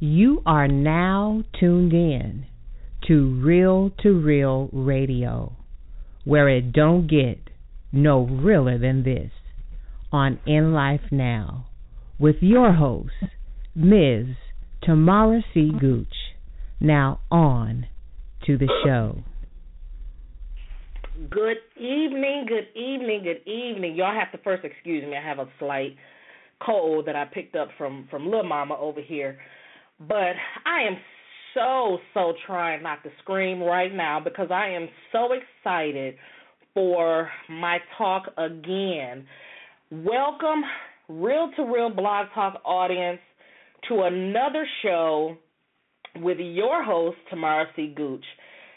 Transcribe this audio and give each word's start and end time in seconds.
You 0.00 0.42
are 0.46 0.68
now 0.68 1.42
tuned 1.58 1.92
in 1.92 2.46
to 3.08 3.40
Real 3.44 3.90
to 4.04 4.12
Real 4.12 4.70
Radio, 4.72 5.56
where 6.24 6.48
it 6.48 6.72
don't 6.72 7.08
get 7.08 7.40
no 7.90 8.20
realer 8.20 8.78
than 8.78 9.02
this 9.02 9.32
on 10.12 10.38
In 10.46 10.72
Life 10.72 11.00
Now 11.10 11.66
with 12.16 12.36
your 12.40 12.72
host, 12.72 13.10
Ms. 13.74 14.26
Tamara 14.84 15.42
C. 15.52 15.72
Gooch. 15.80 16.06
Now 16.80 17.18
on 17.28 17.86
to 18.46 18.56
the 18.56 18.68
show. 18.84 19.24
Good 21.28 21.56
evening, 21.76 22.46
good 22.46 22.68
evening, 22.80 23.24
good 23.24 23.50
evening. 23.50 23.96
Y'all 23.96 24.14
have 24.14 24.30
to 24.30 24.38
first 24.44 24.64
excuse 24.64 25.02
me. 25.02 25.16
I 25.16 25.26
have 25.26 25.40
a 25.40 25.48
slight 25.58 25.96
cold 26.64 27.06
that 27.06 27.16
I 27.16 27.24
picked 27.24 27.56
up 27.56 27.68
from 27.76 28.06
from 28.08 28.30
Lil 28.30 28.44
Mama 28.44 28.76
over 28.78 29.00
here. 29.00 29.38
But 30.00 30.36
I 30.64 30.82
am 30.86 30.96
so 31.54 31.98
so 32.14 32.34
trying 32.46 32.84
not 32.84 33.02
to 33.02 33.10
scream 33.20 33.60
right 33.60 33.92
now 33.92 34.20
because 34.20 34.48
I 34.50 34.68
am 34.68 34.88
so 35.10 35.30
excited 35.32 36.14
for 36.72 37.28
my 37.48 37.78
talk 37.96 38.26
again. 38.36 39.26
Welcome 39.90 40.62
real 41.08 41.50
to 41.56 41.62
real 41.64 41.90
blog 41.90 42.26
talk 42.32 42.60
audience 42.64 43.18
to 43.88 44.02
another 44.02 44.68
show 44.82 45.36
with 46.16 46.38
your 46.38 46.84
host 46.84 47.16
Tamara 47.28 47.66
C. 47.74 47.92
Gooch. 47.96 48.24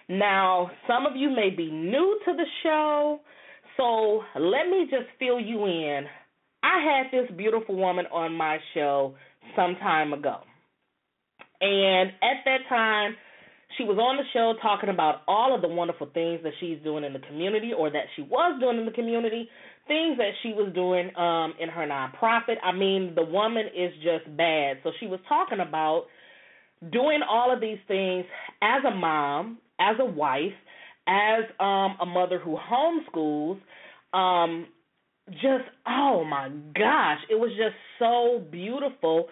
Now, 0.10 0.72
some 0.88 1.06
of 1.06 1.16
you 1.16 1.30
may 1.30 1.52
be 1.56 1.70
new 1.70 2.20
to 2.26 2.34
the 2.34 2.46
show, 2.64 3.20
so 3.78 4.22
let 4.40 4.70
me 4.70 4.88
just 4.90 5.06
fill 5.20 5.40
you 5.40 5.66
in. 5.68 6.06
I 6.64 6.80
had 6.84 7.12
this 7.12 7.30
beautiful 7.38 7.76
woman 7.76 8.06
on 8.12 8.34
my 8.34 8.58
show 8.74 9.14
some 9.56 9.76
time 9.76 10.14
ago. 10.14 10.38
And 11.62 12.10
at 12.24 12.44
that 12.46 12.60
time, 12.70 13.16
she 13.78 13.84
was 13.84 13.98
on 13.98 14.18
the 14.18 14.24
show 14.34 14.54
talking 14.62 14.90
about 14.90 15.22
all 15.28 15.56
of 15.56 15.62
the 15.62 15.68
wonderful 15.68 16.10
things 16.14 16.42
that 16.44 16.54
she's 16.60 16.78
doing 16.84 17.04
in 17.04 17.14
the 17.14 17.20
community 17.20 17.72
or 17.78 17.90
that 17.90 18.06
she 18.16 18.22
was 18.24 18.60
doing 18.60 18.78
in 18.80 18.86
the 18.86 18.92
community, 18.92 19.48
things 19.88 20.18
that 20.18 20.32
she 20.44 20.50
was 20.54 20.72
doing 20.74 21.16
um 21.16 21.54
in 21.60 21.70
her 21.70 21.88
nonprofit. 21.88 22.58
I 22.64 22.72
mean, 22.74 23.14
the 23.16 23.24
woman 23.24 23.68
is 23.76 23.94
just 24.04 24.36
bad. 24.38 24.78
So 24.84 24.92
she 25.00 25.08
was 25.08 25.20
talking 25.30 25.60
about 25.60 26.06
doing 26.92 27.22
all 27.28 27.54
of 27.54 27.62
these 27.62 27.80
things 27.88 28.26
as 28.62 28.84
a 28.86 28.96
mom, 28.96 29.60
as 29.80 29.96
a 30.00 30.06
wife, 30.06 30.54
as 31.08 31.44
um 31.60 31.96
a 32.02 32.06
mother 32.06 32.40
who 32.40 32.58
homeschools, 32.58 33.60
um 34.14 34.68
just 35.32 35.64
oh 35.88 36.24
my 36.26 36.50
gosh, 36.78 37.20
it 37.30 37.36
was 37.36 37.52
just 37.52 37.76
so 38.00 38.44
beautiful 38.52 39.28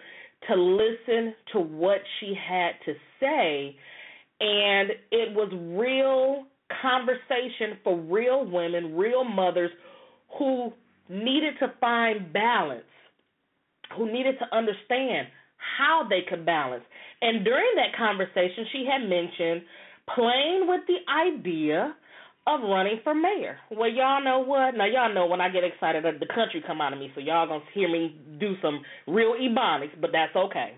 to 0.48 0.54
listen 0.54 1.34
to 1.52 1.60
what 1.60 1.98
she 2.18 2.34
had 2.34 2.72
to 2.86 2.94
say 3.20 3.76
and 4.40 4.90
it 5.10 5.34
was 5.34 5.52
real 5.52 6.46
conversation 6.80 7.78
for 7.84 7.98
real 7.98 8.46
women, 8.46 8.96
real 8.96 9.22
mothers 9.22 9.70
who 10.38 10.72
needed 11.08 11.54
to 11.60 11.72
find 11.80 12.32
balance, 12.32 12.84
who 13.96 14.10
needed 14.10 14.36
to 14.38 14.56
understand 14.56 15.28
how 15.76 16.06
they 16.08 16.20
could 16.28 16.46
balance. 16.46 16.84
And 17.20 17.44
during 17.44 17.72
that 17.76 17.96
conversation, 17.98 18.64
she 18.72 18.86
had 18.90 19.06
mentioned 19.06 19.62
playing 20.14 20.66
with 20.66 20.80
the 20.86 20.98
idea 21.12 21.94
of 22.56 22.62
running 22.62 23.00
for 23.04 23.14
mayor. 23.14 23.58
Well, 23.70 23.90
y'all 23.90 24.22
know 24.22 24.40
what? 24.40 24.74
Now 24.76 24.86
y'all 24.86 25.12
know 25.12 25.26
when 25.26 25.40
I 25.40 25.48
get 25.48 25.64
excited, 25.64 26.04
the 26.04 26.26
country 26.26 26.62
come 26.66 26.80
out 26.80 26.92
of 26.92 26.98
me, 26.98 27.10
so 27.14 27.20
y'all 27.20 27.46
gonna 27.46 27.64
hear 27.74 27.88
me 27.88 28.16
do 28.38 28.54
some 28.62 28.80
real 29.06 29.34
ebonics, 29.40 30.00
but 30.00 30.10
that's 30.12 30.34
okay. 30.34 30.74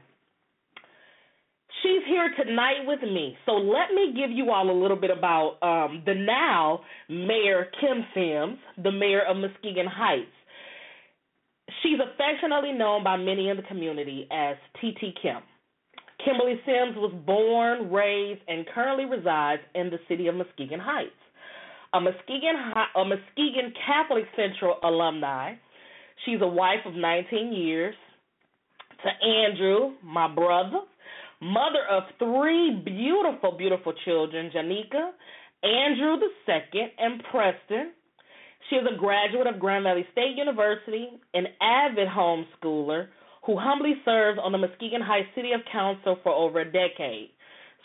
She's 1.83 2.03
here 2.06 2.31
tonight 2.37 2.87
with 2.87 3.03
me, 3.03 3.37
so 3.45 3.53
let 3.53 3.92
me 3.95 4.14
give 4.14 4.31
you 4.31 4.51
all 4.51 4.70
a 4.70 4.79
little 4.79 4.97
bit 4.97 5.11
about 5.11 5.59
um, 5.62 6.03
the 6.06 6.14
now 6.14 6.81
Mayor 7.09 7.67
Kim 7.80 8.05
Sims, 8.14 8.58
the 8.83 8.92
mayor 8.92 9.23
of 9.29 9.36
Muskegon 9.36 9.86
Heights. 9.86 10.30
She's 11.83 11.98
affectionately 11.98 12.73
known 12.73 13.02
by 13.02 13.17
many 13.17 13.48
in 13.48 13.57
the 13.57 13.63
community 13.64 14.29
as 14.30 14.57
TT 14.77 15.17
Kim. 15.20 15.39
Kimberly 16.24 16.61
Sims 16.64 16.97
was 16.97 17.13
born, 17.27 17.91
raised, 17.91 18.41
and 18.47 18.64
currently 18.73 19.07
resides 19.07 19.63
in 19.74 19.91
the 19.91 19.98
city 20.08 20.29
of 20.29 20.36
Muskegon 20.36 20.79
Heights 20.79 21.11
a 21.95 22.01
Muskegon 22.01 22.57
High, 22.57 22.86
a 22.97 23.05
Muskegon 23.05 23.73
Catholic 23.86 24.25
Central 24.36 24.79
alumni. 24.83 25.55
She's 26.25 26.41
a 26.41 26.47
wife 26.47 26.80
of 26.86 26.95
19 26.95 27.53
years. 27.53 27.95
To 29.03 29.27
Andrew, 29.27 29.95
my 30.05 30.33
brother, 30.33 30.80
mother 31.41 31.85
of 31.91 32.05
three 32.20 32.80
beautiful, 32.85 33.57
beautiful 33.58 33.92
children, 34.05 34.51
Jhonika, 34.55 35.11
Andrew 35.64 36.19
the 36.19 36.29
second, 36.47 36.91
and 36.98 37.20
Preston. 37.30 37.92
She 38.70 38.77
is 38.77 38.86
a 38.86 38.97
graduate 38.97 39.48
of 39.48 39.59
Grand 39.59 39.83
Valley 39.83 40.07
State 40.13 40.36
University, 40.36 41.09
an 41.35 41.47
avid 41.61 42.07
homeschooler 42.07 43.09
who 43.45 43.59
humbly 43.59 43.95
serves 44.05 44.39
on 44.41 44.53
the 44.53 44.59
Muskegon 44.59 45.01
High 45.01 45.27
City 45.35 45.51
of 45.53 45.61
Council 45.70 46.17
for 46.23 46.33
over 46.33 46.61
a 46.61 46.64
decade. 46.64 47.30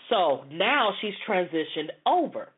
So 0.10 0.44
now 0.52 0.92
she's 1.02 1.16
transitioned 1.28 1.90
over. 2.06 2.50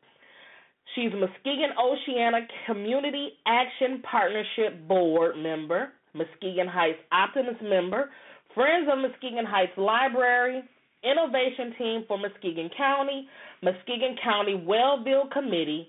She's 0.94 1.12
Muskegon 1.12 1.70
Oceana 1.78 2.40
Community 2.66 3.30
Action 3.46 4.02
Partnership 4.02 4.88
Board 4.88 5.36
member, 5.36 5.92
Muskegon 6.14 6.66
Heights 6.66 6.98
Optimist 7.12 7.62
member, 7.62 8.10
Friends 8.54 8.88
of 8.92 8.98
Muskegon 8.98 9.44
Heights 9.46 9.76
Library, 9.76 10.62
Innovation 11.04 11.74
Team 11.78 12.04
for 12.08 12.18
Muskegon 12.18 12.70
County, 12.76 13.28
Muskegon 13.62 14.16
County 14.22 14.54
Wellville 14.66 15.30
Committee, 15.32 15.88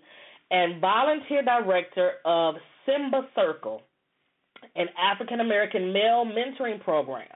and 0.51 0.79
volunteer 0.79 1.43
director 1.43 2.11
of 2.23 2.55
Simba 2.85 3.27
Circle, 3.35 3.81
an 4.75 4.87
African 5.01 5.39
American 5.39 5.91
male 5.91 6.25
mentoring 6.25 6.81
program. 6.83 7.27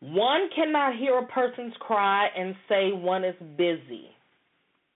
One 0.00 0.48
cannot 0.54 0.96
hear 0.96 1.18
a 1.18 1.26
person's 1.26 1.74
cry 1.80 2.28
and 2.36 2.54
say 2.68 2.90
one 2.92 3.24
is 3.24 3.34
busy. 3.56 4.10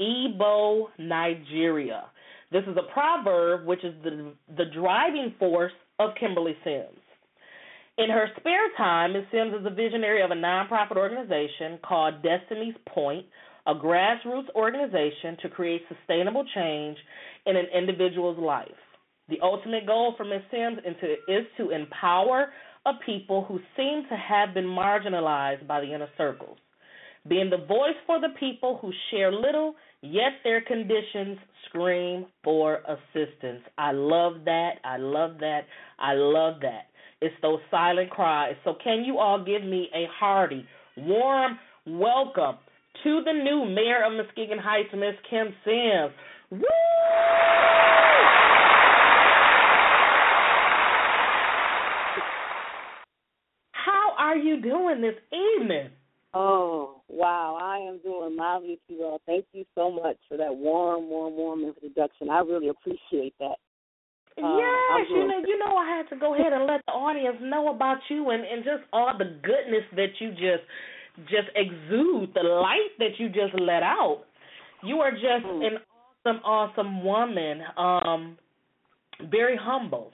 Igbo, 0.02 0.86
Nigeria. 0.98 2.04
This 2.50 2.64
is 2.64 2.76
a 2.76 2.92
proverb 2.92 3.66
which 3.66 3.84
is 3.84 3.94
the, 4.02 4.32
the 4.56 4.64
driving 4.74 5.34
force 5.38 5.72
of 5.98 6.10
Kimberly 6.18 6.56
Sims. 6.64 6.98
In 7.98 8.10
her 8.10 8.26
spare 8.40 8.68
time, 8.76 9.12
Ms. 9.12 9.24
Sims 9.30 9.54
is 9.60 9.66
a 9.66 9.70
visionary 9.70 10.22
of 10.22 10.30
a 10.30 10.34
nonprofit 10.34 10.96
organization 10.96 11.78
called 11.86 12.22
Destiny's 12.22 12.74
Pointe, 12.88 13.26
a 13.66 13.74
grassroots 13.74 14.48
organization 14.56 15.36
to 15.42 15.48
create 15.48 15.82
sustainable 15.88 16.44
change 16.54 16.96
in 17.46 17.56
an 17.56 17.66
individual's 17.76 18.38
life. 18.38 18.68
The 19.28 19.38
ultimate 19.42 19.86
goal 19.86 20.14
for 20.16 20.24
Ms. 20.24 20.42
Sims 20.50 20.78
is 21.28 21.46
to 21.58 21.70
empower 21.70 22.52
a 22.86 22.92
people 23.06 23.44
who 23.44 23.60
seem 23.76 24.04
to 24.08 24.16
have 24.16 24.52
been 24.52 24.64
marginalized 24.64 25.66
by 25.66 25.80
the 25.80 25.94
inner 25.94 26.08
circles 26.18 26.58
being 27.28 27.50
the 27.50 27.64
voice 27.66 27.96
for 28.06 28.20
the 28.20 28.30
people 28.40 28.78
who 28.82 28.92
share 29.10 29.32
little, 29.32 29.74
yet 30.00 30.32
their 30.42 30.60
conditions 30.60 31.38
scream 31.68 32.26
for 32.42 32.80
assistance. 32.88 33.62
I 33.78 33.92
love 33.92 34.44
that. 34.44 34.72
I 34.84 34.96
love 34.96 35.38
that. 35.38 35.62
I 35.98 36.14
love 36.14 36.60
that. 36.62 36.86
It's 37.20 37.34
those 37.40 37.60
silent 37.70 38.10
cries. 38.10 38.54
So, 38.64 38.74
can 38.82 39.04
you 39.04 39.18
all 39.18 39.44
give 39.44 39.62
me 39.62 39.88
a 39.94 40.06
hearty, 40.18 40.66
warm 40.96 41.58
welcome 41.86 42.56
to 43.04 43.22
the 43.24 43.32
new 43.32 43.64
mayor 43.64 44.04
of 44.04 44.12
Muskegon 44.14 44.58
Heights, 44.58 44.88
Miss 44.92 45.14
Kim 45.30 45.54
Sims? 45.64 46.12
Woo! 46.50 46.62
How 53.70 54.14
are 54.18 54.36
you 54.36 54.60
doing 54.60 55.00
this 55.00 55.14
evening? 55.32 55.90
Oh, 56.34 57.02
wow. 57.08 57.58
I 57.60 57.78
am 57.88 58.00
doing 58.02 58.36
marvelously 58.36 58.96
well. 58.98 59.20
Thank 59.26 59.44
you 59.52 59.64
so 59.74 59.90
much 59.90 60.16
for 60.28 60.36
that 60.38 60.54
warm, 60.54 61.08
warm, 61.08 61.34
warm 61.34 61.64
introduction. 61.64 62.30
I 62.30 62.40
really 62.40 62.68
appreciate 62.68 63.34
that. 63.38 63.56
Um, 64.42 64.58
yes, 64.58 65.06
you 65.10 65.28
know, 65.28 65.38
you 65.46 65.58
know, 65.58 65.76
I 65.76 65.96
had 65.96 66.08
to 66.08 66.16
go 66.18 66.34
ahead 66.34 66.54
and 66.54 66.64
let 66.66 66.80
the 66.86 66.92
audience 66.92 67.36
know 67.42 67.74
about 67.74 67.98
you 68.08 68.30
and 68.30 68.42
and 68.44 68.64
just 68.64 68.82
all 68.90 69.12
the 69.16 69.38
goodness 69.42 69.84
that 69.94 70.08
you 70.20 70.30
just 70.30 70.64
just 71.28 71.48
exude, 71.54 72.32
the 72.34 72.42
light 72.42 72.96
that 72.98 73.18
you 73.18 73.28
just 73.28 73.52
let 73.60 73.82
out. 73.82 74.22
You 74.82 74.96
are 75.00 75.12
just 75.12 75.44
mm. 75.44 75.66
an 75.66 75.78
awesome, 76.24 76.42
awesome 76.44 77.04
woman. 77.04 77.60
Um, 77.76 78.38
very 79.30 79.56
humble, 79.60 80.12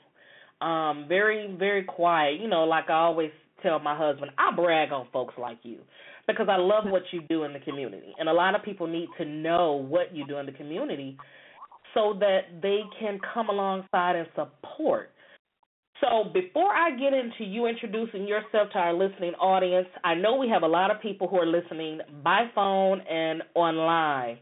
um, 0.61 1.07
very, 1.09 1.55
very 1.57 1.85
quiet. 1.85 2.41
You 2.41 2.49
know, 2.49 2.65
like 2.65 2.91
I 2.91 2.95
always 2.95 3.31
tell 3.63 3.79
my 3.79 3.97
husband, 3.97 4.31
I 4.39 4.55
brag 4.55 4.93
on 4.93 5.07
folks 5.13 5.35
like 5.39 5.59
you 5.63 5.79
because 6.27 6.49
I 6.51 6.57
love 6.57 6.85
what 6.87 7.03
you 7.13 7.23
do 7.29 7.45
in 7.45 7.53
the 7.53 7.61
community. 7.61 8.15
And 8.19 8.29
a 8.29 8.33
lot 8.33 8.55
of 8.55 8.63
people 8.63 8.87
need 8.87 9.09
to 9.19 9.25
know 9.25 9.73
what 9.75 10.15
you 10.15 10.27
do 10.27 10.39
in 10.39 10.47
the 10.47 10.53
community 10.53 11.17
so 11.95 12.17
that 12.21 12.61
they 12.63 12.81
can 13.01 13.19
come 13.35 13.49
alongside 13.49 14.17
and 14.17 14.29
support. 14.35 15.11
So 16.01 16.31
before 16.33 16.71
I 16.73 16.91
get 16.91 17.13
into 17.13 17.45
you 17.45 17.67
introducing 17.67 18.29
yourself 18.29 18.71
to 18.73 18.79
our 18.79 18.93
listening 18.93 19.35
audience, 19.35 19.89
I 20.05 20.15
know 20.15 20.37
we 20.37 20.49
have 20.49 20.63
a 20.63 20.69
lot 20.69 20.91
of 20.91 21.01
people 21.01 21.27
who 21.27 21.37
are 21.37 21.47
listening 21.47 22.01
by 22.23 22.45
phone 22.55 23.01
and 23.01 23.43
online. 23.55 24.39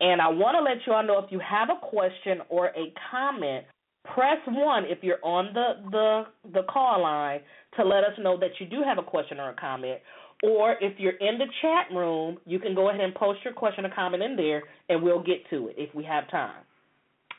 And 0.00 0.20
I 0.20 0.28
want 0.28 0.56
to 0.56 0.62
let 0.62 0.86
you 0.86 0.92
all 0.92 1.02
know 1.02 1.18
if 1.24 1.30
you 1.30 1.40
have 1.40 1.68
a 1.70 1.86
question 1.86 2.40
or 2.48 2.68
a 2.68 2.92
comment, 3.10 3.64
press 4.04 4.38
one 4.46 4.84
if 4.86 4.98
you're 5.02 5.22
on 5.22 5.52
the 5.52 5.90
the 5.90 6.22
the 6.52 6.62
call 6.72 7.02
line 7.02 7.40
to 7.76 7.84
let 7.84 8.04
us 8.04 8.12
know 8.18 8.38
that 8.38 8.50
you 8.58 8.66
do 8.66 8.82
have 8.84 8.98
a 8.98 9.02
question 9.02 9.38
or 9.38 9.50
a 9.50 9.54
comment. 9.54 10.00
Or 10.42 10.76
if 10.80 10.98
you're 10.98 11.16
in 11.16 11.36
the 11.36 11.44
chat 11.60 11.94
room, 11.94 12.38
you 12.46 12.58
can 12.58 12.74
go 12.74 12.88
ahead 12.88 13.02
and 13.02 13.14
post 13.14 13.40
your 13.44 13.52
question 13.52 13.84
or 13.84 13.90
comment 13.94 14.22
in 14.22 14.36
there, 14.36 14.62
and 14.88 15.02
we'll 15.02 15.22
get 15.22 15.48
to 15.50 15.68
it 15.68 15.74
if 15.76 15.94
we 15.94 16.02
have 16.04 16.30
time. 16.30 16.62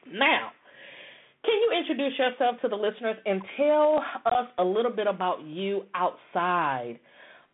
Now, 0.06 0.52
can 1.44 1.56
you 1.56 1.72
introduce 1.80 2.18
yourself 2.20 2.62
to 2.62 2.68
the 2.68 2.76
listeners 2.76 3.18
and 3.26 3.42
tell 3.58 4.04
us 4.26 4.48
a 4.60 4.64
little 4.64 4.92
bit 4.92 5.08
about 5.08 5.42
you 5.44 5.84
outside 5.96 7.00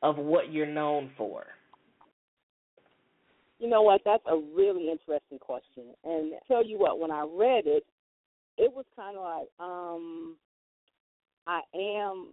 of 0.04 0.18
what 0.18 0.51
you're 0.51 0.65
known 0.65 1.12
for? 1.18 1.45
You 3.59 3.69
know 3.69 3.81
what? 3.81 4.01
That's 4.04 4.24
a 4.30 4.36
really 4.36 4.92
interesting 4.92 5.39
question. 5.39 5.86
And 6.04 6.33
tell 6.48 6.65
you 6.65 6.77
what, 6.77 7.00
when 7.00 7.12
I 7.12 7.21
read 7.21 7.63
it, 7.65 7.86
it 8.57 8.71
was 8.74 8.86
kind 8.95 9.18
of 9.18 9.24
like, 9.24 9.48
um, 9.59 10.36
I 11.45 11.62
am. 11.75 12.30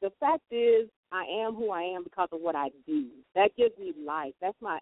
The 0.00 0.10
fact 0.20 0.42
is, 0.50 0.88
I 1.12 1.24
am 1.44 1.54
who 1.54 1.70
I 1.70 1.82
am 1.82 2.04
because 2.04 2.28
of 2.32 2.40
what 2.40 2.54
I 2.54 2.68
do. 2.86 3.06
That 3.34 3.56
gives 3.56 3.76
me 3.78 3.92
life. 4.04 4.34
That's 4.40 4.56
my 4.60 4.78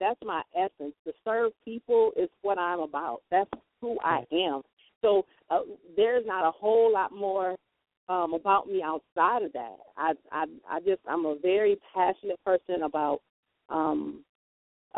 that's 0.00 0.18
my 0.24 0.42
essence. 0.56 0.94
To 1.06 1.12
serve 1.24 1.52
people 1.64 2.12
is 2.16 2.28
what 2.42 2.58
I'm 2.58 2.80
about. 2.80 3.22
That's 3.30 3.50
who 3.80 3.98
I 4.04 4.24
am. 4.32 4.62
So 5.02 5.24
uh, 5.50 5.60
there's 5.96 6.24
not 6.26 6.46
a 6.46 6.50
whole 6.50 6.92
lot 6.92 7.12
more 7.12 7.56
um, 8.08 8.34
about 8.34 8.66
me 8.68 8.82
outside 8.82 9.42
of 9.42 9.52
that. 9.52 9.76
I, 9.96 10.12
I, 10.32 10.44
I 10.68 10.80
just 10.80 11.00
I'm 11.08 11.26
a 11.26 11.36
very 11.40 11.78
passionate 11.94 12.38
person 12.44 12.82
about 12.82 13.20
um, 13.68 14.24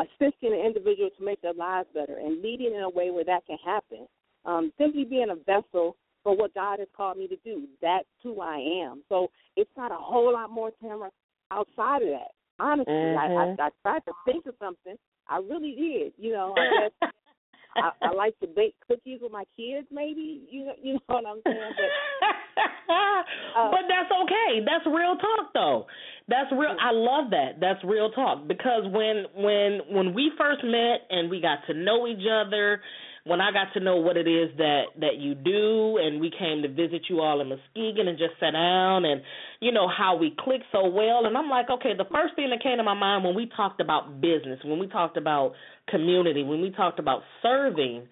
assisting 0.01 0.53
an 0.53 0.65
individual 0.65 1.11
to 1.17 1.25
make 1.25 1.41
their 1.43 1.55
lives 1.55 1.89
better 1.95 2.17
and 2.17 2.43
leading 2.43 2.75
in 2.75 2.83
a 2.83 2.91
way 2.91 3.11
where 3.11 3.25
that 3.25 3.47
can 3.47 3.59
happen. 3.65 4.07
Um, 4.45 4.73
simply 4.79 5.05
being 5.05 5.31
a 5.31 5.37
vessel 5.37 5.97
for 6.23 6.37
what 6.37 6.55
God 6.55 6.79
has 6.79 6.89
called 6.97 7.19
me 7.19 7.29
to 7.29 7.37
do. 7.45 7.65
That's 7.83 8.07
who 8.23 8.41
I 8.41 8.57
am. 8.85 9.03
So 9.09 9.29
it's 9.57 9.71
not 9.77 9.93
a 9.93 9.97
whole 9.97 10.33
lot 10.33 10.51
more, 10.51 10.71
Tamara, 10.81 11.11
outside 11.51 12.03
of 12.03 12.09
that. 12.09 12.33
Honestly, 12.59 12.93
mm-hmm. 12.93 13.19
I, 13.19 13.65
I, 13.65 13.69
I 13.69 13.71
tried 13.83 14.05
to 14.07 14.13
think 14.25 14.47
of 14.47 14.55
something. 14.59 14.97
I 15.29 15.39
really 15.39 15.75
did. 15.75 16.13
You 16.19 16.33
know, 16.33 16.55
I 16.57 16.89
guess 17.01 17.11
I, 17.77 18.07
I 18.07 18.13
like 18.13 18.39
to 18.41 18.47
bake 18.47 18.75
cookies 18.87 19.21
with 19.23 19.33
my 19.33 19.45
kids. 19.57 19.87
Maybe 19.91 20.43
you 20.51 20.67
know, 20.67 20.73
you 20.83 20.95
know 20.95 21.01
what 21.07 21.27
I'm 21.27 21.41
saying. 21.47 21.73
But, 21.77 22.27
uh, 22.57 23.23
but 23.71 23.85
that's 23.89 24.11
okay. 24.11 24.65
That's 24.65 24.87
real 24.87 25.17
talk, 25.17 25.53
though. 25.55 25.87
That's 26.29 26.51
real. 26.53 26.77
I 26.81 26.93
love 26.93 27.31
that. 27.31 27.61
That's 27.61 27.83
real 27.85 28.11
talk 28.11 28.47
because 28.47 28.85
when 28.87 29.27
when 29.35 29.81
when 29.91 30.15
we 30.15 30.31
first 30.39 30.63
met 30.65 31.07
and 31.11 31.31
we 31.31 31.41
got 31.41 31.67
to 31.67 31.75
know 31.75 32.07
each 32.07 32.27
other 32.31 32.81
when 33.25 33.41
I 33.41 33.53
got 33.53 33.73
to 33.75 33.81
know 33.81 33.97
what 33.97 34.17
it 34.17 34.27
is 34.27 34.51
that 34.57 34.85
that 35.01 35.17
you 35.19 35.35
do, 35.35 35.99
and 35.99 36.21
we 36.21 36.31
came 36.31 36.63
to 36.63 36.69
visit 36.69 37.03
you 37.09 37.21
all 37.21 37.41
in 37.41 37.49
Muskegon 37.49 38.09
and 38.09 38.19
just 38.19 38.33
sat 38.41 38.53
down, 38.53 39.05
and 39.05 39.21
you 39.61 39.73
know 39.73 39.89
how 39.89 40.17
we 40.17 40.35
click 40.39 40.63
so 40.73 40.89
well, 40.89 41.27
and 41.27 41.37
I'm 41.37 41.49
like, 41.51 41.69
okay, 41.69 41.93
the 41.97 42.07
first 42.11 42.35
thing 42.35 42.51
that 42.51 42.63
came 42.63 42.79
to 42.79 42.83
my 42.83 42.95
mind 42.95 43.25
when 43.25 43.35
we 43.35 43.51
talked 43.55 43.81
about 43.81 44.21
business, 44.21 44.61
when 44.65 44.79
we 44.79 44.87
talked 44.87 45.17
about 45.17 45.53
community, 45.89 46.43
when 46.43 46.63
we 46.63 46.71
talked 46.71 46.99
about 46.99 47.23
serving, 47.43 48.07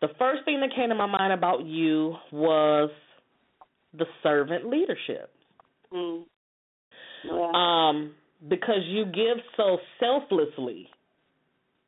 the 0.00 0.08
first 0.18 0.44
thing 0.44 0.60
that 0.60 0.74
came 0.74 0.90
to 0.90 0.94
my 0.94 1.06
mind 1.06 1.32
about 1.32 1.64
you 1.64 2.16
was 2.30 2.90
the 3.96 4.06
servant 4.22 4.66
leadership. 4.68 5.30
Mm. 5.92 6.24
Yeah. 7.24 7.52
Um, 7.54 8.14
because 8.48 8.80
you 8.86 9.04
give 9.04 9.38
so 9.56 9.78
selflessly, 10.00 10.88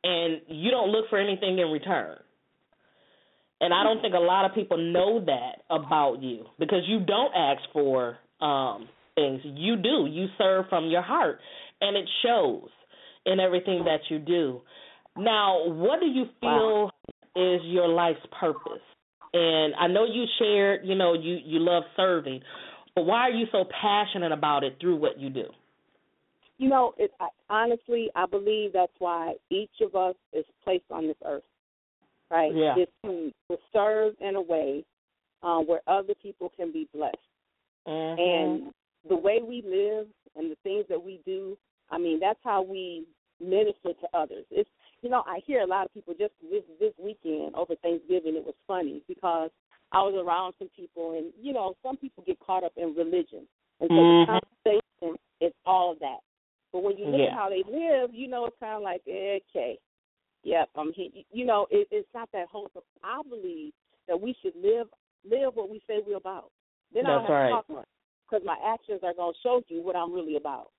and 0.03 0.41
you 0.47 0.71
don't 0.71 0.89
look 0.89 1.09
for 1.09 1.19
anything 1.19 1.59
in 1.59 1.67
return. 1.67 2.17
And 3.61 3.73
I 3.73 3.83
don't 3.83 4.01
think 4.01 4.13
a 4.13 4.19
lot 4.19 4.45
of 4.45 4.53
people 4.53 4.77
know 4.77 5.23
that 5.25 5.63
about 5.69 6.21
you 6.21 6.45
because 6.59 6.81
you 6.87 6.99
don't 6.99 7.33
ask 7.33 7.61
for 7.73 8.17
um 8.41 8.87
things. 9.15 9.41
You 9.43 9.77
do. 9.77 10.07
You 10.09 10.27
serve 10.37 10.65
from 10.69 10.87
your 10.87 11.01
heart 11.01 11.39
and 11.81 11.97
it 11.97 12.07
shows 12.23 12.69
in 13.25 13.39
everything 13.39 13.85
that 13.85 14.01
you 14.09 14.19
do. 14.19 14.61
Now, 15.17 15.67
what 15.67 15.99
do 15.99 16.05
you 16.05 16.25
feel 16.41 16.83
wow. 16.83 16.91
is 17.35 17.61
your 17.63 17.87
life's 17.87 18.25
purpose? 18.39 18.81
And 19.37 19.75
I 19.75 19.87
know 19.87 20.05
you 20.05 20.25
shared, 20.39 20.81
you 20.83 20.95
know, 20.95 21.13
you 21.13 21.37
you 21.43 21.59
love 21.59 21.83
serving, 21.95 22.41
but 22.95 23.05
why 23.05 23.21
are 23.21 23.31
you 23.31 23.45
so 23.51 23.65
passionate 23.81 24.31
about 24.31 24.63
it 24.63 24.77
through 24.79 24.95
what 24.95 25.19
you 25.19 25.29
do? 25.29 25.45
You 26.57 26.69
know, 26.69 26.93
it, 26.97 27.11
I, 27.19 27.27
honestly, 27.49 28.09
I 28.15 28.25
believe 28.27 28.71
that's 28.73 28.93
why 28.99 29.33
each 29.49 29.81
of 29.81 29.93
us 29.95 30.15
is 30.31 30.45
placed 30.63 30.85
on 30.89 31.07
this 31.07 31.17
earth 31.25 31.43
right? 32.31 32.51
Yeah. 32.53 32.75
Is 32.77 32.87
to, 33.03 33.31
to 33.49 33.57
serve 33.73 34.13
in 34.19 34.35
a 34.35 34.41
way 34.41 34.83
uh, 35.43 35.59
where 35.59 35.81
other 35.87 36.13
people 36.21 36.51
can 36.55 36.71
be 36.71 36.87
blessed. 36.93 37.17
Mm-hmm. 37.87 38.19
And 38.19 38.73
the 39.07 39.15
way 39.15 39.39
we 39.45 39.63
live 39.65 40.07
and 40.35 40.51
the 40.51 40.57
things 40.63 40.85
that 40.89 41.03
we 41.03 41.21
do, 41.25 41.57
I 41.91 41.97
mean, 41.97 42.19
that's 42.19 42.39
how 42.43 42.61
we 42.63 43.05
minister 43.39 43.93
to 44.01 44.17
others. 44.17 44.45
It's 44.49 44.69
you 45.05 45.11
know, 45.11 45.21
I 45.27 45.39
hear 45.45 45.61
a 45.61 45.67
lot 45.67 45.85
of 45.85 45.93
people 45.93 46.15
just 46.17 46.33
this 46.41 46.63
this 46.79 46.93
weekend 46.97 47.53
over 47.53 47.75
Thanksgiving. 47.83 48.35
It 48.35 48.43
was 48.43 48.55
funny 48.65 49.03
because 49.07 49.51
I 49.91 50.01
was 50.01 50.15
around 50.17 50.55
some 50.57 50.69
people, 50.75 51.15
and 51.15 51.31
you 51.39 51.53
know, 51.53 51.75
some 51.83 51.95
people 51.95 52.23
get 52.25 52.39
caught 52.39 52.63
up 52.63 52.73
in 52.75 52.95
religion, 52.95 53.45
and 53.79 53.87
so 53.87 53.93
mm-hmm. 53.93 54.31
the 54.31 54.41
conversation 54.65 55.19
is 55.41 55.53
all 55.63 55.91
of 55.91 55.99
that. 55.99 56.25
But 56.73 56.81
when 56.81 56.97
you 56.97 57.05
look 57.05 57.21
yeah. 57.21 57.27
at 57.27 57.33
how 57.33 57.49
they 57.49 57.61
live, 57.69 58.09
you 58.13 58.27
know, 58.27 58.47
it's 58.47 58.55
kind 58.59 58.77
of 58.77 58.81
like, 58.81 59.01
okay, 59.07 59.77
Yep, 60.41 60.69
um, 60.75 60.91
he, 60.95 61.23
you 61.31 61.45
know, 61.45 61.67
it, 61.69 61.87
it's 61.91 62.07
not 62.13 62.29
that 62.33 62.47
whole. 62.51 62.69
I 63.03 63.21
believe 63.29 63.73
that 64.07 64.19
we 64.19 64.35
should 64.41 64.53
live 64.55 64.87
live 65.23 65.53
what 65.53 65.69
we 65.69 65.81
say 65.87 65.99
we're 66.05 66.17
about. 66.17 66.49
Then 66.93 67.03
That's 67.03 67.09
I 67.09 67.13
don't 67.13 67.21
have 67.21 67.29
right. 67.29 67.45
to 67.45 67.53
talk 67.53 67.69
much 67.69 67.87
because 68.25 68.45
my 68.45 68.57
actions 68.65 69.01
are 69.03 69.13
going 69.13 69.33
to 69.33 69.39
show 69.41 69.61
you 69.67 69.83
what 69.83 69.95
I'm 69.95 70.13
really 70.13 70.35
about. 70.35 70.69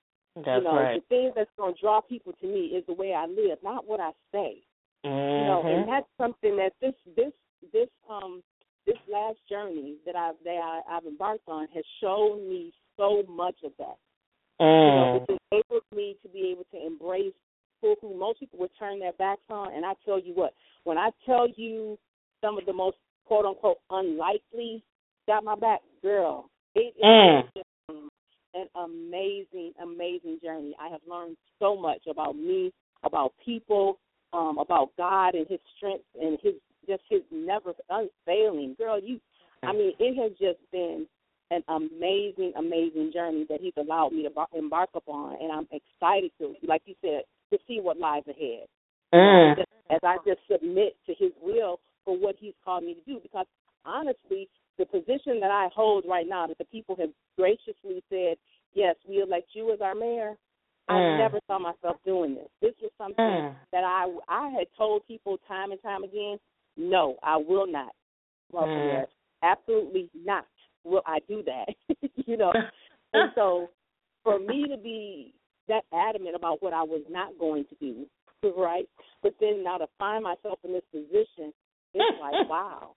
That's 0.45 0.63
you 0.63 0.63
know, 0.63 0.75
right. 0.75 1.01
the 1.01 1.15
thing 1.15 1.31
that's 1.35 1.49
going 1.57 1.73
to 1.73 1.81
draw 1.81 2.01
people 2.01 2.33
to 2.41 2.47
me 2.47 2.77
is 2.77 2.85
the 2.87 2.93
way 2.93 3.13
I 3.13 3.25
live, 3.25 3.59
not 3.63 3.87
what 3.87 3.99
I 3.99 4.11
say. 4.31 4.61
Mm-hmm. 5.05 5.09
You 5.09 5.45
know, 5.45 5.61
and 5.65 5.87
that's 5.87 6.07
something 6.17 6.57
that 6.57 6.73
this 6.81 6.93
this 7.15 7.33
this 7.71 7.89
um 8.09 8.41
this 8.85 8.97
last 9.11 9.37
journey 9.49 9.95
that 10.05 10.15
I've 10.15 10.35
that 10.43 10.59
I, 10.61 10.97
I've 10.97 11.05
embarked 11.05 11.47
on 11.47 11.67
has 11.73 11.83
shown 12.01 12.49
me 12.49 12.73
so 12.97 13.23
much 13.29 13.55
of 13.63 13.71
that. 13.77 13.97
Mm. 14.59 14.65
You 14.65 14.95
know, 14.95 15.25
it's 15.29 15.43
enabled 15.51 15.83
me 15.95 16.15
to 16.23 16.29
be 16.29 16.51
able 16.51 16.65
to 16.71 16.85
embrace 16.85 17.33
who 17.81 17.95
most 18.17 18.39
people 18.39 18.59
would 18.59 18.71
turn 18.79 18.99
their 18.99 19.13
backs 19.13 19.41
on. 19.49 19.73
And 19.73 19.85
I 19.85 19.93
tell 20.03 20.19
you 20.19 20.33
what, 20.33 20.53
when 20.83 20.97
I 20.97 21.09
tell 21.25 21.47
you 21.55 21.97
some 22.41 22.57
of 22.57 22.65
the 22.65 22.73
most 22.73 22.97
quote 23.25 23.45
unquote 23.45 23.77
unlikely 23.89 24.83
got 25.27 25.43
my 25.43 25.55
back, 25.55 25.81
girl, 26.01 26.49
it 26.75 26.93
mm. 27.03 27.43
is 27.55 27.63
an 28.57 28.67
amazing, 28.75 29.73
amazing 29.81 30.39
journey. 30.43 30.75
I 30.79 30.89
have 30.89 31.01
learned 31.09 31.37
so 31.59 31.79
much 31.79 32.01
about 32.09 32.35
me, 32.35 32.73
about 33.03 33.33
people, 33.43 33.99
um, 34.33 34.57
about 34.57 34.89
God 34.97 35.35
and 35.35 35.47
His 35.47 35.59
strength 35.77 36.05
and 36.19 36.37
His 36.41 36.53
just 36.87 37.03
His 37.09 37.21
never 37.31 37.73
unfailing. 37.89 38.75
Girl, 38.77 38.99
you, 38.99 39.19
I 39.63 39.73
mean, 39.73 39.93
it 39.99 40.15
has 40.21 40.31
just 40.31 40.59
been 40.71 41.05
an 41.51 41.63
amazing, 41.67 42.53
amazing 42.57 43.11
journey 43.13 43.45
that 43.49 43.61
He's 43.61 43.73
allowed 43.77 44.13
me 44.13 44.23
to 44.23 44.57
embark 44.57 44.89
upon, 44.95 45.37
and 45.41 45.51
I'm 45.51 45.67
excited 45.71 46.31
to, 46.39 46.55
like 46.67 46.81
you 46.85 46.95
said, 47.01 47.21
to 47.51 47.59
see 47.67 47.79
what 47.81 47.99
lies 47.99 48.23
ahead. 48.27 48.67
Mm. 49.13 49.59
As 49.89 49.99
I 50.03 50.17
just 50.25 50.39
submit 50.51 50.95
to 51.05 51.13
His 51.17 51.31
will 51.41 51.79
for 52.03 52.17
what 52.17 52.35
He's 52.39 52.53
called 52.63 52.83
me 52.83 52.95
to 52.95 53.01
do, 53.05 53.19
because 53.21 53.45
honestly, 53.85 54.49
the 54.77 54.85
position 54.85 55.39
that 55.41 55.51
I 55.51 55.69
hold 55.73 56.05
right 56.07 56.27
now, 56.27 56.47
that 56.47 56.57
the 56.57 56.65
people 56.65 56.95
have 56.99 57.09
graciously 57.37 58.03
said, 58.09 58.37
yes, 58.73 58.95
we 59.07 59.21
elect 59.21 59.49
you 59.53 59.73
as 59.73 59.81
our 59.81 59.95
mayor. 59.95 60.35
Mm. 60.89 61.15
I 61.15 61.17
never 61.17 61.39
saw 61.47 61.59
myself 61.59 61.97
doing 62.05 62.35
this. 62.35 62.47
This 62.61 62.73
was 62.81 62.91
something 62.97 63.23
mm. 63.23 63.55
that 63.71 63.83
I 63.83 64.07
I 64.29 64.49
had 64.49 64.67
told 64.77 65.05
people 65.07 65.37
time 65.47 65.71
and 65.71 65.81
time 65.81 66.03
again, 66.03 66.37
no, 66.77 67.17
I 67.23 67.37
will 67.37 67.67
not. 67.67 67.91
Well, 68.51 68.65
mm. 68.65 69.05
absolutely 69.43 70.09
not. 70.15 70.45
Will 70.83 71.01
I 71.05 71.19
do 71.27 71.43
that? 71.43 71.99
you 72.25 72.37
know. 72.37 72.53
and 73.13 73.31
so, 73.35 73.69
for 74.23 74.39
me 74.39 74.65
to 74.69 74.77
be 74.77 75.33
that 75.67 75.83
adamant 75.93 76.35
about 76.35 76.61
what 76.63 76.73
I 76.73 76.83
was 76.83 77.03
not 77.09 77.37
going 77.37 77.65
to 77.65 77.75
do, 77.75 78.05
right? 78.57 78.87
But 79.21 79.33
then 79.41 79.63
now 79.63 79.77
to 79.77 79.87
find 79.97 80.23
myself 80.23 80.59
in 80.63 80.73
this 80.73 80.83
position, 80.91 81.51
it's 81.93 82.21
like 82.21 82.49
wow, 82.49 82.95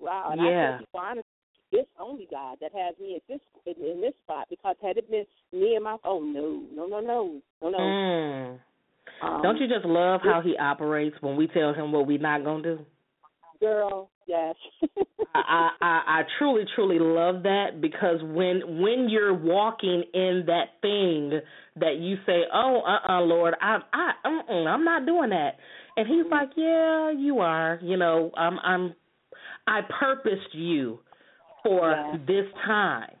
wow. 0.00 0.30
And 0.32 0.40
yeah. 0.40 0.48
I 0.48 0.70
tell 0.70 0.78
people 0.78 1.00
honestly, 1.00 1.24
it's 1.72 1.90
only 1.98 2.28
God 2.30 2.58
that 2.60 2.72
has 2.72 2.94
me 3.00 3.16
at 3.16 3.22
this 3.28 3.40
in, 3.66 3.84
in 3.84 4.00
this 4.00 4.14
spot 4.24 4.46
because 4.48 4.76
had 4.82 4.96
it 4.96 5.10
been 5.10 5.24
me 5.52 5.74
and 5.74 5.84
my 5.84 5.96
oh 6.04 6.20
no 6.20 6.62
no 6.74 6.86
no 6.86 7.00
no 7.00 7.40
no 7.62 7.70
no. 7.70 7.78
Mm. 7.78 8.58
Um, 9.22 9.42
Don't 9.42 9.58
you 9.58 9.68
just 9.68 9.84
love 9.84 10.20
how 10.22 10.40
he 10.42 10.56
operates 10.56 11.16
when 11.20 11.36
we 11.36 11.46
tell 11.46 11.72
him 11.72 11.92
what 11.92 12.06
we're 12.06 12.18
not 12.18 12.44
gonna 12.44 12.62
do? 12.62 12.78
Girl, 13.60 14.10
yes. 14.26 14.54
I, 15.34 15.70
I 15.80 16.02
I 16.06 16.22
truly 16.38 16.64
truly 16.74 16.98
love 16.98 17.44
that 17.44 17.80
because 17.80 18.20
when 18.22 18.80
when 18.80 19.08
you're 19.08 19.34
walking 19.34 20.04
in 20.12 20.44
that 20.46 20.80
thing 20.82 21.40
that 21.76 21.96
you 21.98 22.16
say, 22.26 22.42
"Oh, 22.52 22.82
uh, 22.86 23.12
uh 23.12 23.20
Lord, 23.20 23.54
I 23.60 23.78
I 23.92 24.12
uh-uh, 24.24 24.52
I'm 24.52 24.84
not 24.84 25.06
doing 25.06 25.30
that," 25.30 25.56
and 25.96 26.06
He's 26.06 26.30
like, 26.30 26.50
"Yeah, 26.56 27.12
you 27.12 27.38
are. 27.40 27.78
You 27.82 27.96
know, 27.96 28.30
I'm 28.36 28.58
I'm 28.60 28.94
I 29.66 29.80
purposed 29.82 30.54
you 30.54 31.00
for 31.62 31.90
Yeah. 31.90 32.16
this 32.26 32.52
time, 32.64 33.16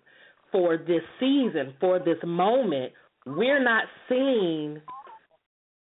for 0.52 0.76
this 0.76 1.02
season, 1.18 1.74
for 1.80 1.98
this 1.98 2.18
moment. 2.24 2.92
We're 3.26 3.62
not 3.62 3.84
seeing 4.08 4.82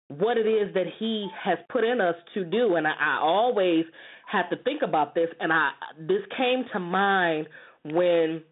what 0.08 0.38
it 0.38 0.46
is 0.48 0.74
that 0.74 0.88
he 1.00 1.30
has 1.42 1.58
put 1.70 1.84
in 1.84 2.00
us 2.00 2.16
to 2.34 2.44
do 2.46 2.76
and 2.76 2.88
I, 2.88 2.92
I 3.00 3.20
always 3.22 3.86
have 4.28 4.50
to 4.50 4.58
think 4.58 4.82
about 4.82 5.16
this 5.16 5.30
and 5.40 5.52
I 5.52 5.72
this 5.98 6.22
came 6.38 6.66
to 6.74 6.80
mind 6.80 7.48
when 7.86 8.44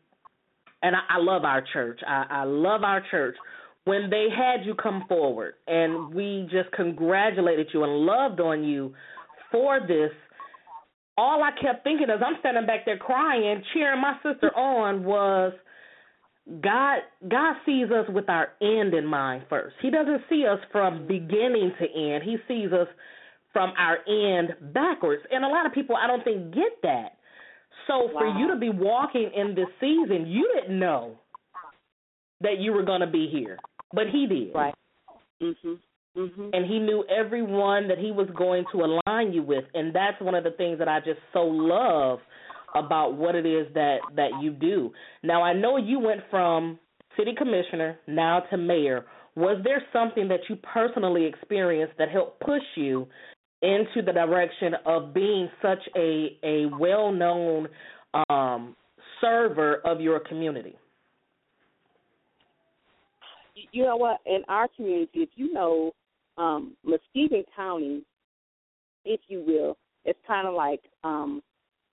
and 0.84 0.96
I, 0.96 1.00
I 1.10 1.18
love 1.20 1.44
our 1.46 1.62
church. 1.74 2.00
I, 2.08 2.26
I 2.30 2.44
love 2.44 2.84
our 2.84 3.04
church. 3.12 3.36
When 3.84 4.10
they 4.10 4.28
had 4.36 4.66
you 4.66 4.74
come 4.76 5.06
forward 5.08 5.56
and 5.68 6.14
we 6.14 6.48
just 6.52 6.72
congratulated 6.72 7.68
you 7.74 7.84
and 7.84 7.94
loved 8.06 8.40
on 8.40 8.64
you 8.64 8.94
for 9.52 9.80
this, 9.80 10.12
all 11.18 11.44
I 11.44 11.52
kept 11.62 11.84
thinking 11.84 12.10
as 12.10 12.20
I'm 12.26 12.36
standing 12.40 12.66
back 12.66 12.86
there 12.86 12.98
crying, 12.98 13.64
cheering 13.74 14.02
my 14.02 14.18
sister 14.24 14.56
on 14.56 15.04
was 15.04 15.54
God 16.62 17.00
God 17.30 17.56
sees 17.66 17.92
us 17.92 18.08
with 18.10 18.30
our 18.30 18.50
end 18.62 18.94
in 18.94 19.06
mind 19.06 19.44
first. 19.50 19.76
He 19.82 19.90
doesn't 19.90 20.22
see 20.30 20.46
us 20.46 20.60
from 20.72 21.08
beginning 21.08 21.74
to 21.80 21.86
end. 21.86 22.24
He 22.24 22.38
sees 22.48 22.72
us 22.72 22.88
from 23.54 23.74
our 23.78 23.98
end 24.08 24.74
backwards. 24.74 25.24
And 25.32 25.44
a 25.44 25.48
lot 25.48 25.66
of 25.66 25.74
people 25.74 25.96
I 25.96 26.08
don't 26.08 26.24
think 26.24 26.54
get 26.54 26.82
that. 26.84 27.18
So 27.88 28.10
for 28.14 28.26
Wow. 28.28 28.40
you 28.40 28.48
to 28.48 28.56
be 28.56 28.70
walking 28.70 29.32
in 29.34 29.56
this 29.56 29.68
season, 29.80 30.28
you 30.28 30.50
didn't 30.56 30.78
know 30.80 31.18
that 32.42 32.58
you 32.60 32.74
were 32.74 32.84
going 32.84 33.02
to 33.02 33.08
be 33.08 33.28
here, 33.28 33.62
but 33.94 34.08
he 34.10 34.26
did. 34.28 34.54
Right. 34.56 34.74
Mhm. 35.42 35.80
Mhm. 36.16 36.50
And 36.54 36.66
he 36.66 36.80
knew 36.80 37.06
everyone 37.06 37.88
that 37.88 37.98
he 37.98 38.12
was 38.12 38.30
going 38.32 38.66
to 38.72 38.84
align 38.84 39.32
you 39.32 39.44
with, 39.44 39.66
and 39.74 39.94
that's 39.94 40.20
one 40.20 40.36
of 40.36 40.44
the 40.44 40.52
things 40.52 40.78
that 40.80 40.90
I 40.90 41.00
just 41.00 41.22
so 41.32 41.44
love 41.44 42.20
about 42.76 43.14
what 43.14 43.36
it 43.36 43.46
is 43.46 43.72
that 43.74 44.00
that 44.16 44.32
you 44.42 44.52
do. 44.52 44.94
Now 45.24 45.42
I 45.42 45.54
know 45.54 45.78
you 45.78 46.00
went 46.00 46.22
from 46.30 46.80
city 47.18 47.34
commissioner 47.34 47.98
now 48.08 48.42
to 48.50 48.58
mayor. 48.58 49.06
Was 49.36 49.62
there 49.64 49.82
something 49.94 50.28
that 50.28 50.42
you 50.50 50.58
personally 50.58 51.26
experienced 51.26 51.98
that 51.98 52.10
helped 52.10 52.42
push 52.42 52.64
you 52.76 53.08
into 53.62 54.02
the 54.02 54.12
direction 54.12 54.74
of 54.86 55.14
being 55.14 55.50
such 55.62 55.88
a 55.96 56.38
a 56.44 56.66
well-known 56.78 57.70
um 58.30 58.76
server 59.22 59.76
of 59.86 60.02
your 60.02 60.20
community? 60.20 60.76
You 63.72 63.84
know 63.84 63.96
what? 63.96 64.20
In 64.26 64.44
our 64.48 64.68
community, 64.76 65.22
if 65.22 65.30
you 65.36 65.54
know 65.54 65.94
um, 66.38 66.76
Muskegon 66.84 67.44
County, 67.56 68.04
if 69.06 69.20
you 69.28 69.44
will, 69.46 69.78
it's 70.06 70.20
kind 70.26 70.48
of 70.48 70.54
like 70.54 70.82
um, 71.04 71.42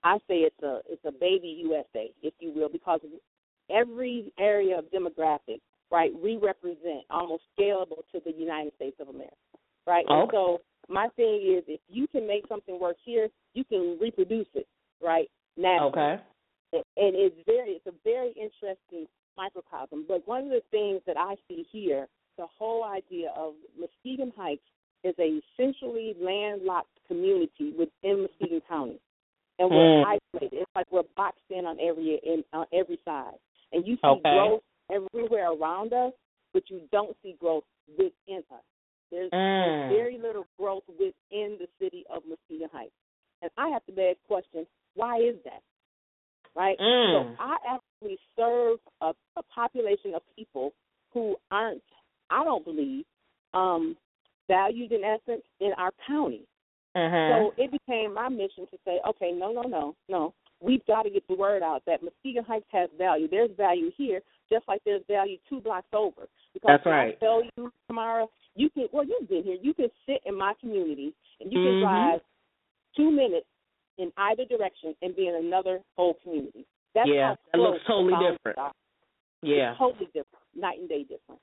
I 0.03 0.17
say 0.27 0.39
it's 0.39 0.63
a 0.63 0.79
it's 0.89 1.03
a 1.05 1.11
baby 1.11 1.61
USA, 1.65 2.11
if 2.21 2.33
you 2.39 2.51
will, 2.55 2.69
because 2.69 3.01
every 3.69 4.31
area 4.39 4.77
of 4.79 4.85
demographic, 4.85 5.61
right, 5.91 6.11
we 6.21 6.37
represent 6.37 7.03
almost 7.09 7.43
scalable 7.57 8.03
to 8.11 8.21
the 8.25 8.31
United 8.31 8.73
States 8.75 8.97
of 8.99 9.09
America, 9.09 9.35
right? 9.85 10.05
And 10.07 10.29
so 10.31 10.61
my 10.87 11.07
thing 11.15 11.55
is, 11.57 11.63
if 11.67 11.81
you 11.87 12.07
can 12.07 12.25
make 12.27 12.47
something 12.47 12.79
work 12.79 12.97
here, 13.03 13.27
you 13.53 13.63
can 13.63 13.97
reproduce 14.01 14.47
it, 14.55 14.67
right? 15.03 15.29
Now, 15.57 15.87
Okay. 15.87 16.19
and 16.73 16.83
it's 16.95 17.35
very 17.45 17.71
it's 17.71 17.87
a 17.87 17.93
very 18.03 18.29
interesting 18.29 19.07
microcosm. 19.37 20.05
But 20.07 20.27
one 20.27 20.45
of 20.45 20.49
the 20.49 20.63
things 20.71 21.01
that 21.05 21.17
I 21.17 21.35
see 21.47 21.65
here, 21.71 22.07
the 22.39 22.47
whole 22.57 22.85
idea 22.85 23.31
of 23.35 23.53
Muskegon 23.77 24.31
Heights 24.35 24.63
is 25.03 25.13
a 25.19 25.39
essentially 25.59 26.15
landlocked 26.19 26.97
community 27.07 27.73
within 27.77 28.23
Muskegon 28.23 28.61
County, 28.67 28.99
and 29.59 29.69
we're 29.69 30.03
Mm. 30.03 30.19
isolated. 30.33 30.57
It's 30.61 30.71
like 30.75 30.91
we're 30.91 31.03
boxed 31.15 31.49
in 31.51 31.65
on 31.65 31.77
every 31.79 32.15
in, 32.23 32.43
on 32.53 32.65
every 32.71 32.97
side, 33.05 33.37
and 33.73 33.85
you 33.85 33.95
see 33.97 34.07
Okay. 34.07 34.21
growth 34.31 34.63
everywhere 34.89 35.51
around 35.51 35.93
us, 35.93 36.13
but 36.53 36.63
you 36.69 36.87
don't 36.91 37.15
see 37.21 37.33
growth 37.33 37.65
within 37.97 38.43
us. 38.51 38.63
There's, 39.11 39.31
Mm. 39.31 39.65
there's 39.65 39.99
very 39.99 40.17
little 40.17 40.47
growth 40.57 40.83
within 40.87 41.57
the 41.59 41.67
city 41.79 42.05
of 42.09 42.23
Muskegon 42.25 42.69
Heights, 42.71 42.95
and 43.41 43.51
I 43.57 43.67
have 43.69 43.85
to 43.87 43.91
beg 43.91 44.15
the 44.17 44.27
question: 44.27 44.67
Why 44.95 45.19
is 45.19 45.35
that? 45.43 45.61
right? 46.55 46.77
Mm. 46.79 47.13
So 47.13 47.43
I 47.43 47.57
actually 47.75 48.17
serve 48.35 48.79
a, 49.01 49.13
a 49.37 49.43
population 49.53 50.13
of 50.15 50.21
people 50.35 50.73
who 51.13 51.35
aren't, 51.51 51.81
I 52.29 52.43
don't 52.43 52.63
believe, 52.65 53.05
um, 53.53 53.95
valued 54.47 54.91
in 54.91 55.03
essence 55.03 55.43
in 55.59 55.71
our 55.77 55.91
county. 56.07 56.41
So 56.95 57.53
it 57.57 57.71
became 57.71 58.13
my 58.13 58.29
mission 58.29 58.65
to 58.71 58.77
say, 58.83 58.99
okay, 59.07 59.31
no, 59.31 59.51
no, 59.51 59.61
no, 59.61 59.95
no. 60.09 60.33
We've 60.61 60.85
got 60.87 61.03
to 61.03 61.09
get 61.09 61.25
the 61.29 61.35
word 61.35 61.63
out 61.63 61.83
that 61.85 62.01
Muskegon 62.03 62.43
Heights 62.43 62.65
has 62.71 62.89
value. 62.97 63.29
There's 63.29 63.51
value 63.55 63.91
here, 63.95 64.21
just 64.51 64.67
like 64.67 64.81
there's 64.85 65.03
value 65.07 65.37
two 65.47 65.61
blocks 65.61 65.87
over. 65.93 66.27
Because 66.53 66.67
That's 66.67 66.85
right. 66.85 67.15
I 67.15 67.19
tell 67.23 67.43
you, 67.43 67.71
Tamara, 67.87 68.25
you 68.55 68.69
can, 68.71 68.87
well, 68.91 69.05
you've 69.05 69.29
been 69.29 69.43
here. 69.43 69.57
You 69.61 69.73
can 69.73 69.87
sit 70.05 70.19
in 70.25 70.37
my 70.37 70.53
community 70.59 71.13
and 71.39 71.53
you 71.53 71.59
can 71.63 71.79
drive 71.81 72.19
two 72.97 73.09
minutes 73.09 73.45
in 73.97 74.11
either 74.17 74.43
direction 74.45 74.95
and 75.01 75.15
be 75.15 75.27
in 75.27 75.35
another 75.35 75.79
whole 75.95 76.15
community. 76.23 76.65
That's 76.95 77.07
Yeah, 77.07 77.29
how 77.29 77.37
that 77.53 77.59
looks 77.59 77.79
totally 77.87 78.13
different. 78.13 78.57
are. 78.57 78.73
yeah. 79.43 79.71
It's 79.71 79.79
totally 79.79 80.07
different, 80.07 80.43
night 80.55 80.79
and 80.79 80.89
day 80.89 81.03
different. 81.03 81.39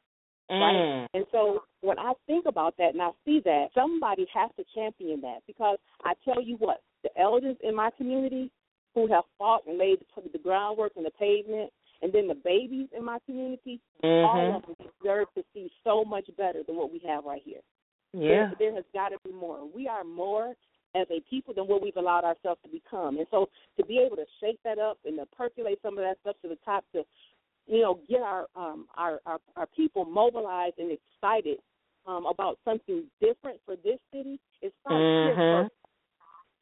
Mm. 0.50 0.60
right? 0.60 1.08
And 1.14 1.24
so 1.32 1.62
when 1.80 1.98
I 1.98 2.12
think 2.26 2.46
about 2.46 2.76
that 2.78 2.92
and 2.92 3.02
I 3.02 3.10
see 3.24 3.40
that, 3.44 3.68
somebody 3.74 4.26
has 4.32 4.50
to 4.56 4.64
champion 4.74 5.20
that 5.22 5.38
because 5.46 5.78
I 6.04 6.12
tell 6.24 6.42
you 6.42 6.56
what, 6.56 6.82
the 7.02 7.10
elders 7.20 7.56
in 7.62 7.74
my 7.74 7.90
community 7.96 8.50
who 8.94 9.06
have 9.12 9.24
fought 9.38 9.66
and 9.66 9.78
laid 9.78 9.98
the, 10.00 10.22
the 10.32 10.38
groundwork 10.38 10.92
and 10.96 11.04
the 11.04 11.10
pavement, 11.10 11.70
and 12.02 12.12
then 12.12 12.28
the 12.28 12.34
babies 12.34 12.88
in 12.96 13.04
my 13.04 13.18
community, 13.26 13.80
all 14.02 14.36
Mhm. 14.36 14.56
of 14.56 14.62
them 14.62 14.76
deserve 15.00 15.28
to 15.34 15.44
see 15.52 15.70
so 15.84 16.04
much 16.04 16.28
better 16.36 16.62
than 16.62 16.76
what 16.76 16.92
we 16.92 16.98
have 17.00 17.24
right 17.24 17.42
here. 17.42 17.60
Yeah. 18.12 18.28
There, 18.28 18.52
there 18.58 18.74
has 18.74 18.84
got 18.94 19.10
to 19.10 19.18
be 19.24 19.32
more. 19.32 19.64
We 19.64 19.88
are 19.88 20.04
more 20.04 20.54
as 20.94 21.06
a 21.10 21.20
people 21.28 21.52
than 21.52 21.66
what 21.66 21.82
we've 21.82 21.96
allowed 21.96 22.24
ourselves 22.24 22.60
to 22.62 22.70
become. 22.70 23.18
And 23.18 23.26
so 23.30 23.50
to 23.78 23.84
be 23.84 23.98
able 23.98 24.16
to 24.16 24.24
shake 24.40 24.62
that 24.62 24.78
up 24.78 24.98
and 25.04 25.18
to 25.18 25.26
percolate 25.26 25.78
some 25.82 25.98
of 25.98 26.04
that 26.04 26.18
stuff 26.20 26.36
to 26.42 26.48
the 26.48 26.56
top 26.64 26.84
to, 26.92 27.04
you 27.66 27.82
know, 27.82 28.00
get 28.08 28.22
our 28.22 28.46
um 28.56 28.86
our 28.96 29.20
our, 29.26 29.38
our 29.56 29.66
people 29.66 30.04
mobilized 30.04 30.78
and 30.78 30.90
excited 30.92 31.58
um 32.06 32.26
about 32.26 32.58
something 32.64 33.04
different 33.20 33.58
for 33.64 33.76
this 33.76 33.98
city, 34.12 34.38
it 34.62 34.72
starts 34.80 35.04
here 35.22 35.34
Mhm. 35.34 35.62
first. 35.62 35.74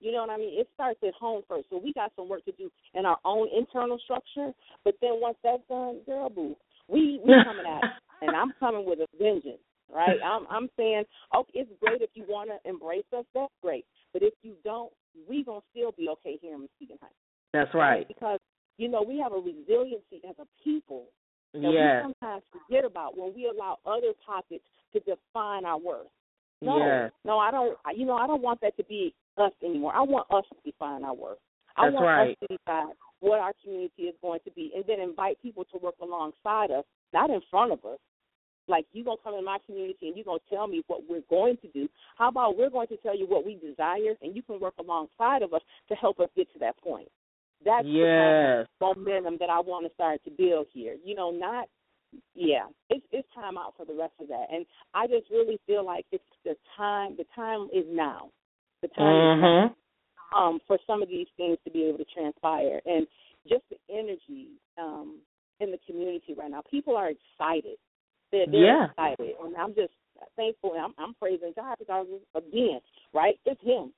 You 0.01 0.13
know 0.13 0.21
what 0.21 0.31
I 0.31 0.37
mean? 0.37 0.59
It 0.61 0.69
starts 0.75 0.99
at 1.03 1.15
home 1.15 1.43
first. 1.49 1.71
So 1.71 1.79
we 1.79 1.93
got 1.95 2.13
some 2.15 2.29
work 2.29 2.45
to 2.45 2.53
do 2.53 2.71
in 2.95 3.07
our 3.07 3.19
own 3.25 3.49
internal 3.57 3.99
structure. 3.99 4.53
But 4.85 4.95
then 5.01 5.21
once 5.21 5.39
that's 5.43 5.63
done, 5.69 6.01
girl 6.05 6.29
boo, 6.29 6.57
we 6.89 7.21
we 7.25 7.33
coming 7.45 7.67
at 7.67 7.85
it. 7.85 7.91
And 8.21 8.35
I'm 8.35 8.53
coming 8.61 8.85
with 8.85 9.01
a 9.01 9.07
vengeance. 9.19 9.61
Right? 9.95 10.19
I'm 10.25 10.47
I'm 10.51 10.69
saying, 10.77 11.05
okay, 11.35 11.53
it's 11.55 11.71
great 11.81 12.03
if 12.03 12.11
you 12.15 12.25
wanna 12.29 12.59
embrace 12.65 13.05
us, 13.17 13.25
that's 13.35 13.53
great. 13.63 13.85
But 14.13 14.23
if 14.23 14.35
you 14.43 14.55
don't, 14.65 14.93
we 15.29 15.45
gonna 15.45 15.61
still 15.71 15.93
be 15.93 16.09
okay 16.09 16.39
here 16.41 16.55
in 16.55 16.63
Muskegon 16.63 16.99
Heights. 17.01 17.15
That's 17.53 17.73
right. 17.75 18.09
Because, 18.09 18.41
you 18.79 18.89
know, 18.89 19.03
we 19.03 19.19
have 19.19 19.33
a 19.33 19.37
resiliency 19.37 20.21
as 20.29 20.35
a 20.39 20.47
people 20.63 21.07
that 21.53 21.61
we 22.05 22.13
sometimes 22.21 22.43
forget 22.51 22.85
about 22.85 23.17
when 23.17 23.33
we 23.35 23.47
allow 23.47 23.79
other 23.87 24.13
topics 24.27 24.65
to 24.93 25.01
define 25.01 25.65
our 25.65 25.79
worth. 25.79 26.09
No, 26.61 26.79
Yes. 26.79 27.13
no, 27.25 27.39
I 27.39 27.51
don't. 27.51 27.77
You 27.95 28.07
know, 28.07 28.15
I 28.17 28.27
don't 28.27 28.43
want 28.43 28.61
that 28.63 28.77
to 28.77 28.85
be 28.85 29.15
us 29.37 29.53
anymore. 29.63 29.93
I 29.95 30.03
want 30.03 30.27
us 30.31 30.45
to 30.51 30.71
define 30.71 31.05
our 31.05 31.15
worth. 31.15 31.39
I 31.77 31.87
That's 31.87 31.95
want 31.95 32.07
right. 32.07 32.31
us 32.31 32.37
to 32.41 32.57
decide 32.57 32.95
what 33.21 33.41
our 33.41 33.53
community 33.63 34.05
is 34.05 34.15
going 34.23 34.41
to 34.45 34.51
be, 34.53 34.73
and 34.75 34.85
then 34.87 35.01
invite 35.01 35.41
people 35.43 35.65
to 35.67 35.79
work 35.79 35.95
alongside 36.01 36.71
us, 36.71 36.85
not 37.13 37.31
in 37.31 37.41
front 37.51 37.73
of 37.73 37.85
us. 37.85 37.99
Like 38.67 38.87
you 38.93 39.05
gonna 39.05 39.19
come 39.23 39.35
in 39.35 39.45
my 39.45 39.59
community 39.67 40.09
and 40.09 40.17
you 40.17 40.25
gonna 40.25 40.39
tell 40.49 40.67
me 40.67 40.83
what 40.87 41.03
we're 41.09 41.21
going 41.29 41.59
to 41.59 41.69
do. 41.69 41.89
How 42.17 42.29
about 42.29 42.57
we're 42.57 42.71
going 42.71 42.89
to 42.89 42.97
tell 42.99 43.17
you 43.17 43.27
what 43.27 43.45
we 43.45 43.57
desire, 43.57 44.15
and 44.23 44.35
you 44.35 44.43
can 44.43 44.59
work 44.59 44.75
alongside 44.81 45.43
of 45.43 45.53
us 45.53 45.61
to 45.89 45.95
help 45.95 46.19
us 46.19 46.31
get 46.35 46.51
to 46.55 46.59
that 46.61 46.77
point. 46.79 47.09
That's 47.65 47.85
the 47.85 48.07
kind 48.17 48.39
of 48.83 48.97
momentum 48.97 49.37
that 49.41 49.51
I 49.51 49.61
want 49.61 49.87
to 49.87 49.95
start 49.95 50.23
to 50.25 50.31
build 50.31 50.67
here. 50.73 50.97
You 51.05 51.15
know, 51.15 51.31
not 51.31 51.69
yeah, 52.35 52.67
it's 52.91 53.05
it's 53.13 53.29
time 53.35 53.59
out 53.59 53.75
for 53.77 53.85
the 53.85 53.95
rest 53.95 54.15
of 54.21 54.29
that. 54.29 54.47
And 54.53 54.67
I 54.95 55.07
just 55.07 55.31
really 55.31 55.59
feel 55.67 55.85
like 55.85 56.07
it's 56.13 56.23
the 56.45 56.55
time 56.77 57.17
the 57.17 57.25
time 57.35 57.69
is 57.73 57.85
now. 57.91 58.31
The 58.83 58.89
time 58.89 59.17
is 59.17 59.41
now 59.41 59.65
Mhm. 59.65 59.75
um 60.37 60.61
for 60.67 60.79
some 60.87 61.03
of 61.03 61.09
these 61.09 61.29
things 61.37 61.59
to 61.65 61.71
be 61.71 61.85
able 61.85 61.99
to 61.99 62.05
transpire 62.07 62.81
and 62.87 63.07
just 63.49 63.65
the 63.71 63.79
energy 63.91 64.49
um 64.79 65.21
in 65.61 65.71
the 65.71 65.79
community 65.87 66.35
right 66.35 66.51
now. 66.51 66.63
People 66.71 66.97
are 66.97 67.11
excited. 67.11 67.79
They're, 68.33 68.47
they're 68.47 68.61
Yeah. 68.65 68.87
excited. 68.91 69.37
And 69.43 69.57
I'm 69.57 69.75
just 69.75 69.93
thankful 70.37 70.75
and 70.75 70.83
I'm 70.83 70.95
I'm 70.99 71.15
praising 71.15 71.53
God 71.57 71.77
because 71.79 72.07
again, 72.35 72.81
right? 73.13 73.39
It's 73.45 73.61
him. 73.63 73.93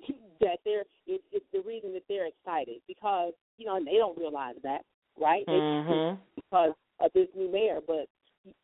that 0.40 0.58
they're 0.64 0.84
it, 1.06 1.20
it's 1.32 1.44
the 1.52 1.60
reason 1.66 1.92
that 1.92 2.02
they're 2.08 2.26
excited 2.26 2.76
because 2.86 3.32
you 3.56 3.66
know 3.66 3.76
and 3.76 3.86
they 3.86 3.94
don't 3.94 4.18
realize 4.18 4.56
that 4.62 4.82
right 5.20 5.44
Mm-hmm. 5.48 6.20
because 6.36 6.72
of 7.00 7.10
this 7.14 7.28
new 7.36 7.50
mayor 7.50 7.80
but 7.86 8.06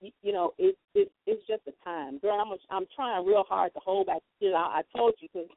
you, 0.00 0.10
you 0.22 0.32
know 0.32 0.52
it's 0.58 0.78
it, 0.94 1.10
it's 1.26 1.44
just 1.46 1.62
a 1.66 1.84
time 1.84 2.18
girl 2.18 2.38
i'm 2.40 2.56
i'm 2.70 2.86
trying 2.94 3.26
real 3.26 3.44
hard 3.48 3.72
to 3.74 3.80
hold 3.84 4.06
back 4.06 4.20
you 4.40 4.50
know 4.50 4.56
i, 4.56 4.82
told 4.96 5.14
you 5.20 5.28
because 5.32 5.48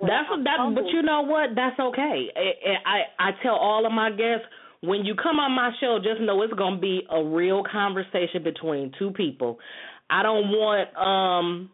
That's 0.00 0.28
what 0.30 0.44
that. 0.44 0.58
But 0.74 0.86
you 0.92 1.02
know 1.02 1.22
what? 1.22 1.50
That's 1.54 1.78
okay. 1.78 2.28
I, 2.36 2.88
I 3.18 3.28
I 3.28 3.30
tell 3.42 3.54
all 3.54 3.86
of 3.86 3.92
my 3.92 4.10
guests 4.10 4.46
when 4.80 5.04
you 5.04 5.14
come 5.14 5.38
on 5.38 5.52
my 5.52 5.70
show, 5.80 5.98
just 6.02 6.20
know 6.20 6.42
it's 6.42 6.52
gonna 6.54 6.78
be 6.78 7.06
a 7.10 7.22
real 7.22 7.62
conversation 7.62 8.42
between 8.42 8.92
two 8.98 9.10
people. 9.12 9.58
I 10.10 10.22
don't 10.22 10.48
want 10.48 10.88
um 10.96 11.70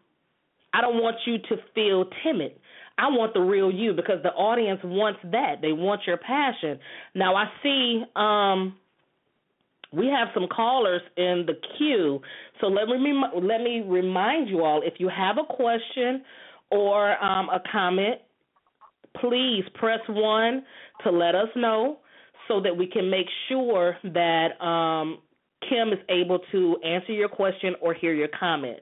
I 0.73 0.81
don't 0.81 1.01
want 1.01 1.17
you 1.25 1.39
to 1.39 1.57
feel 1.73 2.05
timid. 2.23 2.58
I 2.99 3.07
want 3.07 3.33
the 3.33 3.39
real 3.39 3.71
you 3.71 3.93
because 3.93 4.21
the 4.23 4.29
audience 4.29 4.81
wants 4.83 5.19
that. 5.31 5.61
They 5.61 5.71
want 5.71 6.01
your 6.05 6.17
passion. 6.17 6.79
Now 7.15 7.35
I 7.35 7.45
see 7.63 8.03
um 8.15 8.75
we 9.91 10.07
have 10.07 10.27
some 10.33 10.47
callers 10.47 11.01
in 11.17 11.45
the 11.47 11.55
queue. 11.77 12.21
So 12.61 12.67
let 12.67 12.87
me 12.87 13.13
let 13.41 13.61
me 13.61 13.81
remind 13.85 14.49
you 14.49 14.63
all 14.63 14.81
if 14.83 14.95
you 14.99 15.09
have 15.09 15.37
a 15.37 15.53
question 15.53 16.23
or 16.69 17.23
um, 17.23 17.49
a 17.49 17.61
comment, 17.71 18.21
please 19.19 19.63
press 19.73 19.99
one 20.07 20.63
to 21.03 21.11
let 21.11 21.33
us 21.33 21.47
know 21.55 21.99
so 22.47 22.61
that 22.61 22.75
we 22.75 22.85
can 22.85 23.09
make 23.09 23.25
sure 23.47 23.97
that 24.03 24.61
um, 24.63 25.19
Kim 25.67 25.91
is 25.91 25.99
able 26.09 26.39
to 26.51 26.77
answer 26.83 27.13
your 27.13 27.29
question 27.29 27.75
or 27.81 27.93
hear 27.93 28.13
your 28.13 28.29
comment. 28.39 28.79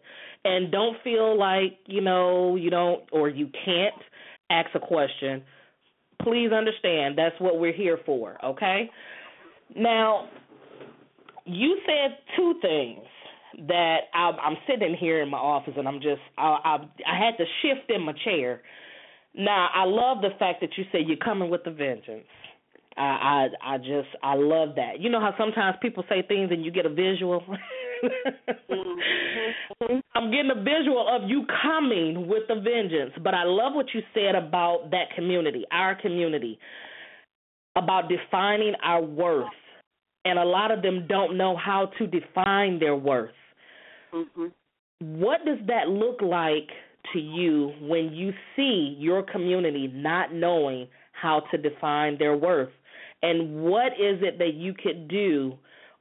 And 0.48 0.72
don't 0.72 0.98
feel 1.04 1.38
like 1.38 1.78
you 1.86 2.02
know 2.02 2.56
you 2.56 2.70
don't 2.70 3.04
or 3.12 3.28
you 3.30 3.50
can't 3.66 3.96
ask 4.50 4.70
a 4.76 4.80
question. 4.80 5.44
Please 6.22 6.52
understand 6.52 7.18
that's 7.18 7.40
what 7.40 7.60
we're 7.60 7.74
here 7.74 8.00
for. 8.06 8.38
Okay. 8.44 8.90
Now, 9.76 10.30
you 11.46 11.80
said 11.86 12.18
two 12.36 12.56
things 12.62 13.06
that 13.68 13.98
I, 14.14 14.30
I'm 14.42 14.58
sitting 14.68 14.96
here 15.00 15.22
in 15.22 15.30
my 15.30 15.38
office 15.38 15.74
and 15.78 15.88
I'm 15.88 16.00
just 16.02 16.22
I, 16.38 16.58
I 16.64 16.76
I 17.06 17.26
had 17.26 17.38
to 17.38 17.46
shift 17.62 17.90
in 17.90 18.04
my 18.04 18.14
chair. 18.24 18.62
Now 19.36 19.70
I 19.74 19.84
love 19.84 20.22
the 20.22 20.30
fact 20.40 20.62
that 20.62 20.78
you 20.78 20.86
said 20.92 21.02
you're 21.08 21.18
coming 21.18 21.50
with 21.50 21.62
a 21.66 21.72
vengeance. 21.72 22.26
I 22.98 23.50
I 23.62 23.74
I 23.76 23.78
just 23.78 24.10
I 24.24 24.36
love 24.36 24.76
that. 24.76 25.00
You 25.00 25.10
know 25.10 25.20
how 25.20 25.34
sometimes 25.38 25.78
people 25.82 26.04
say 26.10 26.24
things 26.28 26.50
and 26.52 26.66
you 26.66 26.72
get 26.72 26.86
a 26.86 26.90
visual. 26.90 27.44
mm-hmm. 28.04 30.00
I'm 30.16 30.32
getting 30.32 30.52
a 30.52 30.64
visual 30.64 31.08
of 31.08 31.30
you 31.30 31.46
coming 31.62 32.28
with 32.28 32.50
a 32.50 32.56
vengeance. 32.60 33.14
But 33.24 33.34
I 33.34 33.44
love 33.44 33.74
what 33.74 33.88
you 33.94 34.02
said 34.14 34.36
about 34.36 34.92
that 34.92 35.16
community, 35.16 35.66
our 35.72 35.96
community, 36.00 36.60
about 37.76 38.10
defining 38.10 38.74
our 38.84 39.02
worth. 39.02 39.48
And 40.26 40.40
a 40.40 40.44
lot 40.44 40.72
of 40.72 40.82
them 40.82 41.06
don't 41.08 41.38
know 41.38 41.56
how 41.56 41.92
to 42.00 42.08
define 42.08 42.80
their 42.80 42.96
worth. 42.96 43.32
Mm-hmm. 44.14 44.48
What 45.00 45.46
does 45.46 45.60
that 45.68 45.88
look 45.88 46.22
like 46.22 46.70
to 47.14 47.20
you 47.20 47.72
when 47.82 48.14
you 48.14 48.34
see 48.56 48.96
your 49.00 49.24
community 49.24 49.90
not 49.94 50.34
knowing 50.34 50.88
how 51.14 51.44
to 51.52 51.58
define 51.58 52.18
their 52.18 52.36
worth? 52.36 52.70
And 53.22 53.64
what 53.64 53.94
is 53.94 54.20
it 54.22 54.38
that 54.40 54.54
you 54.54 54.74
could 54.74 55.08
do 55.08 55.58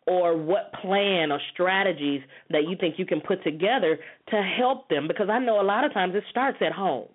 or 0.06 0.36
what 0.36 0.72
plan 0.80 1.32
or 1.32 1.40
strategies 1.52 2.22
that 2.50 2.68
you 2.68 2.76
think 2.78 2.98
you 2.98 3.06
can 3.06 3.20
put 3.20 3.42
together 3.42 3.98
to 4.28 4.42
help 4.42 4.88
them 4.88 5.08
because 5.08 5.28
I 5.28 5.38
know 5.38 5.60
a 5.60 5.64
lot 5.64 5.84
of 5.84 5.92
times 5.92 6.14
it 6.14 6.24
starts 6.30 6.58
at 6.60 6.72
home. 6.72 7.08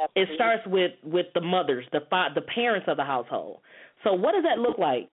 Absolutely. 0.00 0.34
It 0.34 0.36
starts 0.36 0.62
with 0.66 0.92
with 1.02 1.26
the 1.34 1.40
mothers, 1.40 1.84
the 1.92 2.00
the 2.34 2.40
parents 2.42 2.86
of 2.88 2.96
the 2.96 3.04
household. 3.04 3.60
So 4.04 4.12
what 4.14 4.32
does 4.32 4.44
that 4.44 4.58
look 4.58 4.78
like? 4.78 5.08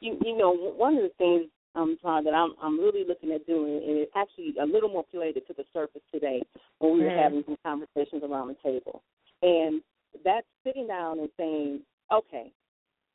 You 0.00 0.16
you 0.22 0.36
know 0.36 0.54
one 0.54 0.96
of 0.96 1.02
the 1.02 1.12
things 1.18 1.50
um 1.74 1.98
Todd, 2.00 2.24
that 2.26 2.34
I'm 2.34 2.54
I'm 2.62 2.78
really 2.78 3.04
looking 3.06 3.32
at 3.32 3.46
doing 3.46 3.76
and 3.76 3.98
it's 3.98 4.12
actually 4.16 4.54
a 4.60 4.64
little 4.64 4.88
more 4.88 5.04
related 5.12 5.46
to 5.48 5.54
the 5.54 5.64
surface 5.72 6.02
today 6.12 6.42
when 6.78 6.94
we 6.94 7.04
were 7.04 7.10
Mhm. 7.10 7.22
having 7.22 7.44
some 7.44 7.58
conversations 7.64 8.22
around 8.22 8.48
the 8.48 8.54
table. 8.62 9.02
And 9.42 9.82
that's 10.24 10.46
sitting 10.64 10.86
down 10.86 11.18
and 11.18 11.28
saying, 11.36 11.82
Okay, 12.12 12.52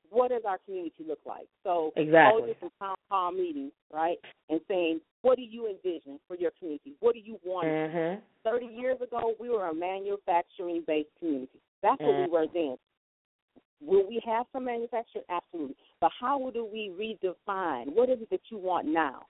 what 0.10 0.30
does 0.30 0.42
our 0.48 0.58
community 0.66 1.04
look 1.08 1.20
like? 1.26 1.48
So 1.64 1.94
Exactly. 1.96 2.32
holding 2.32 2.56
some 2.60 2.72
town 2.80 2.96
hall 3.10 3.32
meetings, 3.32 3.72
right? 3.94 4.18
And 4.50 4.60
saying, 4.68 5.02
What 5.22 5.36
do 5.36 5.44
you 5.44 5.68
envision 5.68 6.20
for 6.28 6.38
your 6.38 6.52
community? 6.58 6.94
What 7.02 7.14
do 7.14 7.20
you 7.20 7.40
want? 7.44 7.68
Mhm. 7.68 8.22
Thirty 8.44 8.68
years 8.68 9.02
ago 9.02 9.36
we 9.40 9.50
were 9.50 9.68
a 9.68 9.74
manufacturing 9.74 10.82
based 10.88 11.10
community. 11.20 11.60
That's 11.82 12.02
what 12.02 12.16
Mhm. 12.16 12.26
we 12.26 12.30
were 12.30 12.48
then. 12.48 12.78
Will 13.82 14.08
we 14.08 14.20
have 14.26 14.46
some 14.52 14.66
manufacturing? 14.66 15.26
Absolutely. 15.30 15.76
But 16.00 16.12
how 16.12 16.50
do 16.52 16.66
we 16.66 16.90
redefine 16.90 17.94
what 17.94 18.10
is 18.10 18.22
it 18.22 18.30
that 18.30 18.42
you 18.50 18.58
want 18.58 18.88
now? 18.88 19.26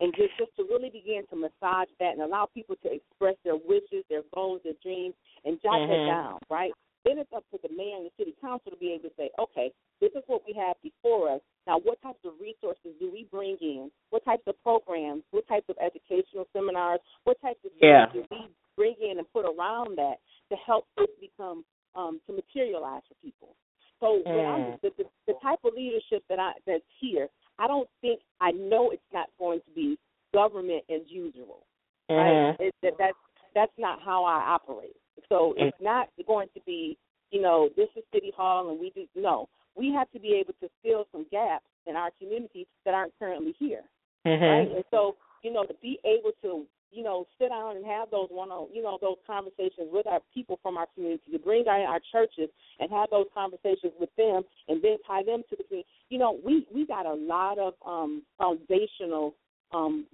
And 0.00 0.14
just, 0.16 0.36
just 0.36 0.54
to 0.56 0.64
really 0.64 0.90
begin 0.90 1.24
to 1.28 1.36
massage 1.36 1.88
that 2.00 2.12
and 2.14 2.22
allow 2.22 2.46
people 2.46 2.76
to 2.82 2.92
express 2.92 3.36
their 3.44 3.56
wishes, 3.56 4.04
their 4.08 4.22
goals, 4.34 4.60
their 4.64 4.74
dreams, 4.82 5.14
and 5.44 5.60
jot 5.62 5.80
Mhm. 5.80 5.88
that 5.88 6.06
down, 6.06 6.38
right? 6.50 6.72
Then 7.04 7.18
it's 7.18 7.32
up 7.36 7.44
to 7.52 7.58
the 7.62 7.68
mayor 7.74 7.96
and 7.96 8.06
the 8.06 8.10
city 8.18 8.34
council 8.40 8.70
to 8.72 8.76
be 8.78 8.92
able 8.92 9.08
to 9.10 9.14
say, 9.16 9.30
okay, 9.38 9.70
this 10.00 10.10
is 10.16 10.22
what 10.26 10.42
we 10.46 10.54
have 10.54 10.76
before 10.82 11.30
us. 11.30 11.40
Now, 11.66 11.78
what 11.80 12.00
types 12.02 12.18
of 12.24 12.32
resources 12.40 12.92
do 13.00 13.10
we 13.12 13.26
bring 13.30 13.56
in? 13.60 13.90
What 14.10 14.24
types 14.24 14.42
of 14.46 14.54
programs? 14.62 15.22
What 15.30 15.46
types 15.48 15.68
of 15.68 15.76
educational 15.80 16.46
seminars? 16.52 17.00
What 17.24 17.40
types 17.40 17.60
of 17.64 17.72
Yeah. 17.80 18.06
things 18.10 18.26
do 18.28 18.36
we 18.36 18.48
bring 18.76 18.96
in 19.00 19.18
and 19.18 19.32
put 19.32 19.44
around 19.44 19.96
that 19.96 20.20
to 20.50 20.56
help 20.56 20.86
this 20.96 21.08
become 21.20 21.64
um, 21.94 22.20
to 22.26 22.32
materialize 22.32 23.02
for 23.08 23.14
people? 23.22 23.54
So 24.00 24.22
Mm. 24.26 24.80
the, 24.82 24.90
the, 24.98 25.04
the 25.26 25.34
type 25.42 25.60
of 25.64 25.72
leadership 25.74 26.24
that 26.28 26.38
I 26.38 26.52
that's 26.66 26.84
here, 27.00 27.28
I 27.58 27.66
don't 27.66 27.88
think 28.00 28.20
I 28.40 28.50
know 28.50 28.90
it's 28.90 29.10
not 29.12 29.30
going 29.38 29.60
to 29.60 29.70
be 29.70 29.98
government 30.32 30.84
as 30.90 31.02
usual. 31.08 31.66
Right? 32.10 32.34
Mhm. 32.36 32.60
It, 32.60 32.74
that 32.82 32.98
that's 32.98 33.16
that's 33.54 33.72
not 33.78 34.02
how 34.02 34.24
I 34.24 34.40
operate. 34.56 34.96
So 35.28 35.54
it's 35.56 35.76
not 35.80 36.08
going 36.26 36.48
to 36.54 36.60
be, 36.66 36.96
you 37.30 37.40
know, 37.40 37.68
this 37.76 37.88
is 37.96 38.04
City 38.12 38.32
Hall 38.36 38.70
and 38.70 38.78
we 38.78 38.90
do 38.90 39.06
no. 39.14 39.48
We 39.76 39.92
have 39.92 40.10
to 40.12 40.20
be 40.20 40.34
able 40.34 40.54
to 40.60 40.68
fill 40.82 41.06
some 41.10 41.26
gaps 41.30 41.64
in 41.86 41.96
our 41.96 42.10
community 42.18 42.66
that 42.84 42.94
aren't 42.94 43.12
currently 43.18 43.54
here. 43.58 43.82
Right? 44.24 44.68
Mhm. 44.68 44.76
And 44.76 44.84
so, 44.90 45.16
you 45.42 45.52
know, 45.52 45.64
to 45.64 45.74
be 45.74 45.98
able 46.04 46.32
to, 46.42 46.66
you 46.90 47.02
know, 47.02 47.26
sit 47.38 47.48
down 47.48 47.76
and 47.76 47.84
have 47.84 48.10
those 48.10 48.30
one 48.30 48.50
on 48.50 48.68
you 48.72 48.82
know, 48.82 48.98
those 49.00 49.18
conversations 49.26 49.90
with 49.92 50.06
our 50.06 50.20
people 50.32 50.58
from 50.62 50.76
our 50.76 50.86
community, 50.94 51.32
to 51.32 51.38
bring 51.38 51.66
our 51.68 51.80
our 51.80 52.00
churches 52.12 52.48
and 52.78 52.90
have 52.90 53.10
those 53.10 53.26
conversations 53.34 53.92
with 53.98 54.14
them 54.16 54.42
and 54.68 54.80
then 54.80 54.96
tie 55.06 55.22
them 55.22 55.42
to 55.50 55.56
the 55.56 55.64
community. 55.64 55.88
You 56.08 56.18
know, 56.18 56.38
we 56.44 56.66
we 56.72 56.86
got 56.86 57.04
a 57.04 57.14
lot 57.14 57.58
of 57.58 57.74
um 57.84 58.22
foundational 58.38 59.34
um 59.72 60.06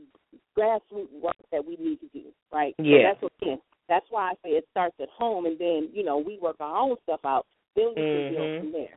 grassroots 0.57 1.13
work 1.21 1.37
that 1.53 1.65
we 1.65 1.77
need 1.77 2.01
to 2.01 2.09
do, 2.13 2.33
right? 2.53 2.75
So 2.79 2.83
Yeah. 2.83 3.03
that's 3.03 3.23
what 3.23 3.33
again, 3.43 3.61
that's 3.91 4.07
why 4.09 4.31
I 4.31 4.35
say 4.43 4.51
it 4.51 4.65
starts 4.71 4.95
at 5.01 5.09
home 5.11 5.45
and 5.45 5.59
then, 5.59 5.91
you 5.93 6.05
know, 6.05 6.17
we 6.17 6.39
work 6.39 6.57
our 6.61 6.77
own 6.79 6.97
stuff 7.03 7.21
out, 7.25 7.45
then 7.77 7.93
we 7.97 8.03
can 8.03 8.35
build 8.35 8.49
Mhm. 8.49 8.59
from 8.61 8.73
there. 8.73 8.97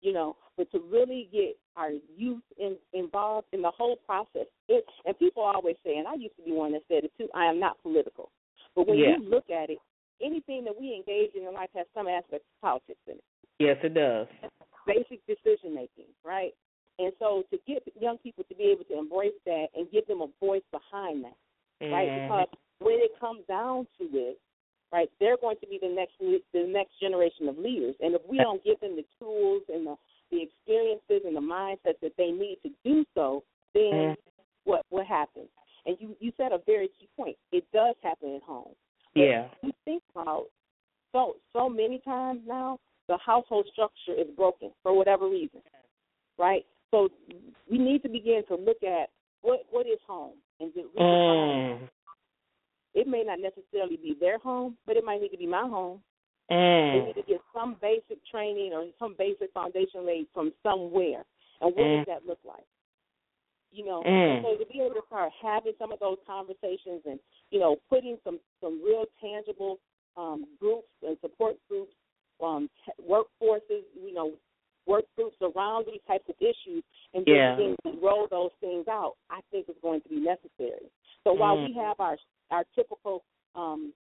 You 0.00 0.12
know, 0.12 0.36
but 0.56 0.70
to 0.72 0.80
really 0.80 1.28
get 1.30 1.56
our 1.76 1.92
youth 2.16 2.42
in, 2.58 2.76
involved 2.92 3.46
in 3.52 3.62
the 3.62 3.70
whole 3.70 3.96
process. 3.96 4.46
It, 4.68 4.84
and 5.04 5.16
people 5.18 5.42
always 5.44 5.76
say, 5.84 5.96
and 5.96 6.08
I 6.08 6.14
used 6.14 6.34
to 6.36 6.42
be 6.42 6.50
one 6.50 6.72
that 6.72 6.82
said 6.88 7.04
it 7.04 7.12
too, 7.16 7.28
I 7.34 7.46
am 7.46 7.60
not 7.60 7.80
political. 7.82 8.32
But 8.74 8.88
when 8.88 8.98
Yeah. 8.98 9.18
you 9.18 9.28
look 9.28 9.48
at 9.50 9.70
it, 9.70 9.78
anything 10.20 10.64
that 10.64 10.78
we 10.78 10.94
engage 10.94 11.34
in 11.34 11.46
in 11.46 11.54
life 11.54 11.70
has 11.74 11.86
some 11.94 12.08
aspect 12.08 12.42
of 12.42 12.60
politics 12.60 13.00
in 13.06 13.14
it 13.14 13.24
Yes, 13.58 13.76
it 13.84 13.94
does. 13.94 14.26
basic 14.86 15.24
decision 15.26 15.74
making, 15.74 16.10
right? 16.24 16.52
And 16.98 17.12
so 17.18 17.44
to 17.50 17.58
get 17.66 17.82
young 18.00 18.18
people 18.18 18.44
to 18.48 18.54
be 18.54 18.64
able 18.64 18.84
to 18.84 18.98
embrace 18.98 19.38
that 19.46 19.66
and 19.76 19.90
give 19.90 20.06
them 20.06 20.20
a 20.20 20.28
voice 20.44 20.62
behind 20.72 21.24
that, 21.24 21.36
right? 21.90 22.08
Mhm. 22.08 22.26
Because 22.26 22.48
when 22.84 22.98
it 22.98 23.12
comes 23.20 23.40
down 23.48 23.86
to 23.98 24.04
it, 24.12 24.38
right, 24.92 25.10
they're 25.20 25.36
going 25.36 25.56
to 25.60 25.66
be 25.66 25.78
the 25.80 25.88
next 25.88 26.12
the 26.18 26.66
next 26.66 26.98
generation 27.00 27.48
of 27.48 27.58
leaders. 27.58 27.94
And 28.00 28.14
if 28.14 28.22
we 28.28 28.38
don't 28.38 28.62
give 28.64 28.80
them 28.80 28.96
the 28.96 29.04
tools 29.18 29.62
and 29.72 29.86
the, 29.86 29.96
the 30.30 30.42
experiences 30.42 31.22
and 31.26 31.36
the 31.36 31.40
mindsets 31.40 32.00
that 32.02 32.12
they 32.16 32.30
need 32.30 32.58
to 32.62 32.70
do 32.84 33.04
so, 33.14 33.42
then 33.74 33.92
Mhm. 33.92 34.16
what 34.64 34.84
what 34.90 35.06
happens? 35.06 35.48
And 35.86 35.96
you 36.00 36.16
you 36.20 36.32
said 36.36 36.52
a 36.52 36.58
very 36.58 36.88
key 36.88 37.08
point. 37.16 37.36
It 37.50 37.64
does 37.72 37.96
happen 38.02 38.36
at 38.36 38.42
home. 38.42 38.74
Yeah. 39.14 39.48
You 39.62 39.72
think 39.84 40.02
about 40.14 40.46
so 41.12 41.36
so 41.52 41.68
many 41.68 41.98
times 42.00 42.40
now 42.46 42.78
the 43.08 43.18
household 43.18 43.66
structure 43.72 44.14
is 44.14 44.28
broken 44.36 44.70
for 44.82 44.92
whatever 44.92 45.28
reason, 45.28 45.60
right? 46.38 46.64
So 46.90 47.10
we 47.70 47.78
need 47.78 48.02
to 48.02 48.08
begin 48.08 48.44
to 48.48 48.54
look 48.54 48.82
at 48.82 49.10
what 49.42 49.66
what 49.70 49.86
is 49.86 49.98
home 50.06 50.36
and 50.60 50.72
to 50.74 50.80
redefine. 50.96 51.80
Mm. 51.80 51.88
It 52.94 53.06
may 53.06 53.22
not 53.24 53.40
necessarily 53.40 53.96
be 53.96 54.16
their 54.20 54.38
home, 54.38 54.76
but 54.86 54.96
it 54.96 55.04
might 55.04 55.20
need 55.20 55.30
to 55.30 55.38
be 55.38 55.46
my 55.46 55.66
home. 55.66 56.02
They 56.48 56.54
Mm. 56.54 57.06
need 57.06 57.14
to 57.14 57.22
get 57.22 57.40
some 57.54 57.74
basic 57.74 58.24
training 58.26 58.74
or 58.74 58.86
some 58.98 59.14
basic 59.14 59.52
foundation 59.52 60.04
laid 60.04 60.28
from 60.34 60.52
somewhere. 60.62 61.24
And 61.60 61.74
what 61.74 61.84
Mm. 61.86 61.96
does 61.98 62.06
that 62.06 62.26
look 62.26 62.40
like? 62.44 62.66
You 63.70 63.86
know, 63.86 64.02
Mm. 64.02 64.42
so 64.42 64.56
to 64.56 64.66
be 64.66 64.82
able 64.82 65.00
to 65.00 65.06
start 65.06 65.32
having 65.32 65.74
some 65.78 65.92
of 65.92 65.98
those 66.00 66.18
conversations 66.26 67.06
and 67.06 67.18
you 67.50 67.58
know 67.58 67.76
putting 67.88 68.18
some 68.22 68.38
some 68.60 68.82
real 68.82 69.06
tangible 69.18 69.78
um, 70.16 70.46
groups 70.60 70.92
and 71.02 71.18
support 71.20 71.56
groups, 71.68 71.94
um, 72.42 72.68
workforces, 73.08 73.84
you 73.94 74.12
know, 74.12 74.32
work 74.84 75.06
groups 75.16 75.36
around 75.40 75.86
these 75.86 76.02
types 76.06 76.28
of 76.28 76.34
issues 76.38 76.84
and 77.14 77.26
yeah. 77.26 77.56
roll 78.02 78.26
those 78.28 78.50
things 78.60 78.86
out, 78.88 79.16
I 79.30 79.40
think 79.50 79.70
is 79.70 79.76
going 79.80 80.02
to 80.02 80.08
be 80.10 80.16
necessary. 80.16 80.90
So 81.24 81.32
while 81.32 81.56
mm. 81.56 81.68
we 81.68 81.72
have 81.74 81.98
our 82.00 82.18
our 82.50 82.61
typical 82.74 83.24
um, 83.54 83.92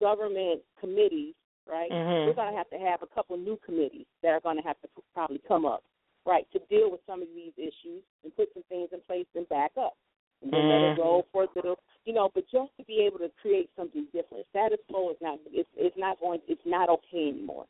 government 0.00 0.60
committees, 0.80 1.34
right, 1.68 1.90
mm-hmm. 1.90 2.28
we're 2.28 2.34
going 2.34 2.50
to 2.50 2.56
have 2.56 2.70
to 2.70 2.78
have 2.78 3.02
a 3.02 3.14
couple 3.14 3.36
new 3.36 3.58
committees 3.64 4.06
that 4.22 4.28
are 4.28 4.40
going 4.40 4.56
to 4.56 4.62
have 4.62 4.80
to 4.80 4.88
probably 5.14 5.40
come 5.46 5.64
up, 5.64 5.82
right, 6.26 6.46
to 6.52 6.58
deal 6.70 6.90
with 6.90 7.00
some 7.06 7.22
of 7.22 7.28
these 7.34 7.52
issues 7.56 8.02
and 8.24 8.34
put 8.36 8.48
some 8.54 8.64
things 8.68 8.88
in 8.92 9.00
place 9.06 9.26
and 9.34 9.48
back 9.48 9.72
up. 9.80 9.94
And 10.40 10.52
then 10.52 10.60
mm-hmm. 10.60 10.84
let 10.84 10.92
it 10.92 11.02
roll 11.02 11.26
for 11.32 11.42
a 11.44 11.48
little, 11.56 11.80
you 12.04 12.12
know. 12.12 12.30
But 12.32 12.44
just 12.44 12.70
to 12.78 12.84
be 12.84 13.02
able 13.04 13.18
to 13.18 13.28
create 13.42 13.70
something 13.76 14.06
different, 14.12 14.46
status 14.50 14.78
quo 14.88 15.10
is 15.10 15.16
not 15.20 15.40
it's 15.50 15.68
it's 15.76 15.96
not 15.98 16.20
going 16.20 16.38
it's 16.46 16.62
not 16.64 16.88
okay 16.88 17.30
anymore. 17.34 17.64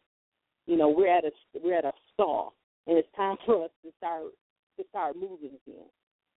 You 0.67 0.77
know, 0.77 0.91
we're 0.91 1.09
at 1.09 1.25
a 1.25 1.31
we're 1.65 1.79
at 1.79 1.87
a 1.87 1.93
stall, 2.13 2.53
and 2.87 2.99
it's 2.99 3.09
time 3.17 3.39
for 3.47 3.65
us 3.65 3.71
to 3.83 3.91
start 3.97 4.25
to 4.77 4.85
start 4.91 5.17
moving 5.17 5.57
again. 5.65 5.89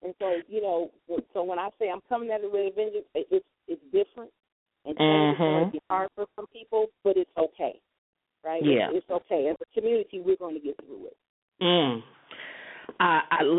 And 0.02 0.14
so, 0.18 0.34
you 0.48 0.60
know, 0.60 0.90
so 1.32 1.44
when 1.44 1.58
I 1.58 1.68
say 1.78 1.88
I'm 1.88 2.00
coming 2.08 2.30
at 2.30 2.40
it 2.42 2.50
with 2.50 2.72
a 2.72 2.74
vengeance, 2.74 3.06
it's 3.14 3.46
it's 3.72 3.82
different, 3.92 4.30
and 4.84 4.96
mm-hmm. 4.96 5.30
it's 5.32 5.38
going 5.38 5.64
to 5.66 5.72
be 5.72 5.80
hard 5.88 6.08
for 6.14 6.26
some 6.36 6.46
people, 6.52 6.86
but 7.04 7.16
it's 7.16 7.30
okay, 7.38 7.80
right? 8.44 8.62
Yeah, 8.64 8.88
it's, 8.90 9.04
it's 9.08 9.10
okay. 9.10 9.48
As 9.48 9.56
a 9.60 9.80
community, 9.80 10.20
we're 10.24 10.36
going 10.36 10.54
to 10.54 10.60
get 10.60 10.76
through 10.84 11.06
it. 11.06 11.16
Mm. 11.62 12.02
I, 13.00 13.20
I 13.30 13.58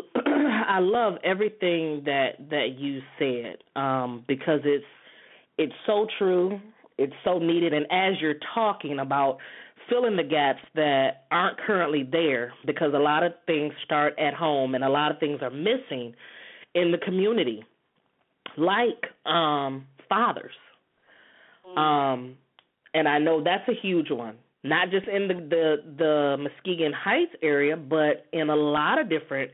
I 0.77 0.79
love 0.79 1.15
everything 1.23 2.03
that 2.05 2.49
that 2.49 2.75
you 2.77 3.01
said 3.19 3.57
um, 3.79 4.23
because 4.27 4.61
it's 4.63 4.85
it's 5.57 5.73
so 5.85 6.07
true, 6.17 6.59
it's 6.97 7.13
so 7.23 7.39
needed, 7.39 7.73
and 7.73 7.85
as 7.91 8.19
you're 8.21 8.39
talking 8.53 8.99
about 8.99 9.37
filling 9.89 10.15
the 10.15 10.23
gaps 10.23 10.61
that 10.75 11.25
aren't 11.31 11.57
currently 11.59 12.07
there 12.09 12.53
because 12.65 12.93
a 12.93 12.99
lot 12.99 13.23
of 13.23 13.33
things 13.45 13.73
start 13.83 14.17
at 14.17 14.33
home 14.33 14.75
and 14.75 14.83
a 14.83 14.89
lot 14.89 15.11
of 15.11 15.19
things 15.19 15.39
are 15.41 15.49
missing 15.49 16.13
in 16.73 16.91
the 16.91 16.97
community, 16.97 17.63
like 18.57 19.03
um, 19.25 19.85
fathers. 20.13 20.57
Mm-hmm. 21.67 21.77
Um, 21.77 22.35
and 22.93 23.07
I 23.07 23.17
know 23.19 23.43
that's 23.43 23.67
a 23.67 23.77
huge 23.81 24.11
one, 24.11 24.35
not 24.63 24.91
just 24.91 25.07
in 25.07 25.27
the, 25.27 25.33
the 25.33 25.75
the 25.97 26.37
Muskegon 26.39 26.93
Heights 26.93 27.35
area, 27.41 27.75
but 27.75 28.15
in 28.31 28.49
a 28.49 28.55
lot 28.55 28.99
of 28.99 29.09
different 29.09 29.51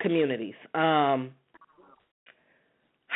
communities. 0.00 0.54
Um, 0.74 1.32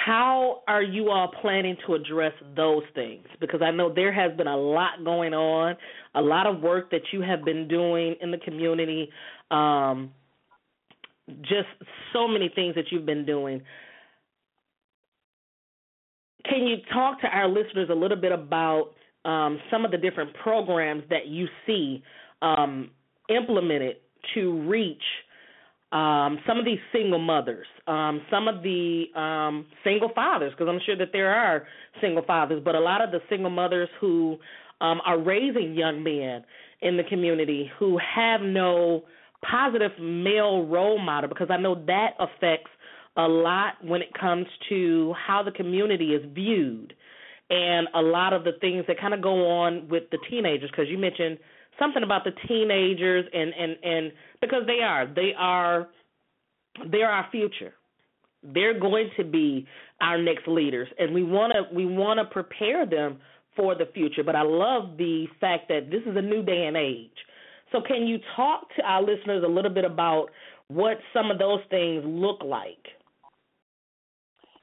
how 0.07 0.63
are 0.67 0.83
you 0.83 1.11
all 1.11 1.31
planning 1.43 1.77
to 1.87 1.95
address 1.95 2.33
those 2.57 2.85
things? 2.95 3.27
Because 3.39 3.61
I 3.63 3.71
know 3.71 3.93
there 3.93 4.13
has 4.13 4.35
been 4.37 4.47
a 4.47 4.57
lot 4.57 5.05
going 5.05 5.35
on, 5.35 5.77
a 6.15 6.23
lot 6.23 6.47
of 6.47 6.63
work 6.63 6.91
that 6.91 7.03
you 7.13 7.21
have 7.21 7.45
been 7.45 7.69
doing 7.69 8.17
in 8.23 8.31
the 8.31 8.39
community, 8.39 9.11
um, 9.51 10.13
just 11.43 11.69
so 12.15 12.27
many 12.27 12.51
things 12.55 12.75
that 12.77 12.87
you've 12.91 13.05
been 13.05 13.27
doing. 13.27 13.61
Can 16.49 16.67
you 16.67 16.77
talk 16.93 17.21
to 17.21 17.27
our 17.27 17.49
listeners 17.49 17.89
a 17.91 17.95
little 17.95 18.17
bit 18.17 18.33
about 18.33 18.93
um, 19.25 19.61
some 19.71 19.85
of 19.85 19.91
the 19.91 19.99
different 19.99 20.35
programs 20.43 21.03
that 21.11 21.27
you 21.27 21.47
see 21.67 22.03
um, 22.43 22.91
implemented 23.29 23.97
to 24.35 24.61
reach 24.69 25.03
um, 25.93 26.39
some 26.47 26.59
of 26.59 26.65
these 26.65 26.79
single 26.93 27.19
mothers, 27.19 27.67
um, 27.89 28.23
some 28.31 28.47
of 28.47 28.63
the 28.63 29.07
um, 29.17 29.67
single 29.83 30.11
fathers, 30.15 30.53
because 30.53 30.69
I'm 30.69 30.81
sure 30.87 30.97
that 30.97 31.09
there 31.13 31.35
are 31.35 31.67
single 32.01 32.25
fathers, 32.25 32.63
but 32.65 32.75
a 32.77 32.81
lot 32.81 33.03
of 33.03 33.11
the 33.11 33.21
single 33.29 33.51
mothers 33.51 33.89
who 34.01 34.39
um, 34.81 35.01
are 35.05 35.19
raising 35.19 35.75
young 35.75 36.03
men 36.03 36.45
in 36.81 36.97
the 36.97 37.03
community 37.05 37.71
who 37.79 37.99
have 37.99 38.41
no 38.41 39.03
positive 39.43 39.91
male 40.01 40.65
role 40.67 40.99
model, 40.99 41.29
because 41.29 41.49
I 41.51 41.57
know 41.57 41.75
that 41.87 42.11
affects 42.19 42.71
a 43.17 43.27
lot 43.27 43.75
when 43.83 44.03
it 44.03 44.13
comes 44.19 44.47
to 44.69 45.15
how 45.27 45.43
the 45.43 45.51
community 45.51 46.15
is 46.15 46.25
viewed 46.35 46.95
and 47.51 47.89
a 47.95 48.01
lot 48.01 48.33
of 48.33 48.45
the 48.45 48.53
things 48.61 48.85
that 48.87 49.01
kind 49.01 49.13
of 49.13 49.21
go 49.21 49.51
on 49.51 49.89
with 49.89 50.05
the 50.13 50.19
teenagers 50.31 50.71
because 50.71 50.87
you 50.89 50.97
mentioned 50.97 51.39
something 51.79 52.03
about 52.03 52.25
the 52.25 52.31
teenagers 52.47 53.25
and 53.33 53.53
and 53.59 53.77
and 53.83 54.13
because 54.41 54.63
they 54.67 54.83
are 54.83 55.07
they 55.07 55.33
are 55.37 55.89
they're 56.91 57.11
our 57.11 57.27
future. 57.31 57.75
They're 58.43 58.79
going 58.79 59.11
to 59.17 59.25
be 59.25 59.67
our 60.01 60.17
next 60.17 60.47
leaders 60.47 60.89
and 60.99 61.13
we 61.13 61.23
want 61.25 61.53
to 61.53 61.75
we 61.75 61.85
want 61.85 62.21
to 62.21 62.25
prepare 62.25 62.87
them 62.87 63.19
for 63.57 63.75
the 63.75 63.87
future. 63.93 64.23
But 64.25 64.37
i 64.37 64.43
love 64.43 64.97
the 64.97 65.27
fact 65.41 65.69
that 65.69 65.91
this 65.91 66.03
is 66.07 66.17
a 66.17 66.23
new 66.23 66.43
day 66.43 66.67
and 66.67 66.77
age. 66.77 67.11
So 67.73 67.81
can 67.87 68.07
you 68.07 68.19
talk 68.37 68.69
to 68.77 68.83
our 68.83 69.03
listeners 69.03 69.43
a 69.45 69.51
little 69.51 69.71
bit 69.71 69.85
about 69.85 70.27
what 70.69 70.99
some 71.13 71.31
of 71.31 71.39
those 71.39 71.61
things 71.69 72.03
look 72.07 72.43
like 72.45 72.87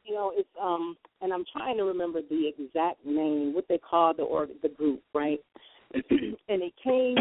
you 0.08 0.14
know 0.14 0.32
it's 0.36 0.50
um 0.62 0.96
and 1.22 1.34
i'm 1.34 1.44
trying 1.52 1.78
to 1.78 1.84
remember 1.84 2.22
the 2.30 2.52
exact 2.58 3.06
name 3.06 3.54
what 3.54 3.66
they 3.68 3.78
call 3.78 4.14
the 4.14 4.24
or 4.24 4.48
the 4.64 4.70
group 4.70 5.02
right 5.14 5.40
and 5.94 6.04
it 6.50 6.74
came 6.84 7.16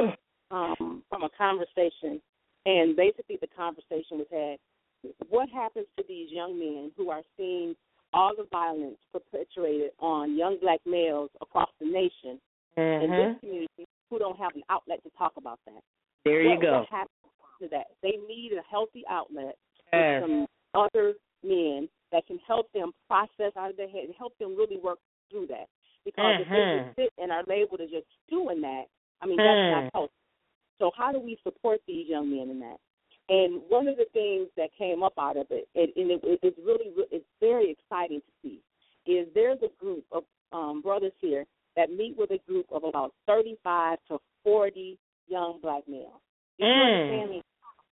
um, 0.50 1.02
from 1.08 1.22
a 1.22 1.28
conversation, 1.36 2.20
and 2.64 2.96
basically 2.96 3.38
the 3.40 3.48
conversation 3.56 4.18
was 4.18 4.26
had. 4.30 4.58
What 5.28 5.48
happens 5.50 5.86
to 5.98 6.04
these 6.08 6.30
young 6.30 6.58
men 6.58 6.90
who 6.96 7.10
are 7.10 7.22
seeing 7.36 7.74
all 8.12 8.32
the 8.36 8.46
violence 8.50 8.96
perpetuated 9.12 9.90
on 10.00 10.36
young 10.36 10.58
black 10.60 10.80
males 10.86 11.30
across 11.40 11.68
the 11.80 11.86
nation 11.86 12.40
mm-hmm. 12.76 13.04
in 13.04 13.10
this 13.10 13.40
community 13.40 13.86
who 14.10 14.18
don't 14.18 14.38
have 14.38 14.54
an 14.54 14.62
outlet 14.70 15.02
to 15.04 15.10
talk 15.16 15.32
about 15.36 15.60
that? 15.66 15.82
There 16.24 16.42
you 16.42 16.50
what, 16.50 16.62
go. 16.62 16.78
What 16.80 16.88
happens 16.90 17.10
to 17.60 17.68
that? 17.68 17.86
They 18.02 18.14
need 18.26 18.52
a 18.52 18.62
healthy 18.68 19.04
outlet 19.08 19.56
yes. 19.92 20.22
with 20.22 20.30
some 20.30 20.46
other 20.74 21.14
men 21.44 21.88
that 22.12 22.26
can 22.26 22.38
help 22.46 22.70
them 22.72 22.92
process 23.08 23.52
out 23.56 23.70
of 23.70 23.76
their 23.76 23.88
head 23.88 24.04
and 24.04 24.14
help 24.18 24.36
them 24.38 24.56
really 24.56 24.78
work 24.82 24.98
through 25.30 25.46
that. 25.48 25.66
Because 26.04 26.40
mm-hmm. 26.40 26.42
if 26.42 26.48
they 26.48 26.84
just 26.84 26.96
sit 26.96 27.22
and 27.22 27.32
are 27.32 27.42
labeled 27.48 27.80
as 27.80 27.90
just 27.90 28.06
doing 28.30 28.60
that, 28.60 28.84
I 29.20 29.26
mean, 29.26 29.36
that's 29.36 29.46
mm. 29.48 29.82
not 29.82 29.90
healthy. 29.92 30.12
So 30.78 30.90
how 30.96 31.10
do 31.10 31.18
we 31.18 31.38
support 31.42 31.80
these 31.86 32.06
young 32.08 32.30
men 32.30 32.50
in 32.50 32.60
that? 32.60 32.76
And 33.28 33.62
one 33.68 33.88
of 33.88 33.96
the 33.96 34.06
things 34.12 34.48
that 34.56 34.70
came 34.78 35.02
up 35.02 35.14
out 35.18 35.36
of 35.36 35.46
it, 35.50 35.68
and, 35.74 35.88
and 35.96 36.10
it, 36.22 36.38
it's 36.42 36.58
really 36.64 36.92
it's 37.10 37.24
very 37.40 37.70
exciting 37.70 38.20
to 38.20 38.32
see, 38.42 38.60
is 39.10 39.26
there's 39.34 39.58
a 39.62 39.82
group 39.82 40.04
of 40.12 40.22
um, 40.52 40.80
brothers 40.80 41.12
here 41.20 41.44
that 41.76 41.90
meet 41.90 42.14
with 42.16 42.30
a 42.30 42.38
group 42.46 42.66
of 42.70 42.84
about 42.84 43.12
35 43.26 43.98
to 44.08 44.18
40 44.44 44.98
young 45.28 45.58
black 45.60 45.82
males. 45.88 46.20
Mm. 46.60 47.42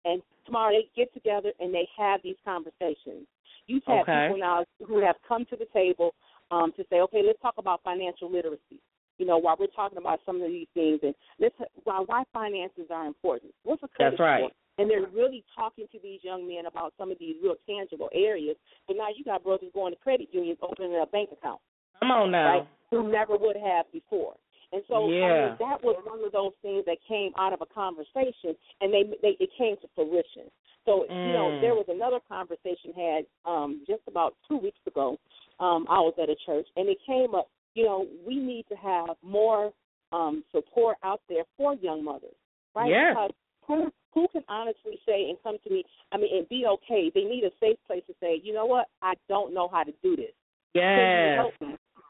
And 0.05 0.23
tomorrow 0.45 0.73
they 0.73 0.89
get 0.97 1.13
together 1.13 1.53
and 1.59 1.75
they 1.75 1.89
have 1.99 2.21
these 2.23 2.37
conversations. 2.45 3.27
You've 3.67 3.83
had 3.87 4.01
okay. 4.03 4.29
people 4.29 4.41
now 4.41 4.65
who 4.87 5.05
have 5.05 5.17
come 5.27 5.45
to 5.47 5.57
the 5.57 5.67
table 5.73 6.15
um, 6.51 6.73
to 6.77 6.85
say, 6.91 7.01
okay, 7.01 7.23
let's 7.27 7.41
talk 7.41 7.55
about 7.59 7.83
financial 7.83 8.31
literacy. 8.31 8.81
You 9.19 9.27
know, 9.27 9.39
while 9.39 9.57
we're 9.59 9.67
talking 9.69 9.99
about 9.99 10.21
some 10.27 10.43
of 10.43 10.49
these 10.49 10.67
things, 10.75 11.01
and 11.03 11.15
let's 11.41 11.55
why 11.85 12.03
why 12.05 12.25
finances 12.33 12.87
are 12.91 13.07
important. 13.07 13.53
What's 13.63 13.83
a 13.83 13.89
credit 13.89 14.13
That's 14.13 14.21
right. 14.21 14.41
score? 14.41 14.51
And 14.79 14.91
they're 14.91 15.09
really 15.09 15.43
talking 15.57 15.87
to 15.91 15.99
these 16.03 16.21
young 16.23 16.47
men 16.47 16.67
about 16.67 16.93
some 16.99 17.11
of 17.11 17.19
these 17.19 17.37
real 17.43 17.55
tangible 17.67 18.11
areas. 18.13 18.57
But 18.87 18.99
now 18.99 19.07
you 19.17 19.25
got 19.25 19.43
brothers 19.43 19.71
going 19.73 19.95
to 19.95 19.99
credit 20.01 20.29
unions, 20.33 20.59
opening 20.61 21.01
a 21.03 21.07
bank 21.07 21.31
account. 21.33 21.61
Come 22.01 22.11
on 22.11 22.31
now. 22.31 22.59
Right? 22.59 22.69
Who 22.91 23.11
never 23.11 23.39
would 23.39 23.57
have 23.57 23.91
before. 23.91 24.35
And 24.77 24.85
so 24.89 25.09
yeah. 25.09 25.25
I 25.25 25.49
mean, 25.49 25.57
that 25.61 25.81
was 25.81 25.97
one 26.05 26.21
of 26.23 26.33
those 26.33 26.53
things 26.61 26.85
that 26.85 26.99
came 27.09 27.33
out 27.39 27.55
of 27.55 27.63
a 27.63 27.67
conversation, 27.73 28.53
and 28.83 28.93
they, 28.93 29.09
they 29.23 29.33
it 29.41 29.49
came 29.57 29.77
to 29.81 29.89
fruition. 29.95 30.53
So 30.85 31.07
mm. 31.09 31.27
you 31.27 31.33
know, 31.33 31.61
there 31.63 31.73
was 31.73 31.87
another 31.89 32.21
conversation 32.29 32.93
had 32.93 33.25
um, 33.51 33.85
just 33.89 34.03
about 34.07 34.35
two 34.47 34.59
weeks 34.59 34.79
ago. 34.87 35.17
Um, 35.61 35.87
I 35.89 35.97
was 36.05 36.13
at 36.23 36.29
a 36.29 36.37
church, 36.45 36.67
and 36.77 36.91
it 36.91 36.99
came 37.07 37.35
up. 37.35 37.49
You 37.73 37.85
know, 37.85 38.07
we 38.27 38.37
need 38.37 38.67
to 38.69 38.77
have 38.77 39.17
more 39.23 39.73
um, 40.13 40.45
support 40.53 40.99
out 41.03 41.23
there 41.31 41.45
for 41.57 41.75
young 41.77 42.05
mothers, 42.05 42.37
right? 42.75 42.91
Yes. 42.91 43.15
Because 43.15 43.31
who, 43.67 43.93
who 44.13 44.29
can 44.31 44.43
honestly 44.47 45.01
say 45.07 45.31
and 45.31 45.39
come 45.43 45.57
to 45.65 45.71
me? 45.71 45.85
I 46.13 46.19
mean, 46.19 46.37
and 46.37 46.47
be 46.51 46.67
okay. 46.67 47.11
They 47.15 47.25
need 47.25 47.45
a 47.45 47.51
safe 47.61 47.79
place 47.87 48.03
to 48.09 48.15
say, 48.21 48.43
you 48.45 48.53
know 48.53 48.67
what? 48.67 48.89
I 49.01 49.15
don't 49.27 49.55
know 49.55 49.69
how 49.73 49.85
to 49.85 49.93
do 50.03 50.17
this. 50.17 50.33
Yes. 50.75 51.47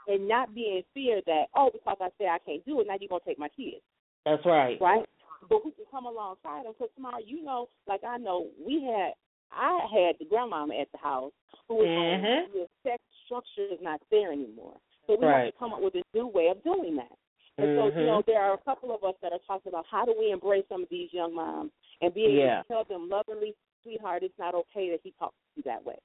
And 0.09 0.29
not 0.29 0.55
be 0.55 0.79
in 0.79 0.83
fear 0.95 1.21
that, 1.27 1.47
oh, 1.57 1.71
because 1.73 1.97
I 2.01 2.09
say 2.19 2.27
I 2.27 2.39
can't 2.45 2.65
do 2.65 2.81
it, 2.81 2.87
now 2.87 2.97
you're 3.01 3.09
gonna 3.09 3.27
take 3.27 3.39
my 3.39 3.49
kids. 3.49 3.83
That's 4.25 4.45
right. 4.47 4.79
Right. 4.81 5.05
But 5.49 5.61
who 5.63 5.71
can 5.73 5.85
come 5.91 6.07
alongside 6.07 6.65
them? 6.65 6.73
Because 6.79 6.91
tomorrow, 6.95 7.19
you 7.25 7.45
know, 7.45 7.69
like 7.87 8.03
I 8.05 8.17
know, 8.19 8.47
we 8.65 8.83
had, 8.83 9.13
I 9.53 9.79
had 9.91 10.17
the 10.19 10.27
grandmama 10.29 10.75
at 10.75 10.89
the 10.93 10.99
house 10.99 11.33
who 11.69 11.77
was 11.77 11.87
mm-hmm. 11.87 12.59
the 12.59 12.67
sex 12.83 13.03
structure 13.25 13.73
is 13.73 13.79
not 13.83 14.01
there 14.11 14.33
anymore. 14.33 14.77
So 15.07 15.17
we 15.19 15.27
right. 15.27 15.47
have 15.47 15.55
to 15.55 15.59
come 15.59 15.73
up 15.73 15.83
with 15.83 15.95
a 15.95 16.03
new 16.15 16.27
way 16.27 16.49
of 16.49 16.63
doing 16.63 16.97
that. 16.97 17.15
And 17.59 17.69
mm-hmm. 17.69 17.97
so, 17.97 18.01
you 18.01 18.07
know, 18.07 18.23
there 18.27 18.43
are 18.43 18.55
a 18.55 18.63
couple 18.65 18.95
of 18.95 19.03
us 19.03 19.15
that 19.23 19.33
are 19.33 19.43
talking 19.47 19.71
about 19.71 19.87
how 19.91 20.05
do 20.05 20.15
we 20.19 20.31
embrace 20.31 20.65
some 20.69 20.83
of 20.83 20.89
these 20.91 21.09
young 21.13 21.35
moms 21.35 21.71
and 22.01 22.13
be 22.13 22.25
able 22.25 22.39
yeah. 22.39 22.63
to 22.63 22.69
tell 22.69 22.85
them 22.85 23.09
lovingly, 23.09 23.55
sweetheart, 23.83 24.23
it's 24.23 24.39
not 24.39 24.55
okay 24.55 24.91
that 24.91 25.01
he 25.03 25.15
talks 25.19 25.35
to 25.35 25.61
you 25.61 25.63
that 25.65 25.85
way. 25.85 25.97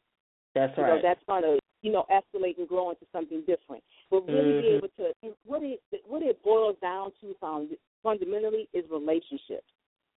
That's 0.56 0.76
you 0.78 0.84
right. 0.84 0.96
Know, 0.96 1.02
that's 1.02 1.22
going 1.28 1.44
to, 1.44 1.60
you 1.82 1.92
know, 1.92 2.06
escalate 2.12 2.58
and 2.58 2.68
grow 2.68 2.90
into 2.90 3.06
something 3.12 3.42
different. 3.48 3.84
But 4.10 4.28
really 4.28 4.52
mm-hmm. 4.54 4.62
be 4.62 4.68
able 4.68 4.88
to, 4.98 5.36
what 5.46 5.64
it, 5.64 5.80
what 6.08 6.22
it 6.22 6.42
boils 6.44 6.78
down 6.82 7.12
to 7.22 7.34
found 7.40 7.70
fundamentally 8.04 8.68
is 8.74 8.86
relationships, 8.92 9.68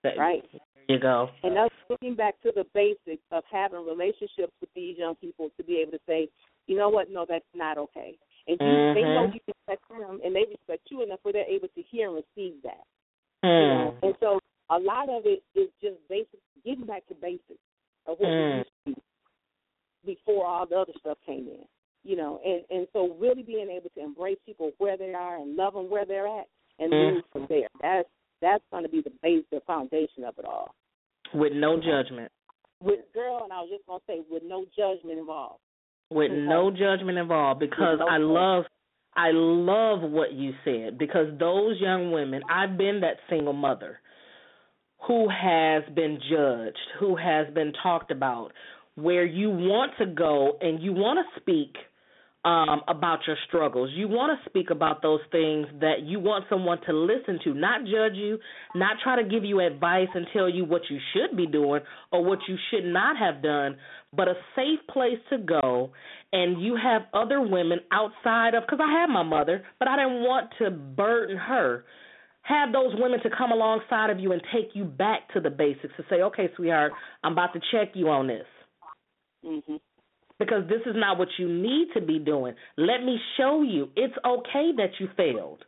That- 0.02 0.18
right? 0.18 0.42
There 0.52 0.96
you 0.96 0.98
go. 0.98 1.30
And 1.42 1.56
us 1.56 1.70
looking 1.88 2.14
back 2.14 2.34
to 2.42 2.52
the 2.54 2.66
basics 2.74 3.22
of 3.30 3.42
having 3.50 3.86
relationships 3.86 4.52
with 4.60 4.68
these 4.74 4.98
young 4.98 5.14
people 5.16 5.50
to 5.56 5.64
be 5.64 5.78
able 5.80 5.92
to 5.92 6.00
say, 6.06 6.28
you 6.66 6.76
know 6.76 6.88
what, 6.90 7.10
no, 7.10 7.24
that's 7.28 7.44
not 7.54 7.78
okay. 7.78 8.16
And 8.46 8.58
you, 8.60 8.92
they 8.94 9.00
know 9.02 9.26
Mhm. 9.28 9.34
you 9.34 9.40
respect 9.46 9.88
them, 9.88 10.20
and 10.22 10.36
they 10.36 10.44
respect 10.44 10.90
you 10.90 11.00
enough 11.02 11.20
where 11.22 11.32
they're 11.32 11.48
able 11.48 11.68
to 11.68 11.82
hear 11.82 12.08
and 12.08 12.16
receive 12.16 12.60
that. 12.62 12.84
You 13.42 13.48
Hmm. 13.48 13.68
know? 13.68 13.98
And 14.02 14.14
so 14.20 14.38
a 14.70 14.78
lot 14.78 15.08
of 15.08 15.24
it 15.24 15.42
is 15.54 15.70
just 15.80 15.96
basic, 16.08 16.40
getting 16.64 16.84
back 16.84 17.06
to 17.06 17.14
basics 17.14 17.60
of 18.06 18.18
what 18.20 18.28
Mm. 18.28 18.52
we 18.52 18.58
used 18.58 18.70
to 18.86 18.92
do 18.92 19.02
before 20.04 20.46
all 20.46 20.66
the 20.66 20.76
other 20.76 20.92
stuff 21.00 21.18
came 21.26 21.48
in. 21.48 21.64
You 22.02 22.16
know, 22.16 22.38
and 22.44 22.62
and 22.70 22.86
so 22.92 23.16
really 23.18 23.42
being 23.42 23.70
able 23.70 23.88
to 23.96 24.00
embrace 24.02 24.38
people 24.44 24.72
where 24.78 24.96
they 24.98 25.14
are 25.14 25.36
and 25.36 25.56
love 25.56 25.72
them 25.74 25.88
where 25.88 26.04
they're 26.04 26.26
at, 26.26 26.46
and 26.78 26.92
Mm. 26.92 27.14
move 27.14 27.24
from 27.32 27.46
there. 27.48 27.68
That's 27.80 28.08
that's 28.42 28.64
going 28.70 28.82
to 28.82 28.90
be 28.90 29.00
the 29.00 29.12
base, 29.22 29.44
the 29.50 29.60
foundation 29.66 30.24
of 30.24 30.38
it 30.38 30.44
all. 30.44 30.74
With 31.32 31.52
no 31.54 31.76
judgment. 31.78 32.30
With 32.82 33.00
girl, 33.14 33.40
and 33.44 33.52
I 33.52 33.60
was 33.60 33.70
just 33.70 33.86
going 33.86 34.00
to 34.00 34.06
say, 34.06 34.20
with 34.30 34.42
no 34.44 34.66
judgment 34.76 35.18
involved. 35.18 35.60
with 36.10 36.30
Okay. 36.30 36.40
no 36.40 36.70
judgment 36.70 37.16
involved 37.16 37.60
because 37.60 37.98
no 37.98 38.06
I 38.06 38.18
judgment. 38.18 38.32
love 38.32 38.64
I 39.16 39.30
love 39.32 40.10
what 40.10 40.32
you 40.32 40.52
said 40.64 40.98
because 40.98 41.28
those 41.38 41.80
young 41.80 42.12
women 42.12 42.42
I've 42.50 42.76
been 42.76 43.00
that 43.00 43.16
single 43.30 43.52
mother 43.54 44.00
who 45.06 45.28
has 45.28 45.82
been 45.94 46.18
judged, 46.30 46.76
who 46.98 47.16
has 47.16 47.46
been 47.54 47.72
talked 47.82 48.10
about 48.10 48.52
where 48.96 49.24
you 49.24 49.50
want 49.50 49.92
to 49.98 50.06
go 50.06 50.56
and 50.60 50.82
you 50.82 50.92
want 50.92 51.18
to 51.18 51.40
speak 51.40 51.74
um 52.44 52.82
about 52.88 53.20
your 53.26 53.36
struggles. 53.48 53.90
You 53.94 54.06
want 54.06 54.38
to 54.38 54.50
speak 54.50 54.70
about 54.70 55.00
those 55.00 55.20
things 55.32 55.66
that 55.80 56.02
you 56.02 56.20
want 56.20 56.44
someone 56.50 56.78
to 56.86 56.92
listen 56.92 57.38
to, 57.44 57.54
not 57.54 57.82
judge 57.84 58.14
you, 58.14 58.38
not 58.74 58.96
try 59.02 59.20
to 59.20 59.26
give 59.28 59.44
you 59.44 59.60
advice 59.60 60.08
and 60.14 60.26
tell 60.32 60.48
you 60.48 60.64
what 60.64 60.82
you 60.90 60.98
should 61.12 61.36
be 61.36 61.46
doing 61.46 61.80
or 62.12 62.22
what 62.22 62.40
you 62.46 62.56
should 62.70 62.84
not 62.84 63.16
have 63.16 63.42
done, 63.42 63.76
but 64.14 64.28
a 64.28 64.34
safe 64.54 64.80
place 64.92 65.18
to 65.30 65.38
go 65.38 65.90
and 66.32 66.60
you 66.62 66.76
have 66.76 67.02
other 67.14 67.40
women 67.40 67.80
outside 67.90 68.54
of 68.54 68.66
cuz 68.66 68.78
I 68.78 68.92
had 68.92 69.08
my 69.08 69.22
mother, 69.22 69.64
but 69.78 69.88
I 69.88 69.96
didn't 69.96 70.22
want 70.22 70.50
to 70.58 70.70
burden 70.70 71.38
her. 71.38 71.84
Have 72.42 72.72
those 72.72 72.94
women 72.98 73.20
to 73.22 73.30
come 73.30 73.52
alongside 73.52 74.10
of 74.10 74.20
you 74.20 74.32
and 74.32 74.42
take 74.52 74.76
you 74.76 74.84
back 74.84 75.32
to 75.32 75.40
the 75.40 75.48
basics 75.48 75.96
to 75.96 76.04
say, 76.10 76.20
"Okay, 76.20 76.52
sweetheart, 76.56 76.92
I'm 77.22 77.32
about 77.32 77.54
to 77.54 77.60
check 77.72 77.96
you 77.96 78.10
on 78.10 78.26
this." 78.26 78.46
Mhm. 79.44 79.80
because 80.38 80.66
this 80.68 80.80
is 80.86 80.96
not 80.96 81.18
what 81.18 81.28
you 81.38 81.48
need 81.48 81.92
to 81.94 82.00
be 82.00 82.18
doing. 82.18 82.54
Let 82.76 83.04
me 83.04 83.20
show 83.36 83.62
you. 83.62 83.90
It's 83.96 84.14
okay 84.24 84.72
that 84.76 84.90
you 84.98 85.08
failed. 85.16 85.64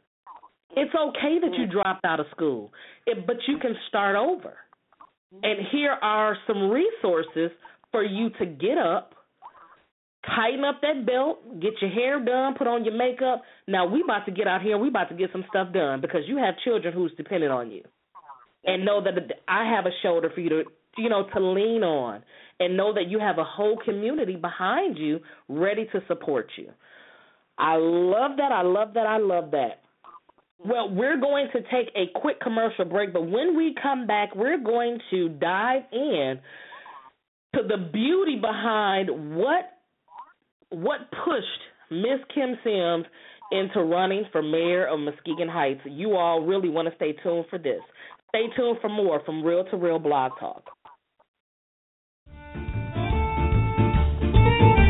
It's 0.77 0.95
okay 0.95 1.39
that 1.39 1.55
you 1.55 1.67
dropped 1.67 2.05
out 2.05 2.21
of 2.21 2.27
school, 2.31 2.73
it, 3.07 3.27
but 3.27 3.37
you 3.47 3.59
can 3.59 3.75
start 3.89 4.17
over. 4.17 4.57
And 5.43 5.67
here 5.71 5.93
are 5.93 6.37
some 6.47 6.71
resources 6.71 7.51
for 7.93 8.03
you 8.03 8.31
to 8.31 8.47
get 8.47 8.79
up, 8.79 9.15
tighten 10.27 10.65
up 10.65 10.81
that 10.83 11.07
belt, 11.07 11.61
get 11.61 11.81
your 11.81 11.91
hair 11.91 12.23
done, 12.25 12.55
put 12.55 12.67
on 12.67 12.85
your 12.85 12.95
makeup. 12.95 13.43
Now 13.69 13.87
we 13.87 14.03
about 14.03 14.27
to 14.27 14.33
get 14.33 14.47
out 14.47 14.63
here 14.63 14.73
and 14.73 14.83
we 14.83 14.89
about 14.89 15.09
to 15.11 15.15
get 15.15 15.31
some 15.33 15.45
stuff 15.49 15.73
done 15.73 16.01
because 16.01 16.23
you 16.27 16.37
have 16.39 16.55
children 16.65 16.93
who's 16.93 17.13
dependent 17.17 17.53
on 17.53 17.71
you. 17.71 17.83
And 18.65 18.85
know 18.85 19.01
that 19.03 19.15
I 19.47 19.65
have 19.73 19.87
a 19.87 19.93
shoulder 20.03 20.31
for 20.35 20.41
you 20.41 20.49
to, 20.49 20.65
you 20.97 21.09
know, 21.09 21.27
to 21.35 21.41
lean 21.41 21.83
on 21.83 22.23
and 22.61 22.77
know 22.77 22.93
that 22.95 23.09
you 23.09 23.19
have 23.19 23.39
a 23.39 23.45
whole 23.45 23.79
community 23.85 24.37
behind 24.37 24.99
you 24.99 25.21
ready 25.49 25.87
to 25.93 26.01
support 26.09 26.51
you. 26.57 26.69
I 27.59 27.77
love 27.77 28.33
that. 28.37 28.53
I 28.53 28.63
love 28.63 28.95
that. 28.95 29.07
I 29.07 29.19
love 29.19 29.51
that. 29.53 29.83
Well, 30.59 30.89
we're 30.91 31.21
going 31.21 31.49
to 31.53 31.61
take 31.63 31.89
a 31.95 32.19
quick 32.19 32.41
commercial 32.41 32.87
break, 32.87 33.13
but 33.13 33.23
when 33.23 33.57
we 33.57 33.75
come 33.83 34.07
back, 34.07 34.35
we're 34.35 34.59
going 34.59 34.99
to 35.11 35.29
dive 35.29 35.83
in 35.93 36.39
to 37.55 37.63
the 37.63 37.77
beauty 37.93 38.37
behind 38.37 39.37
what 39.37 39.73
what 40.71 41.11
pushed 41.25 41.91
Miss 41.91 42.21
Kim 42.35 42.57
Sims 42.65 43.05
into 43.53 43.83
running 43.83 44.25
for 44.33 44.43
mayor 44.43 44.87
of 44.87 44.99
Muskegon 44.99 45.49
Heights. 45.49 45.81
You 45.85 46.17
all 46.17 46.41
really 46.41 46.69
want 46.69 46.89
to 46.89 46.95
stay 46.97 47.13
tuned 47.23 47.47
for 47.49 47.59
this. 47.59 47.81
Stay 48.31 48.47
tuned 48.57 48.79
for 48.81 48.89
more 48.89 49.23
from 49.25 49.45
Real 49.45 49.65
to 49.71 49.77
Real 49.77 49.99
Blog 49.99 50.33
Talk. 50.41 50.65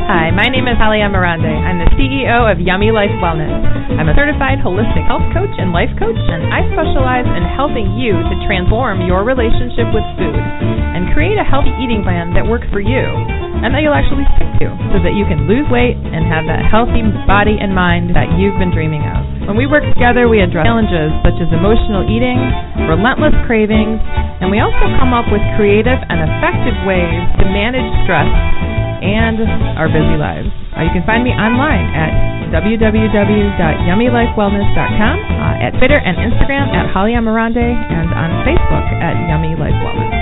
Hi, 0.07 0.31
my 0.31 0.47
name 0.47 0.71
is 0.71 0.79
Halia 0.79 1.11
Mirande. 1.11 1.51
I'm 1.51 1.83
the 1.83 1.91
CEO 1.99 2.47
of 2.47 2.63
Yummy 2.63 2.95
Life 2.95 3.11
Wellness. 3.19 3.51
I'm 3.99 4.07
a 4.07 4.15
certified 4.15 4.55
holistic 4.63 5.03
health 5.03 5.27
coach 5.35 5.51
and 5.59 5.75
life 5.75 5.91
coach, 5.99 6.15
and 6.15 6.47
I 6.47 6.63
specialize 6.71 7.27
in 7.27 7.43
helping 7.43 7.99
you 7.99 8.15
to 8.15 8.35
transform 8.47 9.03
your 9.03 9.27
relationship 9.27 9.91
with 9.91 10.07
food 10.15 10.39
and 10.95 11.11
create 11.11 11.35
a 11.35 11.43
healthy 11.43 11.75
eating 11.83 12.07
plan 12.07 12.31
that 12.39 12.47
works 12.47 12.63
for 12.71 12.79
you 12.79 13.03
and 13.03 13.75
that 13.75 13.83
you'll 13.83 13.99
actually 13.99 14.23
stick 14.39 14.47
to 14.63 14.71
so 14.95 15.03
that 15.03 15.11
you 15.11 15.27
can 15.27 15.43
lose 15.43 15.67
weight 15.67 15.99
and 15.99 16.23
have 16.23 16.47
that 16.47 16.63
healthy 16.63 17.03
body 17.27 17.59
and 17.59 17.75
mind 17.75 18.15
that 18.15 18.31
you've 18.39 18.55
been 18.55 18.71
dreaming 18.71 19.03
of. 19.03 19.27
When 19.43 19.59
we 19.59 19.67
work 19.67 19.83
together, 19.91 20.31
we 20.31 20.39
address 20.39 20.71
challenges 20.71 21.11
such 21.19 21.35
as 21.35 21.51
emotional 21.51 22.07
eating, 22.07 22.39
relentless 22.87 23.35
cravings, 23.43 23.99
and 24.39 24.47
we 24.47 24.63
also 24.63 24.87
come 25.03 25.11
up 25.11 25.27
with 25.27 25.43
creative 25.59 25.99
and 25.99 26.23
effective 26.23 26.79
ways 26.87 27.27
to 27.43 27.51
manage 27.51 27.91
stress 28.07 28.31
and 29.01 29.39
our 29.77 29.87
busy 29.87 30.17
lives. 30.17 30.49
Uh, 30.73 30.81
you 30.85 30.91
can 30.93 31.03
find 31.05 31.23
me 31.23 31.31
online 31.31 31.85
at 31.93 32.11
www.yummylifewellness.com, 32.53 35.19
uh, 35.19 35.65
at 35.65 35.71
Twitter 35.77 35.99
and 35.99 36.17
Instagram 36.17 36.69
at 36.73 36.89
Holly 36.93 37.11
Amarande, 37.13 37.57
and 37.61 38.13
on 38.13 38.29
Facebook 38.47 38.85
at 39.03 39.15
Yummy 39.27 39.55
Life 39.59 39.75
Wellness. 39.83 40.13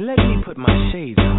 Let 0.00 0.18
me 0.18 0.42
put 0.44 0.56
my 0.56 0.90
shades 0.92 1.18
on. 1.18 1.29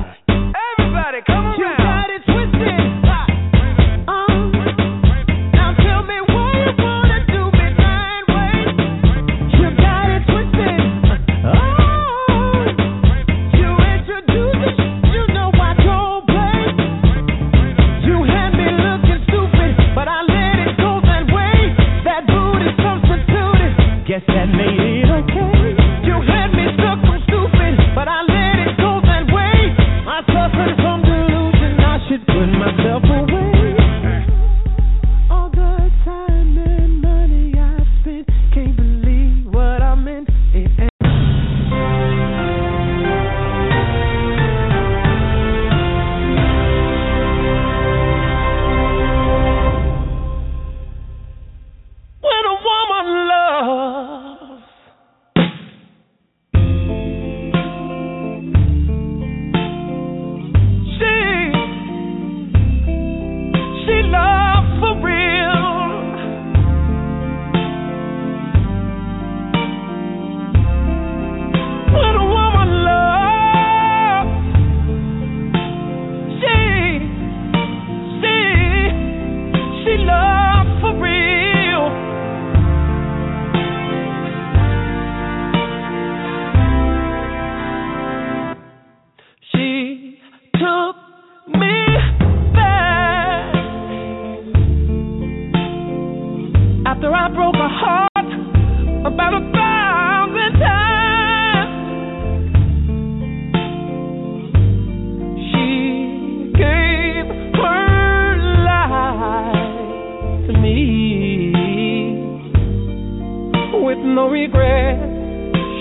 no 114.21 114.29
regret. 114.29 114.99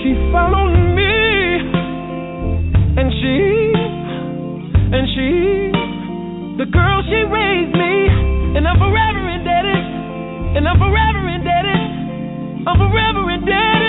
She 0.01 0.17
followed 0.33 0.73
me, 0.97 1.13
and 2.97 3.09
she, 3.21 3.37
and 4.97 5.05
she, 5.13 5.29
the 6.57 6.65
girl 6.71 7.03
she 7.05 7.21
raised 7.29 7.75
me, 7.77 8.57
and 8.57 8.67
I'm 8.67 8.79
forever 8.81 9.29
indebted, 9.29 9.83
and 10.57 10.67
I'm 10.67 10.79
forever 10.79 11.21
indebted, 11.29 11.81
I'm 12.65 12.77
forever 12.81 13.29
indebted. 13.29 13.80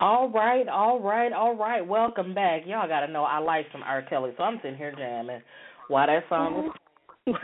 All 0.00 0.30
right, 0.30 0.68
all 0.68 1.00
right, 1.00 1.32
all 1.32 1.56
right. 1.56 1.84
Welcome 1.84 2.32
back. 2.32 2.62
Y'all 2.66 2.86
got 2.86 3.00
to 3.00 3.12
know 3.12 3.24
I 3.24 3.38
like 3.38 3.66
some 3.72 3.82
R. 3.82 4.02
Kelly, 4.02 4.30
so 4.36 4.44
I'm 4.44 4.58
sitting 4.62 4.76
here 4.76 4.94
jamming 4.96 5.40
while 5.88 6.06
that 6.06 6.22
song 6.28 6.70
was. 7.26 7.36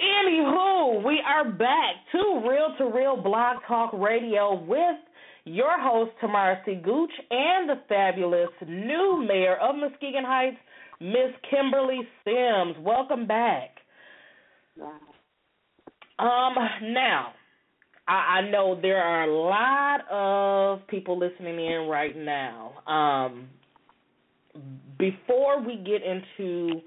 Anywho, 0.00 1.04
we 1.04 1.22
are 1.24 1.48
back 1.52 1.94
to 2.10 2.42
Real 2.48 2.74
to 2.78 2.84
Real 2.96 3.22
Blog 3.22 3.58
Talk 3.68 3.92
Radio 3.92 4.60
with 4.60 4.98
your 5.44 5.80
host 5.80 6.10
Tamara 6.20 6.60
C. 6.66 6.74
Gooch 6.74 7.12
and 7.30 7.68
the 7.68 7.80
fabulous 7.88 8.50
new 8.66 9.24
mayor 9.26 9.56
of 9.56 9.76
Muskegon 9.76 10.24
Heights, 10.24 10.56
Miss 11.00 11.32
Kimberly 11.48 12.00
Sims. 12.24 12.76
Welcome 12.80 13.28
back. 13.28 13.70
Wow. 14.76 14.98
Um, 16.18 16.54
now, 16.92 17.34
I, 18.10 18.38
I 18.40 18.50
know 18.50 18.76
there 18.80 19.00
are 19.00 19.22
a 19.22 19.32
lot 19.32 20.00
of 20.10 20.86
people 20.88 21.16
listening 21.16 21.64
in 21.64 21.86
right 21.88 22.16
now. 22.16 22.72
Um, 22.86 23.48
before 24.98 25.62
we 25.62 25.76
get 25.76 26.02
into 26.02 26.80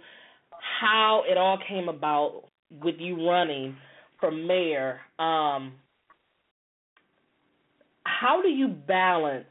how 0.82 1.24
it 1.26 1.38
all 1.38 1.58
came 1.68 1.88
about 1.88 2.44
with 2.84 2.96
you 3.00 3.26
running 3.26 3.78
for 4.20 4.32
mayor, 4.32 5.00
um, 5.18 5.74
how 8.04 8.42
do 8.42 8.50
you 8.50 8.68
balance 8.68 9.46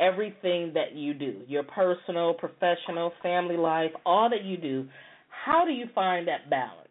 everything 0.00 0.72
that 0.72 0.94
you 0.94 1.12
do, 1.12 1.42
your 1.46 1.64
personal, 1.64 2.32
professional, 2.32 3.12
family 3.22 3.58
life, 3.58 3.90
all 4.06 4.30
that 4.30 4.42
you 4.42 4.56
do? 4.56 4.88
How 5.44 5.66
do 5.66 5.70
you 5.70 5.84
find 5.94 6.26
that 6.28 6.48
balance? 6.48 6.88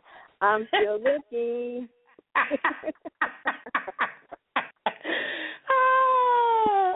I'm 0.40 0.68
still 0.68 0.98
looking. 1.00 1.88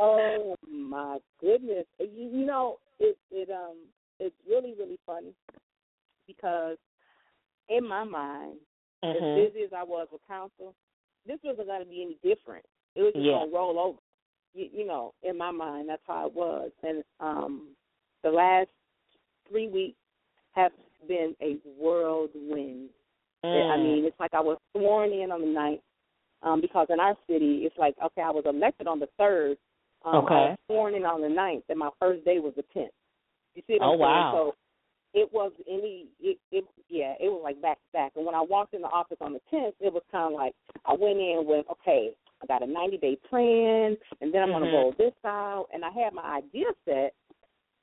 oh 0.01 0.57
my 0.70 1.18
goodness! 1.40 1.86
You, 1.99 2.30
you 2.32 2.47
know, 2.47 2.78
it 3.01 3.16
it 3.30 3.51
um 3.51 3.76
it's 4.20 4.34
really 4.49 4.74
really 4.78 4.99
funny 5.07 5.34
because 6.26 6.76
in 7.68 7.86
my 7.86 8.05
mind 8.05 8.59
Mhm. 9.05 9.16
as 9.16 9.53
busy 9.53 9.64
as 9.64 9.72
I 9.72 9.82
was 9.82 10.07
with 10.12 10.20
council, 10.28 10.74
this 11.26 11.38
wasn't 11.43 11.66
going 11.66 11.80
to 11.82 11.86
be 11.88 12.03
any 12.03 12.14
different. 12.22 12.64
It 12.95 13.03
was 13.03 13.12
just 13.14 13.24
Yeah. 13.24 13.38
going 13.38 13.51
to 13.51 13.57
roll 13.57 13.78
over. 13.78 13.99
You, 14.55 14.68
you 14.72 14.84
know, 14.86 15.14
in 15.22 15.36
my 15.36 15.51
mind, 15.51 15.88
that's 15.88 16.07
how 16.07 16.26
it 16.26 16.32
was. 16.34 16.70
And 16.82 17.03
um, 17.18 17.74
the 18.22 18.30
last 18.30 18.70
three 19.49 19.66
weeks 19.68 19.99
have 20.53 20.72
been 21.09 21.34
a 21.40 21.55
whirlwind. 21.64 22.90
I 23.45 23.76
Mm. 23.76 23.82
mean, 23.82 24.05
it's 24.05 24.18
like 24.20 24.34
I 24.34 24.40
was 24.40 24.59
sworn 24.76 25.12
in 25.12 25.32
on 25.32 25.40
the 25.40 25.47
ninth 25.47 25.80
um, 26.43 26.61
because 26.61 26.86
in 26.90 27.01
our 27.01 27.16
city, 27.26 27.64
it's 27.64 27.76
like 27.78 27.95
okay, 28.03 28.22
I 28.22 28.30
was 28.30 28.45
elected 28.47 28.86
on 28.86 29.01
the 29.01 29.09
third. 29.18 29.59
Um, 30.05 30.26
I 30.28 30.30
was 30.30 30.59
sworn 30.66 30.95
in 30.95 31.05
on 31.05 31.20
the 31.20 31.28
ninth, 31.28 31.64
and 31.68 31.78
my 31.78 31.90
first 32.01 32.24
day 32.24 32.38
was 32.38 32.55
the 32.57 32.64
tenth. 32.74 32.93
You 33.55 33.62
see 33.66 33.74
what 33.74 33.82
Oh, 33.82 33.93
I'm 33.93 33.99
saying? 33.99 34.01
wow. 34.01 34.32
So 34.32 34.55
it 35.14 35.32
was 35.32 35.53
any 35.68 36.07
it, 36.20 36.38
it 36.51 36.64
yeah 36.88 37.14
it 37.20 37.28
was 37.30 37.40
like 37.45 37.61
back 37.61 37.76
to 37.76 37.93
back 37.93 38.12
and 38.16 38.24
when 38.24 38.34
i 38.34 38.40
walked 38.40 38.74
in 38.74 38.80
the 38.80 38.88
office 38.88 39.18
on 39.20 39.32
the 39.32 39.40
tenth 39.51 39.74
it 39.80 39.93
was 39.93 40.03
kind 40.11 40.32
of 40.32 40.38
like 40.38 40.55
i 40.86 40.93
went 40.93 41.18
in 41.18 41.45
with 41.47 41.66
okay 41.70 42.11
i 42.43 42.47
got 42.47 42.62
a 42.62 42.66
ninety 42.66 42.97
day 42.97 43.16
plan 43.28 43.97
and 44.20 44.32
then 44.32 44.43
i'm 44.43 44.51
going 44.51 44.62
Mhm. 44.62 44.70
to 44.70 44.76
roll 44.76 44.93
this 44.97 45.12
out 45.24 45.66
and 45.72 45.84
i 45.84 45.90
had 45.90 46.12
my 46.14 46.22
idea 46.22 46.66
set 46.84 47.14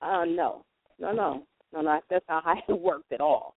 uh 0.02 0.26
no 0.26 0.66
no 0.98 1.12
no 1.12 1.46
no 1.72 1.82
no 1.82 2.02
that's 2.10 2.28
not 2.28 2.44
how 2.44 2.56
it 2.68 2.80
worked 2.80 3.12
at 3.12 3.22
all 3.22 3.56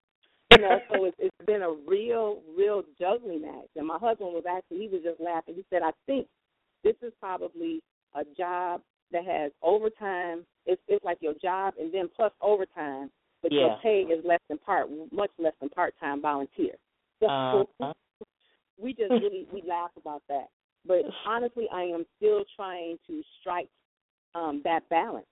you 0.54 0.62
know 0.62 0.80
so 0.90 1.04
it's 1.04 1.16
it's 1.18 1.46
been 1.46 1.62
a 1.62 1.72
real 1.86 2.42
real 2.56 2.82
juggling 2.98 3.44
act 3.44 3.68
and 3.76 3.86
my 3.86 3.98
husband 3.98 4.32
was 4.32 4.44
actually 4.48 4.78
he 4.78 4.88
was 4.88 5.02
just 5.02 5.20
laughing 5.20 5.54
he 5.54 5.64
said 5.70 5.82
i 5.82 5.92
think 6.06 6.26
this 6.84 6.96
is 7.02 7.12
probably 7.20 7.80
a 8.14 8.24
job 8.36 8.80
that 9.10 9.24
has 9.24 9.52
overtime 9.62 10.44
it's 10.66 10.82
it's 10.88 11.04
like 11.04 11.18
your 11.20 11.34
job 11.42 11.74
and 11.78 11.92
then 11.92 12.08
plus 12.16 12.32
overtime 12.40 13.10
but 13.42 13.52
your 13.52 13.76
pay 13.82 14.02
is 14.02 14.24
less 14.24 14.40
than 14.48 14.58
part, 14.58 14.88
much 15.10 15.30
less 15.38 15.52
than 15.60 15.68
part-time 15.70 16.22
volunteer. 16.22 16.74
So 17.20 17.28
Uh-huh. 17.28 17.92
we 18.80 18.94
just 18.94 19.10
really 19.10 19.46
we 19.52 19.62
laugh 19.68 19.90
about 19.96 20.22
that. 20.28 20.46
But 20.86 21.02
honestly, 21.26 21.66
I 21.72 21.82
am 21.82 22.04
still 22.16 22.44
trying 22.56 22.98
to 23.06 23.22
strike 23.40 23.68
um, 24.34 24.62
that 24.64 24.88
balance. 24.88 25.26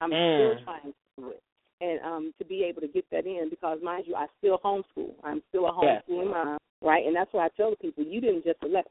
I'm 0.00 0.10
Mm. 0.12 0.34
still 0.34 0.64
trying 0.64 0.92
to 0.92 0.94
do 1.16 1.30
it, 1.30 1.42
and 1.80 2.00
um, 2.04 2.34
to 2.38 2.44
be 2.44 2.62
able 2.64 2.80
to 2.80 2.88
get 2.88 3.04
that 3.10 3.26
in 3.26 3.48
because, 3.50 3.78
mind 3.82 4.04
you, 4.06 4.14
I 4.14 4.26
still 4.38 4.58
homeschool. 4.64 5.14
I'm 5.22 5.42
still 5.48 5.66
a 5.66 5.72
Yes. 5.82 6.02
homeschooling 6.08 6.30
mom, 6.30 6.58
right? 6.80 7.04
And 7.04 7.14
that's 7.14 7.32
why 7.32 7.46
I 7.46 7.48
tell 7.56 7.70
the 7.70 7.76
people, 7.76 8.04
you 8.04 8.20
didn't 8.20 8.44
just 8.44 8.62
elect 8.62 8.88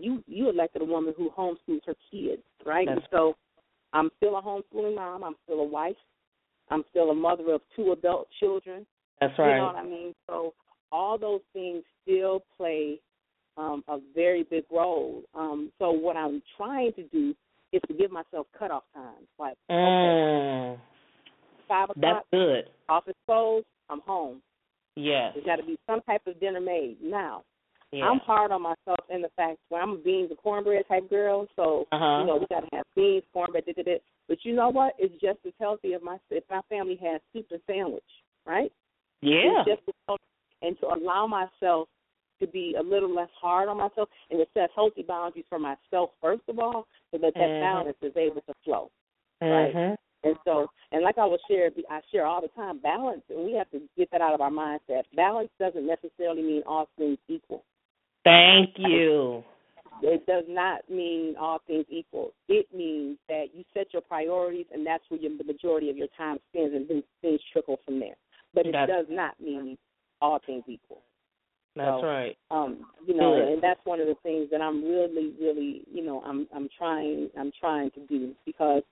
you 0.00 0.22
you 0.26 0.48
elected 0.48 0.82
a 0.82 0.84
woman 0.84 1.12
who 1.16 1.30
homeschools 1.30 1.84
her 1.86 1.94
kids, 2.10 2.42
right? 2.64 2.88
And 2.88 3.02
so 3.10 3.34
I'm 3.92 4.10
still 4.16 4.36
a 4.36 4.42
homeschooling 4.42 4.94
mom. 4.94 5.24
I'm 5.24 5.36
still 5.44 5.60
a 5.60 5.64
wife. 5.64 5.96
I'm 6.70 6.84
still 6.90 7.10
a 7.10 7.14
mother 7.14 7.52
of 7.52 7.60
two 7.74 7.92
adult 7.92 8.28
children. 8.40 8.86
That's 9.20 9.38
right. 9.38 9.50
You 9.50 9.56
know 9.56 9.66
what 9.66 9.76
I 9.76 9.84
mean? 9.84 10.14
So 10.26 10.54
all 10.92 11.18
those 11.18 11.40
things 11.52 11.82
still 12.02 12.44
play 12.56 13.00
um, 13.56 13.84
a 13.88 13.98
very 14.14 14.44
big 14.44 14.64
role. 14.70 15.22
Um, 15.34 15.72
so 15.78 15.90
what 15.90 16.16
I'm 16.16 16.42
trying 16.56 16.92
to 16.94 17.02
do 17.04 17.34
is 17.72 17.80
to 17.88 17.94
give 17.94 18.10
myself 18.10 18.46
cutoff 18.58 18.84
times. 18.94 19.26
Like, 19.38 19.56
okay, 19.70 20.78
Five 21.68 21.88
That's 21.96 22.24
good. 22.32 22.70
office 22.88 23.14
closed, 23.26 23.66
I'm 23.90 24.00
home. 24.00 24.40
Yeah. 24.96 25.30
There's 25.34 25.44
got 25.46 25.56
to 25.56 25.62
be 25.64 25.76
some 25.86 26.00
type 26.02 26.22
of 26.26 26.38
dinner 26.40 26.60
made. 26.60 26.96
Now, 27.02 27.42
Yeah. 27.92 28.04
I'm 28.08 28.18
hard 28.20 28.50
on 28.50 28.62
myself 28.62 28.98
in 29.10 29.22
the 29.22 29.28
fact 29.36 29.58
where 29.68 29.80
I'm 29.82 29.90
a 29.90 29.96
beans 29.98 30.30
and 30.30 30.38
cornbread 30.38 30.86
type 30.88 31.08
girl. 31.08 31.46
So 31.56 31.86
Uh-huh. 31.92 32.18
you 32.20 32.26
know 32.26 32.36
we 32.36 32.46
got 32.46 32.68
to 32.68 32.76
have 32.76 32.84
beans, 32.94 33.24
cornbread, 33.32 33.64
da, 33.66 33.72
da, 33.72 33.82
da. 33.82 33.98
But 34.28 34.44
you 34.44 34.54
know 34.54 34.70
what? 34.70 34.94
It's 34.98 35.14
just 35.20 35.38
as 35.46 35.52
healthy 35.60 35.94
if 35.94 36.02
my 36.02 36.18
if 36.30 36.44
my 36.50 36.62
family 36.68 36.96
has 36.96 37.20
soup 37.32 37.46
and 37.50 37.60
sandwich, 37.66 38.02
right? 38.44 38.72
yeah. 39.22 39.62
It's 39.62 39.68
just 39.70 39.88
as 39.88 39.94
healthy. 40.06 40.22
and 40.62 40.78
to 40.80 40.86
allow 40.94 41.26
myself 41.26 41.88
to 42.40 42.46
be 42.46 42.74
a 42.78 42.82
little 42.82 43.14
less 43.14 43.30
hard 43.40 43.68
on 43.68 43.76
myself 43.78 44.08
and 44.30 44.38
to 44.40 44.46
set 44.52 44.70
healthy 44.74 45.02
boundaries 45.02 45.44
for 45.48 45.58
myself 45.58 46.10
first 46.20 46.42
of 46.48 46.58
all, 46.58 46.86
so 47.10 47.18
that 47.18 47.34
that 47.34 47.48
Mhm. 47.48 47.60
balance 47.60 47.96
is 48.02 48.16
able 48.16 48.40
to 48.42 48.54
flow. 48.64 48.90
right. 49.40 49.96
And 50.26 50.36
so, 50.44 50.66
and 50.92 51.02
like 51.02 51.18
I 51.18 51.24
will 51.24 51.38
share, 51.48 51.70
I 51.90 52.00
share 52.12 52.26
all 52.26 52.40
the 52.40 52.48
time, 52.48 52.78
balance, 52.80 53.22
and 53.30 53.44
we 53.44 53.52
have 53.54 53.70
to 53.70 53.80
get 53.96 54.10
that 54.12 54.20
out 54.20 54.34
of 54.34 54.40
our 54.40 54.50
mindset. 54.50 55.02
Balance 55.14 55.50
doesn't 55.58 55.86
necessarily 55.86 56.42
mean 56.42 56.62
all 56.66 56.88
things 56.98 57.18
equal. 57.28 57.64
Thank 58.24 58.70
you. 58.76 59.44
It 60.02 60.26
does 60.26 60.44
not 60.48 60.80
mean 60.90 61.36
all 61.40 61.60
things 61.66 61.86
equal. 61.88 62.32
It 62.48 62.66
means 62.74 63.18
that 63.28 63.46
you 63.54 63.64
set 63.72 63.92
your 63.92 64.02
priorities, 64.02 64.66
and 64.72 64.86
that's 64.86 65.04
where 65.08 65.20
your, 65.20 65.30
the 65.38 65.44
majority 65.44 65.88
of 65.90 65.96
your 65.96 66.08
time 66.18 66.38
spends, 66.50 66.74
and 66.74 66.88
then 66.88 67.02
things 67.22 67.40
trickle 67.52 67.78
from 67.84 68.00
there. 68.00 68.16
But 68.52 68.66
it 68.66 68.72
That's- 68.72 68.88
does 68.88 69.06
not 69.08 69.40
mean 69.40 69.78
all 70.20 70.38
things 70.44 70.64
equal. 70.66 71.02
That's 71.76 72.00
So, 72.00 72.06
right. 72.06 72.36
Um, 72.50 72.86
you 73.06 73.14
know, 73.14 73.34
and 73.52 73.62
that's 73.62 73.80
one 73.84 74.00
of 74.00 74.06
the 74.06 74.14
things 74.22 74.48
that 74.50 74.62
I'm 74.62 74.82
really, 74.82 75.34
really, 75.38 75.82
you 75.92 76.02
know, 76.02 76.22
I'm 76.24 76.48
I'm 76.54 76.68
trying 76.76 77.28
I'm 77.38 77.52
trying 77.60 77.90
to 77.90 78.00
do 78.06 78.34
because, 78.46 78.82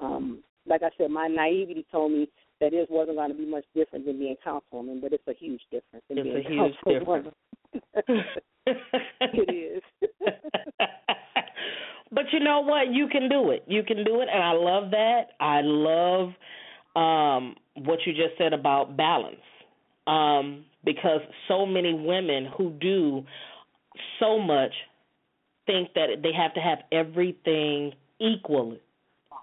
um, 0.00 0.42
like 0.66 0.82
I 0.82 0.90
said, 0.96 1.10
my 1.10 1.28
naivety 1.28 1.86
told 1.90 2.12
me 2.12 2.28
that 2.60 2.72
it 2.72 2.90
wasn't 2.90 3.16
going 3.16 3.30
to 3.30 3.36
be 3.36 3.46
much 3.46 3.64
different 3.74 4.06
than 4.06 4.18
being 4.18 4.36
a 4.44 4.48
councilwoman, 4.48 5.00
but 5.00 5.12
it's 5.12 5.26
a 5.26 5.34
huge 5.34 5.62
difference. 5.70 6.04
It's 6.08 6.22
being 6.22 6.36
a 6.36 6.48
huge 6.48 6.74
councilwoman. 6.86 7.32
it 8.66 9.82
is. 9.82 9.82
but 12.12 12.24
you 12.32 12.40
know 12.40 12.60
what? 12.60 12.92
You 12.92 13.08
can 13.08 13.28
do 13.28 13.50
it. 13.50 13.64
You 13.66 13.82
can 13.82 14.04
do 14.04 14.20
it, 14.20 14.28
and 14.32 14.42
I 14.42 14.52
love 14.52 14.90
that. 14.92 15.22
I 15.40 15.60
love 15.62 16.28
um, 16.94 17.56
what 17.74 18.00
you 18.06 18.12
just 18.12 18.38
said 18.38 18.52
about 18.52 18.96
balance, 18.96 19.36
um, 20.06 20.64
because 20.84 21.20
so 21.48 21.66
many 21.66 21.92
women 21.92 22.46
who 22.56 22.70
do 22.70 23.24
so 24.20 24.38
much 24.38 24.72
think 25.66 25.94
that 25.94 26.08
they 26.22 26.32
have 26.32 26.54
to 26.54 26.60
have 26.60 26.78
everything 26.90 27.92
equal, 28.20 28.76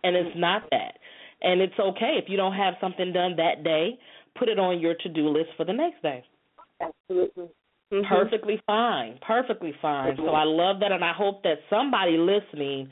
and 0.03 0.15
it's 0.15 0.35
not 0.35 0.63
that. 0.71 0.97
And 1.41 1.61
it's 1.61 1.79
okay 1.79 2.19
if 2.21 2.29
you 2.29 2.37
don't 2.37 2.53
have 2.55 2.75
something 2.81 3.13
done 3.13 3.35
that 3.37 3.63
day. 3.63 3.97
Put 4.37 4.49
it 4.49 4.59
on 4.59 4.79
your 4.79 4.95
to-do 4.95 5.29
list 5.29 5.49
for 5.57 5.65
the 5.65 5.73
next 5.73 6.01
day 6.01 6.23
Absolutely. 6.79 7.49
Mhm. 7.91 8.07
perfectly 8.07 8.61
fine 8.67 9.17
perfectly 9.21 9.73
fine 9.81 10.15
so 10.15 10.29
i 10.29 10.43
love 10.43 10.79
that 10.79 10.91
and 10.91 11.03
i 11.03 11.11
hope 11.11 11.41
that 11.41 11.57
somebody 11.69 12.17
listening 12.17 12.87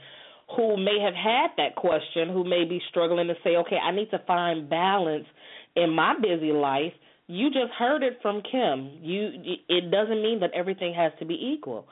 who 0.56 0.76
may 0.76 1.00
have 1.00 1.14
had 1.14 1.50
that 1.56 1.76
question 1.76 2.30
who 2.30 2.44
may 2.44 2.66
be 2.66 2.82
struggling 2.90 3.28
to 3.28 3.36
say 3.44 3.56
okay 3.58 3.78
i 3.78 3.92
need 3.92 4.10
to 4.10 4.18
find 4.26 4.68
balance 4.68 5.28
in 5.76 5.92
my 5.92 6.16
busy 6.20 6.52
life 6.52 6.94
you 7.28 7.52
just 7.52 7.72
heard 7.78 8.02
it 8.02 8.18
from 8.24 8.42
kim 8.42 8.90
you 9.02 9.30
it 9.70 9.92
doesn't 9.92 10.22
mean 10.24 10.40
that 10.40 10.52
everything 10.54 10.94
has 10.96 11.12
to 11.20 11.26
be 11.26 11.36
equal 11.36 11.88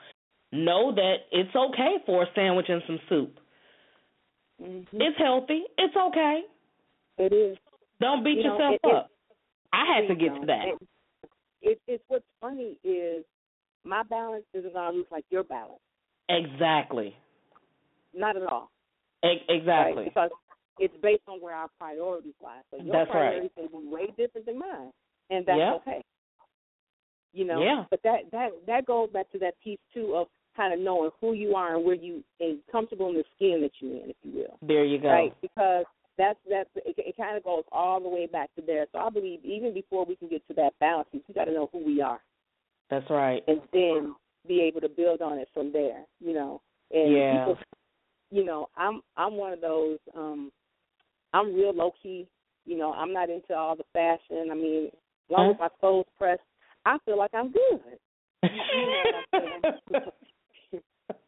know 0.52 0.92
that 0.92 1.18
it's 1.30 1.54
okay 1.54 1.98
for 2.04 2.24
a 2.24 2.26
sandwich 2.34 2.66
and 2.68 2.82
some 2.88 2.98
soup 3.08 3.38
Mhm. 4.60 4.86
it's 4.92 5.18
healthy 5.18 5.64
it's 5.78 5.96
okay 5.96 6.42
It 7.18 7.32
is. 7.32 7.58
don't 8.00 8.22
beat 8.24 8.38
You 8.38 8.44
yourself 8.44 8.74
it- 8.74 8.80
it- 8.88 8.94
up 8.94 9.10
i 9.72 9.84
had 9.94 10.08
to 10.08 10.14
get 10.14 10.32
know, 10.32 10.40
to 10.40 10.46
that 10.46 10.66
It, 11.62 11.80
it's 11.86 12.04
what's 12.08 12.24
funny 12.40 12.78
is 12.84 13.24
my 13.84 14.02
balance 14.04 14.44
isn't 14.54 14.72
to 14.72 14.90
look 14.90 15.10
like 15.10 15.24
your 15.30 15.42
balance. 15.44 15.80
exactly 16.28 17.16
Not 18.14 18.36
at 18.36 18.44
all. 18.46 18.70
E- 19.24 19.44
exactly 19.48 20.04
Right? 20.04 20.04
Because 20.14 20.30
it's 20.78 20.94
based 21.02 21.22
on 21.28 21.40
where 21.40 21.54
our 21.54 21.68
priorities 21.78 22.34
lie. 22.42 22.60
So 22.70 22.76
your 22.78 22.92
That's 22.92 23.08
right. 23.08 23.40
priorities 23.40 23.50
may 23.56 23.66
be 23.66 23.86
way 23.86 24.06
different 24.16 24.46
than 24.46 24.58
mine, 24.58 24.90
and 25.30 25.44
that's 25.46 25.58
Yeah. 25.58 25.74
okay. 25.74 26.02
You 27.32 27.44
know, 27.46 27.60
Yeah. 27.62 27.84
but 27.90 28.00
that 28.02 28.30
that 28.30 28.52
that 28.66 28.84
goes 28.86 29.10
back 29.10 29.28
to 29.30 29.38
that 29.40 29.58
piece 29.60 29.80
too 29.92 30.14
of 30.16 30.28
kind 30.56 30.72
of 30.72 30.80
knowing 30.80 31.10
who 31.20 31.32
you 31.34 31.54
are 31.54 31.76
and 31.76 31.84
where 31.84 31.94
you 31.94 32.22
and 32.40 32.58
comfortable 32.70 33.08
in 33.10 33.14
the 33.16 33.24
skin 33.36 33.60
that 33.62 33.72
you're 33.80 34.02
in, 34.04 34.10
if 34.10 34.16
you 34.22 34.32
will. 34.32 34.58
there 34.62 34.84
you 34.84 34.98
go 34.98 35.08
Right? 35.08 35.34
Because 35.42 35.84
that's 36.18 36.38
that's 36.48 36.70
it, 36.76 36.94
it 36.98 37.16
kind 37.16 37.36
of 37.36 37.44
goes 37.44 37.64
all 37.72 38.00
the 38.00 38.08
way 38.08 38.26
back 38.26 38.54
to 38.56 38.62
there. 38.66 38.86
So 38.92 38.98
I 38.98 39.10
believe 39.10 39.44
even 39.44 39.74
before 39.74 40.04
we 40.04 40.16
can 40.16 40.28
get 40.28 40.46
to 40.48 40.54
that 40.54 40.72
balance, 40.80 41.08
we 41.12 41.20
got 41.34 41.44
to 41.44 41.52
know 41.52 41.68
who 41.72 41.84
we 41.84 42.00
are. 42.00 42.20
That's 42.90 43.08
right. 43.10 43.42
and 43.48 43.60
then 43.72 44.14
be 44.46 44.60
able 44.62 44.80
to 44.80 44.88
build 44.88 45.20
on 45.20 45.38
it 45.38 45.48
from 45.52 45.72
there, 45.72 46.04
you 46.20 46.32
know. 46.32 46.60
And 46.92 47.12
Yeah. 47.12 47.38
people, 47.38 47.58
you 48.30 48.44
know, 48.44 48.68
I'm 48.76 49.02
I'm 49.16 49.34
one 49.34 49.52
of 49.52 49.60
those. 49.60 49.98
um 50.16 50.52
I'm 51.32 51.54
real 51.54 51.74
low 51.74 51.92
key. 52.02 52.26
You 52.64 52.78
know, 52.78 52.92
I'm 52.92 53.12
not 53.12 53.30
into 53.30 53.54
all 53.54 53.76
the 53.76 53.84
fashion. 53.92 54.48
I 54.50 54.54
mean, 54.54 54.86
as 54.86 55.30
long 55.30 55.50
as 55.50 55.56
my 55.58 55.68
clothes 55.80 56.06
pressed, 56.16 56.40
I 56.84 56.98
feel 57.04 57.18
like 57.18 57.32
I'm 57.34 57.52
good. 57.52 57.98
You 58.72 58.86
know 58.86 59.02
what 59.04 59.42
I'm 59.42 59.60
saying? 59.92 60.02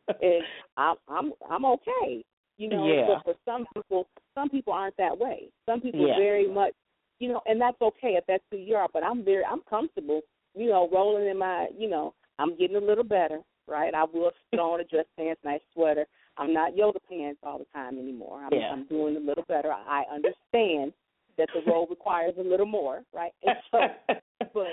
and 0.23 0.43
I'm 0.77 0.97
I'm 1.09 1.33
I'm 1.51 1.65
okay. 1.65 2.25
You 2.57 2.69
know, 2.69 2.87
Yeah. 2.89 3.07
but 3.07 3.25
for 3.25 3.35
some 3.45 3.67
people, 3.75 4.09
some 4.35 4.49
people 4.51 4.73
aren't 4.73 4.97
that 4.97 5.17
way. 5.17 5.51
Some 5.67 5.81
people 5.81 6.09
Yeah. 6.09 6.17
very 6.17 6.49
much, 6.49 6.73
you 7.21 7.29
know, 7.29 7.41
and 7.47 7.61
that's 7.61 7.81
okay 7.81 8.17
if 8.17 8.25
that's 8.27 8.43
who 8.51 8.57
you 8.57 8.75
are. 8.75 8.89
But 8.93 9.05
I'm 9.05 9.25
very 9.25 9.45
I'm 9.45 9.63
comfortable 9.71 10.23
you 10.59 10.69
know, 10.69 10.89
rolling 10.93 11.29
in 11.29 11.39
my, 11.39 11.69
you 11.77 11.89
know, 11.89 12.15
I'm 12.39 12.57
getting 12.57 12.77
a 12.77 12.81
little 12.81 13.05
better, 13.05 13.41
right? 13.67 13.95
I 13.95 14.05
will 14.05 14.33
throw 14.55 14.75
on 14.75 14.81
a 14.81 14.85
dress 14.85 15.07
pants, 15.17 15.41
nice 15.45 15.61
sweater. 15.73 16.07
I'm 16.37 16.53
not 16.53 16.77
yoga 16.77 16.99
pants 17.09 17.41
all 17.43 17.59
the 17.59 17.67
time 17.73 17.99
anymore. 17.99 18.43
I'm, 18.45 18.53
Yeah. 18.53 18.73
I'm 18.73 18.85
doing 18.87 19.17
a 19.17 19.21
little 19.21 19.45
better. 19.49 19.73
I 19.73 20.05
understand 20.13 20.93
that 21.37 21.49
the 21.55 21.63
role 21.71 21.87
requires 21.89 22.35
a 22.39 22.43
little 22.43 22.67
more, 22.67 23.03
right? 23.15 23.33
And 23.45 23.57
so, 23.71 23.81
but 24.55 24.67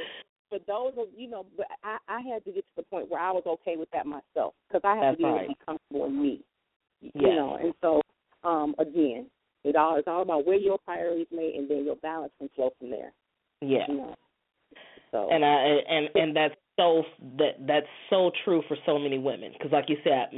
for 0.49 0.59
those 0.67 0.93
of 0.97 1.07
you 1.15 1.29
know, 1.29 1.45
but 1.57 1.67
I 1.83 1.97
I 2.07 2.21
had 2.21 2.43
to 2.45 2.51
get 2.51 2.61
to 2.61 2.75
the 2.77 2.83
point 2.83 3.09
where 3.09 3.21
I 3.21 3.31
was 3.31 3.43
okay 3.45 3.77
with 3.77 3.89
that 3.91 4.05
myself 4.05 4.53
because 4.67 4.81
I 4.83 4.95
had 4.95 5.03
That's 5.03 5.17
to 5.17 5.17
be 5.17 5.23
able 5.23 5.35
right. 5.35 5.47
to 5.47 5.53
be 5.53 5.57
comfortable 5.65 6.05
in 6.05 6.21
me. 6.21 6.41
You 7.01 7.11
Yes. 7.15 7.35
know, 7.35 7.57
and 7.61 7.73
so 7.81 8.01
um 8.43 8.75
again, 8.79 9.27
it 9.63 9.75
all 9.75 9.97
it's 9.97 10.07
all 10.07 10.21
about 10.21 10.45
where 10.45 10.57
your 10.57 10.77
priorities 10.77 11.27
made, 11.31 11.55
and 11.55 11.69
then 11.69 11.85
your 11.85 11.95
balance 11.97 12.33
can 12.39 12.49
flow 12.55 12.71
from 12.79 12.89
there. 12.89 13.11
Yeah. 13.61 13.85
You 13.87 13.97
know. 13.97 14.15
So 15.11 15.29
and 15.31 15.45
I 15.45 15.49
and 15.89 16.09
and 16.15 16.35
that's 16.35 16.55
so 16.77 17.03
that 17.37 17.65
that's 17.67 17.87
so 18.09 18.31
true 18.43 18.61
for 18.67 18.77
so 18.85 18.99
many 18.99 19.17
women 19.17 19.51
because 19.53 19.71
like 19.71 19.85
you 19.89 19.97
said 20.03 20.29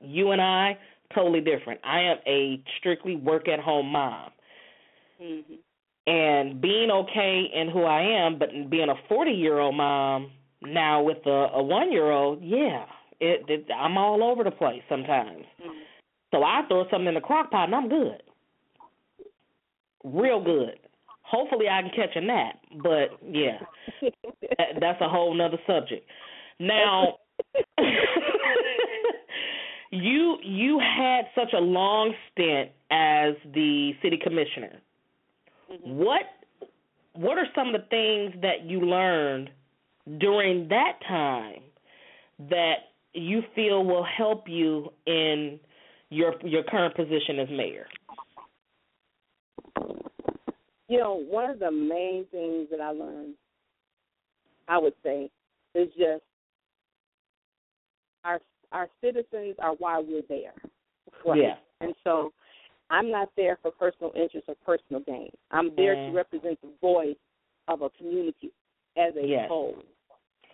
you 0.00 0.30
and 0.32 0.40
I 0.40 0.78
totally 1.14 1.40
different 1.40 1.80
I 1.84 2.00
am 2.00 2.18
a 2.26 2.60
strictly 2.78 3.16
work 3.16 3.48
at 3.48 3.58
home 3.58 3.86
mom 3.86 4.30
mhm. 5.20 5.58
And 6.06 6.60
being 6.60 6.90
okay 6.90 7.44
in 7.54 7.68
who 7.70 7.84
I 7.84 8.00
am 8.02 8.38
but 8.38 8.48
being 8.70 8.88
a 8.88 8.94
40 9.08 9.30
year 9.30 9.58
old 9.58 9.76
mom 9.76 10.30
now 10.62 11.02
with 11.02 11.24
a 11.26 11.48
a 11.54 11.62
1 11.62 11.92
year 11.92 12.10
old 12.10 12.42
yeah 12.42 12.84
it, 13.20 13.44
it 13.48 13.66
I'm 13.72 13.96
all 13.96 14.22
over 14.22 14.42
the 14.44 14.50
place 14.50 14.82
sometimes 14.88 15.44
Mhm. 15.62 15.70
so 16.32 16.42
I 16.42 16.62
throw 16.68 16.88
something 16.90 17.08
in 17.08 17.14
the 17.14 17.20
crock 17.20 17.50
pot 17.50 17.64
and 17.66 17.74
I'm 17.74 17.88
good 17.88 18.22
real 20.04 20.40
good 20.42 20.78
hopefully 21.22 21.68
I 21.68 21.82
can 21.82 21.90
catch 21.90 22.16
a 22.16 22.20
nap 22.20 22.58
but 22.82 23.10
yeah 23.28 23.58
that, 24.58 24.80
that's 24.80 25.00
a 25.00 25.08
whole 25.08 25.34
nother 25.34 25.58
subject. 25.66 26.06
Now, 26.58 27.18
you 29.90 30.38
you 30.42 30.78
had 30.78 31.22
such 31.34 31.52
a 31.52 31.58
long 31.58 32.14
stint 32.30 32.70
as 32.90 33.34
the 33.54 33.92
city 34.02 34.16
commissioner. 34.22 34.80
Mhm. 35.72 35.94
What 35.96 36.22
what 37.14 37.38
are 37.38 37.46
some 37.54 37.74
of 37.74 37.80
the 37.80 37.86
things 37.88 38.34
that 38.42 38.64
you 38.64 38.80
learned 38.80 39.50
during 40.18 40.68
that 40.68 40.98
time 41.06 41.62
that 42.50 42.92
you 43.14 43.42
feel 43.54 43.84
will 43.84 44.04
help 44.04 44.48
you 44.48 44.92
in 45.06 45.58
your 46.10 46.34
your 46.44 46.62
current 46.64 46.94
position 46.94 47.38
as 47.38 47.48
mayor? 47.50 47.86
You 50.88 50.98
know, 50.98 51.14
one 51.14 51.48
of 51.48 51.58
the 51.58 51.70
main 51.70 52.26
things 52.30 52.68
that 52.70 52.80
I 52.80 52.90
learned, 52.90 53.34
I 54.68 54.76
would 54.76 54.94
say, 55.02 55.30
is 55.74 55.88
just 55.96 56.22
our 58.24 58.40
our 58.72 58.88
citizens 59.00 59.56
are 59.58 59.72
why 59.74 59.98
we're 59.98 60.22
there. 60.28 60.52
Right? 61.24 61.40
Yeah. 61.40 61.54
And 61.80 61.94
so 62.04 62.32
I'm 62.92 63.10
not 63.10 63.30
there 63.36 63.58
for 63.62 63.70
personal 63.70 64.12
interest 64.14 64.48
or 64.48 64.54
personal 64.66 65.00
gain. 65.00 65.30
I'm 65.50 65.74
there 65.76 65.96
Mm. 65.96 66.06
to 66.06 66.12
represent 66.12 66.60
the 66.60 66.68
voice 66.80 67.16
of 67.68 67.80
a 67.80 67.88
community 67.90 68.52
as 68.96 69.16
a 69.16 69.26
Yes. 69.26 69.48
whole. 69.48 69.82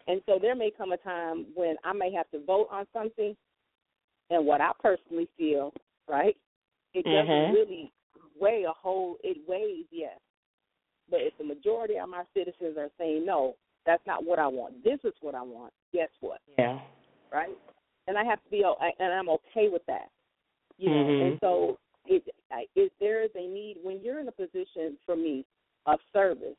And 0.06 0.22
so 0.24 0.38
there 0.38 0.54
may 0.54 0.70
come 0.70 0.92
a 0.92 0.96
time 0.98 1.52
when 1.54 1.76
I 1.82 1.92
may 1.92 2.12
have 2.12 2.30
to 2.30 2.38
vote 2.38 2.68
on 2.70 2.86
something 2.92 3.36
and 4.30 4.46
what 4.46 4.60
I 4.60 4.72
personally 4.78 5.26
feel, 5.36 5.72
right? 6.06 6.36
It 6.94 7.02
doesn't 7.04 7.26
Mhm. 7.28 7.52
really 7.54 7.92
weigh 8.38 8.62
a 8.64 8.72
whole 8.72 9.18
it 9.24 9.46
weighs, 9.48 9.86
yes. 9.90 10.18
But 11.08 11.22
if 11.22 11.36
the 11.38 11.44
majority 11.44 11.98
of 11.98 12.08
my 12.08 12.24
citizens 12.34 12.78
are 12.78 12.90
saying 12.98 13.24
no, 13.24 13.56
that's 13.84 14.06
not 14.06 14.22
what 14.24 14.38
I 14.38 14.46
want. 14.46 14.82
This 14.84 15.02
is 15.04 15.20
what 15.22 15.34
I 15.34 15.42
want. 15.42 15.72
Guess 15.92 16.10
what? 16.20 16.40
Yeah. 16.56 16.80
right? 17.30 17.58
And 18.06 18.16
I 18.16 18.24
have 18.24 18.42
to 18.44 18.48
be, 18.50 18.62
and 18.62 19.12
I'm 19.12 19.28
okay 19.28 19.68
with 19.68 19.84
that, 19.86 20.10
you 20.78 20.88
know. 20.88 21.04
Mhm. 21.04 21.22
And 21.22 21.40
so, 21.40 21.78
it, 22.08 22.24
I- 22.50 22.66
if 22.74 22.92
there 23.00 23.22
is 23.22 23.30
a 23.34 23.46
need 23.46 23.76
when 23.82 24.00
you're 24.02 24.20
in 24.20 24.28
a 24.28 24.32
position 24.32 24.96
for 25.06 25.14
me 25.16 25.44
of 25.86 25.98
service 26.12 26.56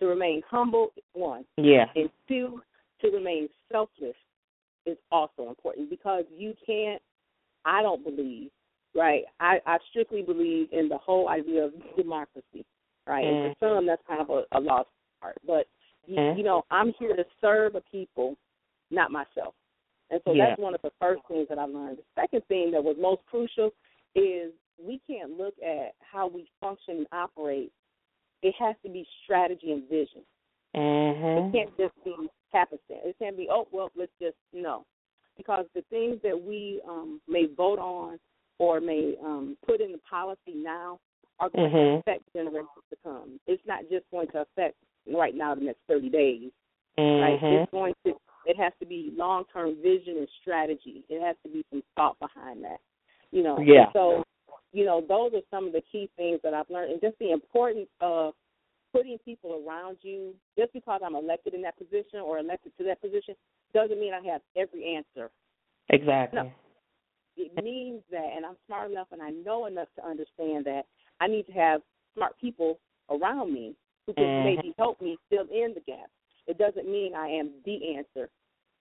to 0.00 0.06
remain 0.06 0.42
humble, 0.48 0.92
one, 1.12 1.44
Yeah. 1.56 1.86
and 1.94 2.10
two, 2.28 2.62
to 3.00 3.10
remain 3.10 3.48
selfless 3.70 4.16
is 4.86 4.98
also 5.10 5.48
important 5.48 5.90
because 5.90 6.24
you 6.36 6.54
can't. 6.64 7.02
I 7.64 7.82
don't 7.82 8.04
believe, 8.04 8.50
right? 8.94 9.24
I, 9.40 9.60
I 9.66 9.78
strictly 9.90 10.22
believe 10.22 10.68
in 10.72 10.88
the 10.88 10.98
whole 10.98 11.28
idea 11.28 11.64
of 11.64 11.72
democracy, 11.96 12.64
right? 13.06 13.24
And 13.26 13.54
for 13.58 13.74
some, 13.76 13.86
that's 13.86 14.02
kind 14.06 14.20
of 14.20 14.30
a, 14.30 14.44
a 14.52 14.60
lost 14.60 14.88
art 15.22 15.36
but 15.46 15.66
you, 16.06 16.16
Mhm. 16.16 16.36
you 16.38 16.44
know, 16.44 16.64
I'm 16.70 16.92
here 16.92 17.16
to 17.16 17.24
serve 17.40 17.74
a 17.74 17.80
people, 17.80 18.36
not 18.92 19.10
myself. 19.10 19.54
And 20.10 20.20
so 20.24 20.32
Yeah. 20.32 20.50
that's 20.50 20.60
one 20.60 20.74
of 20.74 20.82
the 20.82 20.92
first 21.00 21.22
things 21.26 21.48
that 21.48 21.58
I 21.58 21.64
learned. 21.64 21.98
The 21.98 22.04
second 22.14 22.46
thing 22.46 22.70
that 22.70 22.84
was 22.84 22.96
most 22.96 23.26
crucial 23.26 23.72
is 24.14 24.52
we 24.78 25.00
can't 25.06 25.32
look 25.38 25.54
at 25.64 25.94
how 26.00 26.26
we 26.26 26.48
function 26.60 26.98
and 26.98 27.06
operate. 27.12 27.72
It 28.42 28.54
has 28.58 28.76
to 28.84 28.90
be 28.90 29.06
strategy 29.24 29.72
and 29.72 29.88
vision. 29.88 30.22
It 30.74 30.78
Mhm. 30.78 31.52
can't 31.52 31.76
just 31.76 32.04
be 32.04 32.14
happenstance. 32.52 33.00
It 33.04 33.18
can't 33.18 33.36
be, 33.36 33.48
oh, 33.50 33.66
well, 33.70 33.90
let's 33.94 34.12
just, 34.20 34.36
no. 34.52 34.84
Because 35.36 35.66
the 35.74 35.82
things 35.82 36.20
that 36.22 36.38
we 36.38 36.80
um, 36.86 37.20
may 37.26 37.46
vote 37.46 37.78
on 37.78 38.18
or 38.58 38.80
may 38.80 39.16
um, 39.22 39.56
put 39.66 39.80
into 39.80 39.98
policy 39.98 40.54
now 40.54 40.98
are 41.38 41.50
going 41.50 41.70
Mhm. 41.70 41.94
to 41.94 41.98
affect 41.98 42.32
generations 42.32 42.84
to 42.90 42.96
come. 43.02 43.40
It's 43.46 43.64
not 43.66 43.88
just 43.90 44.08
going 44.10 44.28
to 44.28 44.42
affect 44.42 44.76
right 45.06 45.34
now 45.34 45.54
the 45.54 45.62
next 45.62 45.80
30 45.86 46.08
days 46.08 46.52
right? 46.98 47.40
Mhm. 47.40 47.62
It's 47.62 47.70
going 47.70 47.94
to 48.04 48.20
it 48.46 48.56
has 48.56 48.72
to 48.78 48.86
be 48.86 49.12
long 49.16 49.44
term 49.52 49.74
vision 49.82 50.18
and 50.18 50.28
strategy. 50.40 51.04
It 51.08 51.20
has 51.20 51.36
to 51.42 51.48
be 51.48 51.64
some 51.70 51.82
thought 51.96 52.16
behind 52.20 52.62
that. 52.62 52.80
You 53.32 53.42
know. 53.42 53.58
Yeah. 53.58 53.92
So, 53.92 54.22
you 54.72 54.84
know, 54.84 55.00
those 55.00 55.32
are 55.34 55.44
some 55.50 55.66
of 55.66 55.72
the 55.72 55.82
key 55.90 56.10
things 56.16 56.40
that 56.42 56.54
I've 56.54 56.70
learned 56.70 56.92
and 56.92 57.00
just 57.00 57.18
the 57.18 57.32
importance 57.32 57.88
of 58.00 58.34
putting 58.92 59.18
people 59.18 59.62
around 59.66 59.98
you. 60.02 60.34
Just 60.58 60.72
because 60.72 61.00
I'm 61.04 61.14
elected 61.14 61.54
in 61.54 61.62
that 61.62 61.78
position 61.78 62.20
or 62.24 62.38
elected 62.38 62.72
to 62.78 62.84
that 62.84 63.00
position 63.00 63.34
doesn't 63.74 64.00
mean 64.00 64.12
I 64.14 64.26
have 64.32 64.40
every 64.56 64.96
answer. 64.96 65.30
Exactly. 65.90 66.40
No. 66.40 66.52
It 67.36 67.62
means 67.62 68.02
that 68.10 68.32
and 68.34 68.46
I'm 68.46 68.56
smart 68.66 68.90
enough 68.90 69.08
and 69.12 69.22
I 69.22 69.30
know 69.30 69.66
enough 69.66 69.88
to 69.96 70.06
understand 70.06 70.64
that 70.64 70.82
I 71.20 71.26
need 71.26 71.46
to 71.46 71.52
have 71.52 71.82
smart 72.14 72.38
people 72.40 72.78
around 73.10 73.52
me 73.52 73.74
who 74.06 74.14
can 74.14 74.24
Mhm. 74.24 74.44
maybe 74.44 74.74
help 74.78 75.00
me 75.00 75.18
fill 75.28 75.46
in 75.50 75.74
the 75.74 75.80
gap. 75.80 76.10
It 76.46 76.58
doesn't 76.58 76.88
mean 76.88 77.14
I 77.14 77.28
am 77.28 77.52
the 77.64 77.96
answer. 77.96 78.30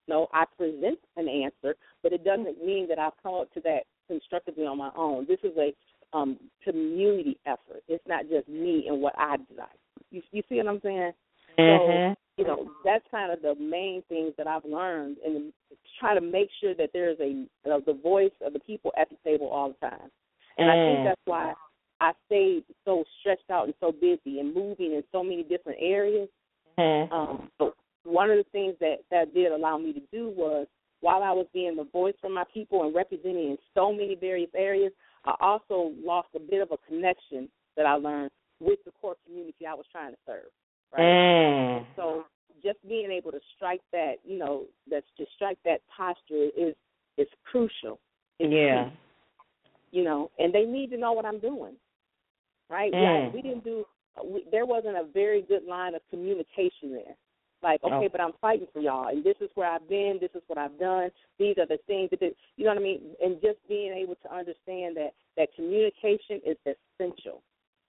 No, 0.07 0.29
I 0.31 0.45
present 0.45 0.99
an 1.15 1.27
answer, 1.27 1.75
but 2.03 2.13
it 2.13 2.23
doesn't 2.23 2.63
mean 2.63 2.87
that 2.87 2.99
I've 2.99 3.17
come 3.17 3.33
up 3.33 3.51
to 3.53 3.61
that 3.61 3.87
constructively 4.07 4.65
on 4.65 4.77
my 4.77 4.91
own. 4.95 5.25
This 5.27 5.39
is 5.43 5.57
a 5.57 5.73
um, 6.15 6.37
community 6.63 7.37
effort. 7.45 7.83
It's 7.87 8.03
not 8.07 8.29
just 8.29 8.47
me 8.47 8.85
and 8.87 9.01
what 9.01 9.13
I 9.17 9.37
desire. 9.37 9.67
You, 10.11 10.21
you 10.31 10.43
see 10.47 10.57
what 10.57 10.67
I'm 10.67 10.81
saying? 10.81 11.13
Mhm. 11.57 12.15
you 12.37 12.43
know 12.43 12.69
that's 12.83 13.05
kind 13.09 13.31
of 13.31 13.41
the 13.41 13.55
main 13.55 14.01
things 14.09 14.33
that 14.37 14.45
I've 14.47 14.65
learned, 14.65 15.17
and 15.25 15.53
try 15.99 16.13
to 16.13 16.21
make 16.21 16.49
sure 16.59 16.73
that 16.75 16.89
there's 16.93 17.17
a 17.19 17.45
uh, 17.69 17.79
the 17.85 17.93
voice 17.93 18.33
of 18.45 18.53
the 18.53 18.59
people 18.59 18.91
at 18.97 19.09
the 19.09 19.15
table 19.23 19.47
all 19.47 19.69
the 19.69 19.87
time. 19.87 20.11
And 20.57 20.69
I 20.69 20.73
think 20.73 20.99
Mm. 20.99 21.03
that's 21.05 21.21
why 21.25 21.53
I 22.01 22.13
stayed 22.25 22.65
so 22.83 23.05
stretched 23.19 23.49
out 23.49 23.65
and 23.65 23.73
so 23.79 23.91
busy 23.91 24.39
and 24.39 24.53
moving 24.53 24.93
in 24.93 25.03
so 25.11 25.23
many 25.23 25.43
different 25.43 25.79
areas. 25.81 26.29
Mhm. 26.77 27.11
Um, 27.11 27.51
but 27.57 27.73
one 28.03 28.29
of 28.29 28.37
the 28.37 28.43
things 28.51 28.77
that 28.79 28.99
that 29.11 29.33
did 29.33 29.51
allow 29.51 29.77
me 29.77 29.93
to 29.93 30.01
do 30.11 30.29
was 30.29 30.67
while 31.01 31.23
I 31.23 31.31
was 31.31 31.45
being 31.53 31.75
the 31.75 31.83
voice 31.83 32.15
for 32.21 32.29
my 32.29 32.43
people 32.53 32.83
and 32.83 32.95
representing 32.95 33.51
in 33.51 33.57
so 33.73 33.91
many 33.91 34.15
various 34.15 34.49
areas, 34.55 34.91
I 35.25 35.35
also 35.41 35.91
lost 36.03 36.29
a 36.35 36.39
bit 36.39 36.61
of 36.61 36.71
a 36.71 36.77
connection 36.87 37.49
that 37.77 37.85
I 37.85 37.93
learned 37.93 38.31
with 38.59 38.79
the 38.85 38.91
core 39.01 39.15
community 39.25 39.65
I 39.67 39.73
was 39.73 39.85
trying 39.91 40.11
to 40.11 40.17
serve. 40.25 40.49
Right. 40.93 41.03
Mm. 41.03 41.85
So 41.95 42.25
just 42.63 42.77
being 42.87 43.11
able 43.11 43.31
to 43.31 43.39
strike 43.55 43.81
that, 43.91 44.15
you 44.23 44.37
know, 44.37 44.63
that's 44.89 45.05
to 45.17 45.25
strike 45.35 45.57
that 45.65 45.81
posture 45.95 46.49
is 46.57 46.75
is 47.17 47.27
crucial. 47.43 47.99
It's 48.39 48.51
Yeah. 48.51 48.89
key, 48.89 49.99
you 49.99 50.03
know, 50.03 50.31
and 50.39 50.53
they 50.53 50.65
need 50.65 50.89
to 50.91 50.97
know 50.97 51.13
what 51.13 51.25
I'm 51.25 51.39
doing. 51.39 51.75
Right? 52.69 52.91
Mm. 52.93 53.01
Yeah, 53.01 53.29
we 53.29 53.41
didn't 53.41 53.63
do. 53.63 53.85
We, 54.23 54.45
there 54.51 54.65
wasn't 54.65 54.97
a 54.97 55.03
very 55.03 55.41
good 55.41 55.65
line 55.65 55.95
of 55.95 56.01
communication 56.09 56.91
there. 56.91 57.15
Like, 57.65 57.83
okay, 57.83 58.05
Oh. 58.05 58.09
but 58.09 58.21
I'm 58.21 58.33
fighting 58.33 58.67
for 58.71 58.79
y'all, 58.79 59.07
and 59.07 59.23
this 59.23 59.37
is 59.41 59.49
where 59.55 59.67
I've 59.67 59.89
been. 59.89 60.19
This 60.21 60.29
is 60.35 60.43
what 60.45 60.59
I've 60.59 60.77
done. 60.77 61.09
These 61.39 61.57
are 61.57 61.65
the 61.65 61.79
things 61.87 62.11
that 62.11 62.19
did, 62.19 62.35
you 62.57 62.65
know 62.65 62.69
what 62.69 62.77
I 62.77 62.83
mean. 62.83 63.15
And 63.23 63.41
just 63.41 63.57
being 63.67 63.91
able 63.91 64.13
to 64.21 64.31
understand 64.31 64.95
that 64.97 65.13
that 65.35 65.49
communication 65.55 66.41
is 66.45 66.57
essential 66.61 67.41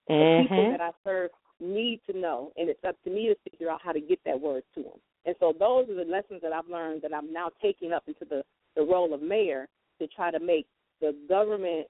the 0.09 0.15
people 0.41 0.65
Mhm. 0.65 0.71
that 0.71 0.81
I 0.81 0.93
serve 1.05 1.31
need 1.61 2.03
to 2.07 2.17
know, 2.17 2.53
and 2.57 2.71
it's 2.71 2.83
up 2.85 2.97
to 3.03 3.11
me 3.11 3.27
to 3.27 3.35
figure 3.51 3.69
out 3.69 3.83
how 3.83 3.93
to 3.93 4.01
get 4.01 4.23
that 4.25 4.41
word 4.41 4.65
to 4.77 4.83
them. 4.83 4.99
And 5.27 5.37
so 5.41 5.53
those 5.53 5.91
are 5.91 5.95
the 5.95 6.05
lessons 6.07 6.41
that 6.41 6.55
I've 6.55 6.69
learned 6.69 7.03
that 7.03 7.13
I'm 7.13 7.31
now 7.31 7.51
taking 7.61 7.93
up 7.93 8.09
into 8.09 8.25
the, 8.25 8.45
the 8.77 8.83
role 8.83 9.13
of 9.13 9.21
mayor 9.21 9.69
to 9.99 10.07
try 10.07 10.31
to 10.31 10.39
make 10.39 10.67
the 11.01 11.13
government 11.29 11.87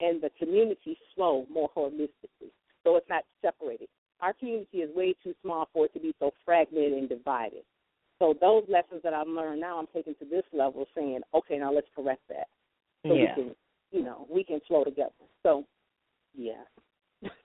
and 0.00 0.20
the 0.20 0.30
community 0.30 0.98
flow 1.14 1.46
more 1.48 1.70
holistically. 1.70 2.50
So 2.82 2.96
it's 2.96 3.08
not 3.08 3.24
separated. 3.42 3.88
Our 4.20 4.32
community 4.32 4.78
is 4.78 4.94
way 4.94 5.14
too 5.22 5.34
small 5.42 5.68
for 5.72 5.86
it 5.86 5.92
to 5.94 6.00
be 6.00 6.14
so 6.18 6.32
fragmented 6.44 6.92
and 6.92 7.08
divided. 7.08 7.62
So 8.18 8.34
those 8.40 8.64
lessons 8.68 9.00
that 9.04 9.14
I've 9.14 9.28
learned 9.28 9.60
now 9.60 9.78
I'm 9.78 9.86
taking 9.94 10.14
to 10.16 10.24
this 10.24 10.42
level 10.52 10.86
saying, 10.94 11.20
okay, 11.34 11.58
now 11.58 11.72
let's 11.72 11.86
correct 11.94 12.22
that. 12.28 12.48
So 13.06 13.14
Yeah. 13.14 13.34
we 13.36 13.42
can 13.42 13.54
you 13.90 14.02
know, 14.02 14.26
we 14.30 14.44
can 14.44 14.60
flow 14.68 14.84
together. 14.84 15.12
So 15.42 15.64
yeah. 16.34 16.62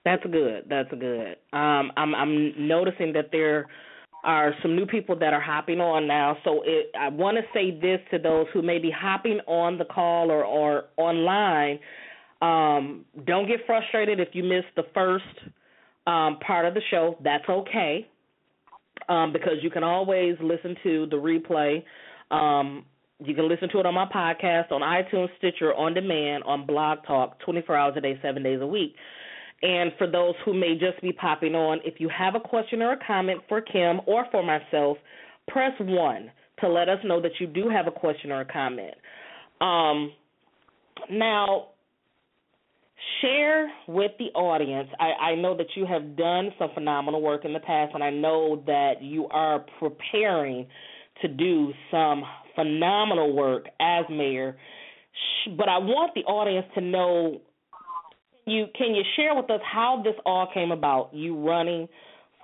That's 0.04 0.22
good. 0.24 0.64
That's 0.68 0.90
good. 0.90 1.36
Um, 1.52 1.90
I'm 1.96 2.14
I'm 2.14 2.68
noticing 2.68 3.12
that 3.14 3.30
there 3.32 3.66
are 4.24 4.54
some 4.62 4.74
new 4.74 4.86
people 4.86 5.16
that 5.18 5.32
are 5.32 5.40
hopping 5.40 5.80
on 5.80 6.06
now. 6.06 6.36
So 6.44 6.62
it, 6.64 6.90
I 6.98 7.08
want 7.08 7.36
to 7.36 7.42
say 7.52 7.70
this 7.70 8.00
to 8.10 8.18
those 8.18 8.46
who 8.52 8.62
may 8.62 8.78
be 8.78 8.90
hopping 8.90 9.40
on 9.46 9.78
the 9.78 9.84
call 9.84 10.30
or, 10.30 10.44
or 10.44 10.84
online. 10.96 11.78
Um, 12.40 13.04
don't 13.26 13.46
get 13.46 13.60
frustrated 13.66 14.20
if 14.20 14.28
you 14.32 14.42
missed 14.42 14.74
the 14.76 14.84
first 14.94 15.24
um, 16.06 16.38
part 16.46 16.66
of 16.66 16.74
the 16.74 16.82
show. 16.90 17.16
That's 17.22 17.48
okay 17.48 18.08
um, 19.08 19.32
because 19.32 19.54
you 19.62 19.70
can 19.70 19.84
always 19.84 20.36
listen 20.40 20.76
to 20.82 21.06
the 21.06 21.16
replay. 21.16 21.82
Um, 22.30 22.84
you 23.24 23.34
can 23.34 23.48
listen 23.48 23.68
to 23.70 23.80
it 23.80 23.86
on 23.86 23.94
my 23.94 24.06
podcast, 24.06 24.72
on 24.72 24.80
iTunes, 24.80 25.28
Stitcher, 25.38 25.72
on 25.74 25.94
demand, 25.94 26.44
on 26.44 26.66
Blog 26.66 26.98
Talk, 27.06 27.38
24 27.40 27.76
hours 27.76 27.94
a 27.96 28.00
day, 28.00 28.18
seven 28.22 28.42
days 28.42 28.60
a 28.60 28.66
week. 28.66 28.94
And 29.62 29.92
for 29.96 30.06
those 30.10 30.34
who 30.44 30.52
may 30.52 30.74
just 30.74 31.00
be 31.00 31.12
popping 31.12 31.54
on, 31.54 31.80
if 31.84 31.94
you 31.98 32.08
have 32.10 32.34
a 32.34 32.40
question 32.40 32.82
or 32.82 32.92
a 32.92 32.98
comment 33.06 33.40
for 33.48 33.60
Kim 33.60 34.00
or 34.06 34.26
for 34.30 34.42
myself, 34.42 34.98
press 35.48 35.72
1 35.78 36.30
to 36.60 36.68
let 36.68 36.88
us 36.88 36.98
know 37.04 37.20
that 37.20 37.32
you 37.40 37.46
do 37.46 37.68
have 37.68 37.86
a 37.86 37.90
question 37.90 38.30
or 38.30 38.40
a 38.40 38.44
comment. 38.44 38.94
Um, 39.60 40.12
now, 41.10 41.68
share 43.20 43.70
with 43.88 44.12
the 44.18 44.26
audience. 44.38 44.88
I, 44.98 45.30
I 45.30 45.34
know 45.34 45.56
that 45.56 45.68
you 45.76 45.86
have 45.86 46.16
done 46.16 46.50
some 46.58 46.70
phenomenal 46.74 47.22
work 47.22 47.44
in 47.44 47.52
the 47.52 47.60
past, 47.60 47.92
and 47.94 48.02
I 48.02 48.10
know 48.10 48.62
that 48.66 49.02
you 49.02 49.28
are 49.28 49.64
preparing 49.78 50.66
to 51.22 51.28
do 51.28 51.72
some 51.90 52.22
phenomenal 52.54 53.32
work 53.34 53.66
as 53.80 54.04
mayor. 54.10 54.56
But 55.56 55.68
I 55.68 55.78
want 55.78 56.14
the 56.14 56.22
audience 56.22 56.66
to 56.74 56.80
know 56.80 57.40
you 58.46 58.66
can 58.76 58.94
you 58.94 59.02
share 59.16 59.34
with 59.34 59.50
us 59.50 59.60
how 59.64 60.02
this 60.04 60.14
all 60.26 60.48
came 60.52 60.70
about? 60.70 61.14
You 61.14 61.36
running 61.46 61.88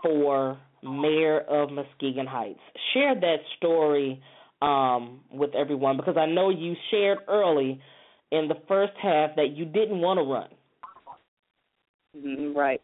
for 0.03 0.59
mayor 0.83 1.41
of 1.41 1.71
Muskegon 1.71 2.27
Heights. 2.27 2.61
Share 2.95 3.15
that 3.15 3.39
story 3.59 4.23
um, 4.63 5.21
with 5.31 5.55
everyone 5.55 5.97
because 5.97 6.17
I 6.17 6.27
know 6.27 6.51
you 6.51 6.75
shared 6.91 7.19
early 7.29 7.81
in 8.31 8.49
the 8.49 8.57
first 8.69 8.93
half 9.01 9.35
that 9.37 9.51
you 9.57 9.65
didn't 9.65 10.01
want 10.01 10.19
to 10.19 10.25
run. 10.25 10.49
Mm-hmm, 12.17 12.57
right. 12.57 12.81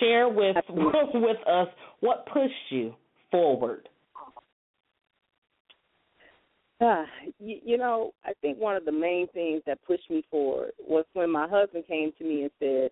Share 0.00 0.28
with 0.28 0.56
with 0.68 1.38
us 1.46 1.68
what 2.00 2.26
pushed 2.26 2.52
you 2.70 2.94
forward. 3.30 3.88
Uh, 6.80 7.04
you, 7.40 7.58
you 7.64 7.76
know, 7.76 8.12
I 8.24 8.32
think 8.40 8.58
one 8.58 8.76
of 8.76 8.84
the 8.84 8.92
main 8.92 9.26
things 9.34 9.62
that 9.66 9.82
pushed 9.84 10.08
me 10.08 10.22
forward 10.30 10.72
was 10.78 11.04
when 11.12 11.28
my 11.30 11.48
husband 11.48 11.84
came 11.88 12.12
to 12.18 12.24
me 12.24 12.42
and 12.42 12.50
said, 12.60 12.90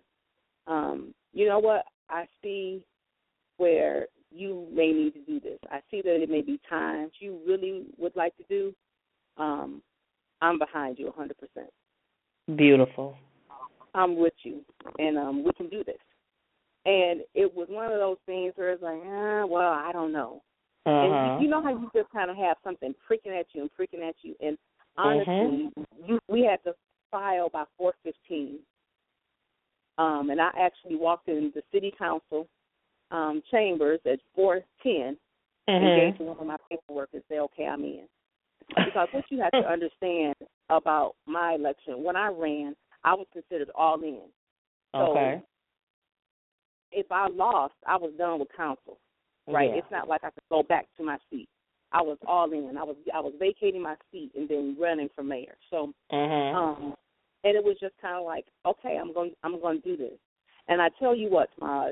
um, 0.67 1.13
"You 1.31 1.47
know 1.47 1.59
what? 1.59 1.85
I 2.09 2.25
see 2.41 2.83
where 3.57 4.07
you 4.31 4.67
may 4.73 4.91
need 4.91 5.13
to 5.13 5.21
do 5.21 5.39
this. 5.39 5.59
I 5.71 5.79
see 5.89 6.01
that 6.01 6.21
it 6.21 6.29
may 6.29 6.41
be 6.41 6.59
times 6.69 7.11
you 7.19 7.39
really 7.47 7.83
would 7.97 8.15
like 8.15 8.35
to 8.37 8.43
do. 8.49 8.73
Um, 9.37 9.81
I'm 10.41 10.59
behind 10.59 10.99
you 10.99 11.11
100%. 11.17 11.31
Beautiful. 12.55 13.17
I'm 13.93 14.15
with 14.17 14.33
you, 14.43 14.61
and 14.99 15.17
um, 15.17 15.43
we 15.43 15.51
can 15.53 15.69
do 15.69 15.83
this." 15.83 15.97
And 16.85 17.21
it 17.33 17.53
was 17.53 17.67
one 17.69 17.91
of 17.91 17.99
those 17.99 18.17
things 18.25 18.53
where 18.55 18.71
it's 18.71 18.81
like, 18.81 19.01
ah, 19.05 19.45
well, 19.45 19.73
I 19.73 19.91
don't 19.91 20.13
know. 20.13 20.41
Uh-huh. 20.85 20.95
And 20.95 21.41
you, 21.41 21.45
you 21.45 21.51
know 21.51 21.61
how 21.61 21.71
you 21.71 21.89
just 21.93 22.09
kind 22.11 22.31
of 22.31 22.37
have 22.37 22.55
something 22.63 22.95
pricking 23.05 23.33
at 23.33 23.47
you 23.51 23.61
and 23.61 23.73
pricking 23.73 24.03
at 24.03 24.15
you, 24.21 24.35
and 24.39 24.57
honestly, 24.97 25.69
you, 26.05 26.19
we 26.29 26.43
had 26.43 26.63
to 26.63 26.73
file 27.11 27.49
by 27.49 27.65
four 27.77 27.93
fifteen. 28.03 28.59
Um, 29.97 30.29
and 30.29 30.39
I 30.39 30.51
actually 30.57 30.95
walked 30.95 31.27
in 31.27 31.51
the 31.55 31.63
city 31.73 31.91
council 31.97 32.47
um, 33.11 33.41
chambers 33.51 33.99
at 34.05 34.19
four 34.33 34.61
ten 34.81 35.17
and 35.67 36.01
gave 36.01 36.17
to 36.19 36.23
one 36.23 36.37
of 36.39 36.47
my 36.47 36.57
paperwork 36.69 37.09
and 37.13 37.23
said, 37.27 37.39
"Okay, 37.39 37.65
I'm 37.65 37.83
in." 37.83 38.07
Because 38.69 39.09
what 39.11 39.25
you 39.29 39.41
have 39.41 39.51
to 39.51 39.69
understand 39.69 40.35
about 40.69 41.15
my 41.25 41.53
election, 41.53 42.03
when 42.03 42.15
I 42.15 42.27
ran, 42.27 42.75
I 43.03 43.13
was 43.13 43.27
considered 43.31 43.69
all 43.75 44.01
in. 44.01 44.21
So 44.93 45.11
Okay. 45.11 45.41
if 46.91 47.11
I 47.11 47.27
lost, 47.27 47.75
I 47.85 47.97
was 47.97 48.13
done 48.17 48.39
with 48.39 48.49
council. 48.55 48.99
Right? 49.47 49.69
Yeah. 49.69 49.77
It's 49.77 49.91
not 49.91 50.09
like 50.09 50.23
I 50.23 50.29
could 50.31 50.43
go 50.49 50.63
back 50.63 50.87
to 50.97 51.03
my 51.03 51.17
seat. 51.29 51.47
I 51.93 52.01
was 52.01 52.17
all 52.27 52.51
in. 52.51 52.77
I 52.77 52.83
was 52.83 52.97
I 53.13 53.21
was 53.21 53.33
vacating 53.39 53.81
my 53.81 53.95
seat 54.11 54.31
and 54.35 54.49
then 54.49 54.75
running 54.77 55.09
for 55.15 55.23
mayor. 55.23 55.57
So 55.69 55.93
Mhm. 56.11 56.53
um 56.53 56.97
and 57.43 57.55
it 57.55 57.63
was 57.63 57.77
just 57.79 57.97
kind 58.01 58.17
of 58.17 58.25
like, 58.25 58.45
okay, 58.65 58.97
I'm 58.97 59.13
going 59.13 59.33
I'm 59.43 59.59
going 59.61 59.81
to 59.81 59.87
do 59.87 59.95
this. 59.95 60.19
And 60.67 60.81
I 60.81 60.89
tell 60.99 61.15
you 61.15 61.29
what, 61.29 61.49
uh 61.61 61.91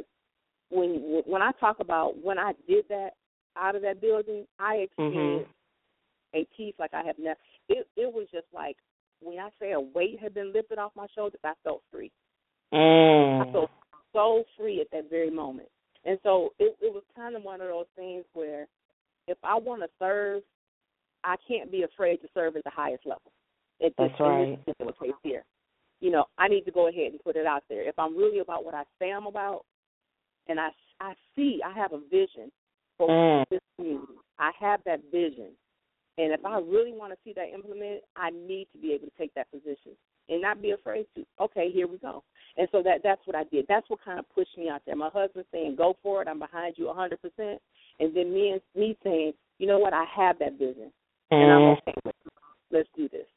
when 0.69 1.23
when 1.25 1.41
I 1.41 1.51
talk 1.53 1.79
about 1.79 2.17
when 2.21 2.37
I 2.37 2.53
did 2.67 2.87
that 2.89 3.11
out 3.55 3.75
of 3.75 3.81
that 3.83 4.01
building, 4.01 4.45
I 4.59 4.75
experienced 4.75 5.51
a 6.33 6.45
peace 6.57 6.75
like 6.77 6.93
I 6.93 7.03
have 7.03 7.17
never. 7.17 7.39
It 7.69 7.87
it 7.95 8.11
was 8.13 8.27
just 8.31 8.47
like 8.53 8.77
when 9.21 9.39
I 9.39 9.49
say 9.59 9.71
a 9.71 9.79
weight 9.79 10.19
had 10.19 10.33
been 10.33 10.53
lifted 10.53 10.77
off 10.77 10.91
my 10.95 11.07
shoulders, 11.15 11.39
I 11.43 11.53
felt 11.63 11.81
free. 11.91 12.11
I 12.71 12.77
Mm. 12.77 13.51
felt 13.51 13.71
so 14.13 14.43
free 14.57 14.81
at 14.81 14.87
that 14.91 15.09
very 15.09 15.29
moment. 15.31 15.69
And 16.05 16.19
so 16.23 16.53
it, 16.59 16.75
it 16.81 16.93
was 16.93 17.03
kind 17.15 17.35
of 17.35 17.43
one 17.43 17.61
of 17.61 17.67
those 17.67 17.87
things 17.95 18.25
where 18.33 18.67
if 19.27 19.37
I 19.43 19.55
want 19.55 19.81
to 19.81 19.89
serve, 19.97 20.43
I 21.23 21.35
can't 21.47 21.71
be 21.71 21.83
afraid 21.83 22.17
to 22.17 22.27
serve 22.33 22.55
at 22.55 22.63
the 22.63 22.69
highest 22.69 23.05
level. 23.05 23.31
At 23.83 23.93
this, 23.97 24.09
That's 24.09 24.19
right. 24.19 24.49
this 24.49 24.59
particular 24.65 24.93
case 24.93 25.19
here. 25.23 25.43
You 26.01 26.11
know, 26.11 26.25
I 26.37 26.47
need 26.47 26.65
to 26.65 26.71
go 26.71 26.87
ahead 26.87 27.11
and 27.11 27.23
put 27.23 27.35
it 27.35 27.47
out 27.47 27.63
there. 27.69 27.87
If 27.87 27.97
I'm 27.97 28.15
really 28.15 28.39
about 28.39 28.63
what 28.63 28.75
I 28.75 28.83
say 28.99 29.11
I'm 29.11 29.25
about, 29.25 29.65
and 30.47 30.59
I, 30.59 30.69
I 30.99 31.13
see, 31.35 31.61
I 31.65 31.73
have 31.73 31.93
a 31.93 31.99
vision 32.11 32.51
for 32.97 33.09
Mm. 33.09 33.43
this 33.49 33.59
community. 33.77 34.13
I 34.37 34.51
have 34.59 34.81
that 34.85 35.01
vision. 35.11 35.51
And 36.17 36.31
if 36.31 36.45
I 36.45 36.59
really 36.59 36.93
want 36.93 37.11
to 37.11 37.17
see 37.23 37.33
that 37.33 37.53
implemented, 37.53 38.01
I 38.15 38.29
need 38.29 38.67
to 38.71 38.77
be 38.77 38.93
able 38.93 39.07
to 39.07 39.13
take 39.17 39.33
that 39.35 39.51
position 39.51 39.91
and 40.29 40.41
not 40.41 40.61
be 40.61 40.71
afraid 40.71 41.05
to. 41.15 41.25
Okay, 41.41 41.69
here 41.71 41.87
we 41.87 41.97
go. 41.97 42.23
And 42.57 42.67
so 42.71 42.81
that 42.83 43.01
that's 43.03 43.21
what 43.25 43.35
I 43.35 43.43
did. 43.45 43.65
That's 43.67 43.89
what 43.89 44.03
kind 44.03 44.17
of 44.19 44.25
pushed 44.33 44.57
me 44.57 44.69
out 44.69 44.81
there. 44.85 44.95
My 44.95 45.09
husband 45.09 45.45
saying, 45.51 45.75
"Go 45.75 45.97
for 46.01 46.21
it. 46.21 46.27
I'm 46.27 46.39
behind 46.39 46.75
you 46.77 46.87
100 46.87 47.21
percent," 47.21 47.61
and 47.99 48.15
then 48.15 48.33
me 48.33 48.51
and 48.51 48.61
me 48.75 48.97
saying, 49.03 49.33
"You 49.59 49.67
know 49.67 49.77
what? 49.77 49.93
I 49.93 50.05
have 50.15 50.39
that 50.39 50.53
vision, 50.53 50.91
and 51.31 51.51
I'm 51.51 51.61
Mm. 51.61 51.77
okay. 51.79 51.93
with 52.05 52.15
it. 52.25 52.31
Let's 52.71 52.89
do 52.95 53.09
this." 53.09 53.27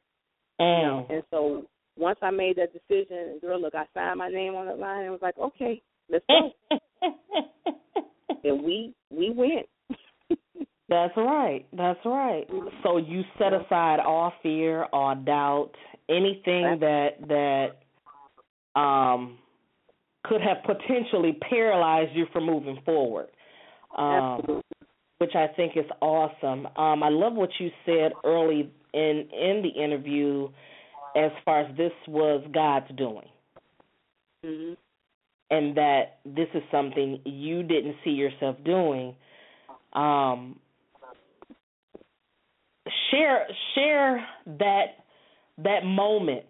You 0.61 0.67
know. 0.67 1.07
Mm. 1.09 1.15
And 1.15 1.23
so 1.31 1.67
once 1.97 2.19
I 2.23 2.31
made 2.31 2.57
that 2.57 2.73
decision, 2.73 3.41
girl, 3.41 3.61
look, 3.61 3.75
I 3.75 3.87
signed 3.93 4.19
my 4.19 4.29
name 4.29 4.55
on 4.55 4.67
the 4.67 4.75
line 4.77 5.03
and 5.03 5.13
was 5.13 5.23
like, 5.23 5.37
"Okay, 5.39 5.83
let's 6.09 6.25
go." 6.27 6.53
and 8.45 8.63
we 8.63 8.95
we 9.11 9.31
went. 9.31 9.69
That's 10.89 11.13
right. 11.17 11.67
That's 11.77 12.01
right. 12.05 12.47
So 12.83 12.97
you 12.97 13.23
set 13.39 13.53
aside 13.53 14.01
all 14.01 14.33
fear, 14.43 14.85
all 14.93 15.15
doubt, 15.15 15.73
anything 16.09 16.79
that 16.81 17.09
that 17.29 18.81
um 18.81 19.39
could 20.25 20.41
have 20.41 20.59
potentially 20.65 21.39
paralyzed 21.49 22.15
you 22.15 22.27
from 22.33 22.47
moving 22.47 22.79
forward. 22.85 23.29
Um 23.97 24.41
Absolutely. 24.41 24.63
which 25.19 25.35
I 25.35 25.49
think 25.57 25.77
is 25.77 25.87
awesome. 26.01 26.67
Um 26.77 27.03
I 27.03 27.09
love 27.11 27.35
what 27.35 27.51
you 27.59 27.71
said 27.85 28.13
early 28.25 28.71
in 28.95 29.29
in 29.33 29.63
the 29.63 29.83
interview 29.83 30.49
as 31.17 31.33
far 31.45 31.63
as 31.63 31.77
this 31.77 31.93
was 32.07 32.43
God's 32.53 32.91
doing 32.97 33.29
Mm-hmm. 34.47 34.75
and 35.51 35.77
that 35.77 36.19
this 36.25 36.47
is 36.55 36.63
something 36.71 37.21
you 37.25 37.65
didn't 37.65 37.97
see 38.05 38.11
yourself 38.11 38.57
doing. 38.65 39.17
Um, 39.95 40.61
share 43.11 43.47
share 43.75 44.27
that 44.59 44.85
that 45.63 45.85
moment, 45.85 46.47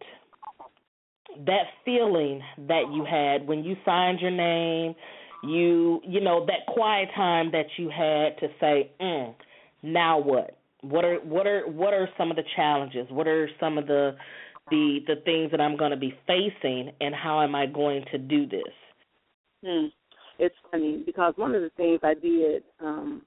that 1.47 1.65
feeling 1.85 2.43
that 2.69 2.85
you 2.93 3.05
had 3.05 3.47
when 3.47 3.65
you 3.65 3.77
signed 3.85 4.21
your 4.21 4.31
name. 4.31 4.95
You 5.43 6.01
you 6.05 6.21
know 6.21 6.45
that 6.47 6.73
quiet 6.73 7.09
time 7.15 7.53
that 7.53 7.67
you 7.77 7.89
had 7.89 8.39
to 8.41 8.49
say, 8.61 8.91
mm, 9.01 9.35
now 9.83 10.19
what? 10.19 10.59
What 10.81 11.05
are 11.05 11.17
what 11.17 11.47
are 11.47 11.63
what 11.69 11.95
are 11.95 12.09
some 12.19 12.31
of 12.31 12.37
the 12.37 12.43
challenges? 12.57 13.07
What 13.11 13.29
are 13.29 13.49
some 13.61 13.79
of 13.79 13.87
the 13.87 14.17
the 14.71 14.99
the 15.07 15.17
things 15.25 15.51
that 15.53 15.61
I'm 15.61 15.77
going 15.77 15.93
to 15.93 15.97
be 15.97 16.15
facing, 16.27 16.93
and 17.01 17.15
how 17.15 17.43
am 17.43 17.55
I 17.55 17.67
going 17.67 18.05
to 18.13 18.19
do 18.19 18.47
this? 18.47 18.63
Hmm. 19.65 19.87
It's 20.39 20.55
funny 20.71 21.03
because 21.05 21.35
one 21.37 21.55
of 21.55 21.63
the 21.63 21.71
things 21.77 22.01
I 22.03 22.15
did 22.15 22.63
um 22.81 23.23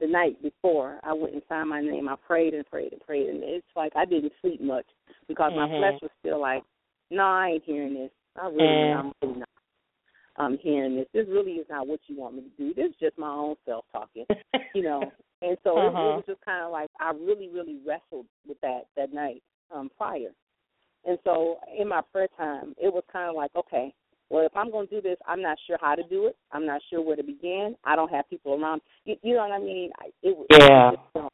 the 0.00 0.06
night 0.06 0.40
before 0.42 0.98
I 1.02 1.12
went 1.12 1.34
and 1.34 1.42
signed 1.48 1.68
my 1.68 1.80
name, 1.80 2.08
I 2.08 2.16
prayed 2.16 2.54
and 2.54 2.66
prayed 2.66 2.92
and 2.92 3.00
prayed, 3.00 3.28
and 3.28 3.42
it's 3.42 3.66
like 3.76 3.92
I 3.96 4.04
didn't 4.04 4.32
sleep 4.40 4.60
much 4.60 4.86
because 5.26 5.52
my 5.54 5.66
Mhm. 5.66 5.78
flesh 5.78 6.00
was 6.02 6.10
still 6.20 6.40
like, 6.40 6.62
no, 7.10 7.24
I 7.24 7.48
ain't 7.48 7.64
hearing 7.64 7.94
this. 7.94 8.10
I 8.40 8.46
really, 8.46 8.92
Mm. 8.92 8.94
I'm 8.98 9.12
really 9.22 9.38
not. 9.40 9.48
I'm 10.36 10.58
hearing 10.58 10.96
this. 10.96 11.08
This 11.12 11.26
really 11.28 11.52
is 11.52 11.66
not 11.68 11.86
what 11.88 12.00
you 12.06 12.16
want 12.16 12.36
me 12.36 12.42
to 12.42 12.48
do. 12.56 12.74
This 12.74 12.90
is 12.90 12.96
just 13.00 13.18
my 13.18 13.30
own 13.30 13.56
self 13.64 13.84
talking, 13.90 14.26
you 14.74 14.82
know. 14.82 15.12
And 15.42 15.56
so 15.64 15.80
it, 15.80 15.86
it 15.86 15.94
Uh-huh. 15.94 16.16
was 16.16 16.24
just 16.26 16.40
kind 16.44 16.64
of 16.64 16.70
like 16.70 16.90
I 17.00 17.10
really, 17.10 17.48
really 17.48 17.78
wrestled 17.86 18.26
with 18.46 18.60
that 18.60 18.86
that 18.96 19.12
night 19.12 19.42
um 19.74 19.90
prior. 19.96 20.30
And 21.04 21.18
so 21.24 21.58
in 21.76 21.88
my 21.88 22.02
prayer 22.12 22.28
time, 22.36 22.74
it 22.76 22.92
was 22.92 23.02
kind 23.12 23.28
of 23.30 23.36
like, 23.36 23.50
okay, 23.56 23.94
well, 24.30 24.44
if 24.44 24.56
I'm 24.56 24.70
going 24.70 24.86
to 24.88 24.94
do 24.96 25.00
this, 25.02 25.16
I'm 25.26 25.40
not 25.42 25.56
sure 25.66 25.78
how 25.80 25.94
to 25.94 26.02
do 26.04 26.26
it. 26.26 26.36
I'm 26.52 26.66
not 26.66 26.80
sure 26.90 27.00
where 27.02 27.16
to 27.16 27.22
begin. 27.22 27.74
I 27.84 27.96
don't 27.96 28.10
have 28.10 28.28
people 28.28 28.54
around. 28.54 28.82
You, 29.04 29.16
you 29.22 29.34
know 29.34 29.46
what 29.48 29.52
I 29.52 29.58
mean? 29.58 29.90
It, 30.22 30.36
was- 30.36 30.46
Yeah. 30.50 30.92
it 30.92 30.98
was- 31.14 31.32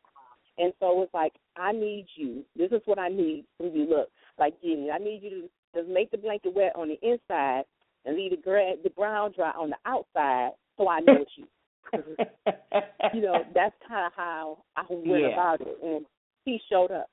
and 0.56 0.72
so 0.78 1.02
it's 1.02 1.12
like, 1.12 1.32
I 1.56 1.72
need 1.72 2.06
you. 2.14 2.44
This 2.54 2.70
is 2.70 2.80
what 2.84 2.98
I 3.00 3.08
need 3.08 3.44
from 3.56 3.74
you. 3.74 3.86
Look, 3.88 4.08
like, 4.38 4.54
Jenny, 4.62 4.88
I 4.92 4.98
need 4.98 5.20
you 5.22 5.30
to 5.30 5.48
just 5.74 5.88
make 5.88 6.12
the 6.12 6.18
blanket 6.18 6.54
wet 6.54 6.72
on 6.76 6.88
the 6.88 6.98
inside 7.02 7.64
and 8.04 8.16
leave 8.16 8.30
the, 8.30 8.36
gra- 8.36 8.76
the 8.82 8.90
ground 8.90 9.34
dry 9.34 9.50
on 9.50 9.70
the 9.70 9.76
outside 9.84 10.50
so 10.76 10.88
I 10.88 11.00
know 11.00 11.16
it's 11.22 11.30
you. 11.36 11.46
you 13.14 13.20
know, 13.20 13.42
that's 13.52 13.74
kind 13.88 14.06
of 14.06 14.12
how 14.16 14.58
I 14.76 14.84
went 14.88 15.22
Yeah. 15.22 15.32
about 15.32 15.60
it. 15.60 15.76
And 15.82 16.06
he 16.44 16.60
showed 16.70 16.92
up. 16.92 17.10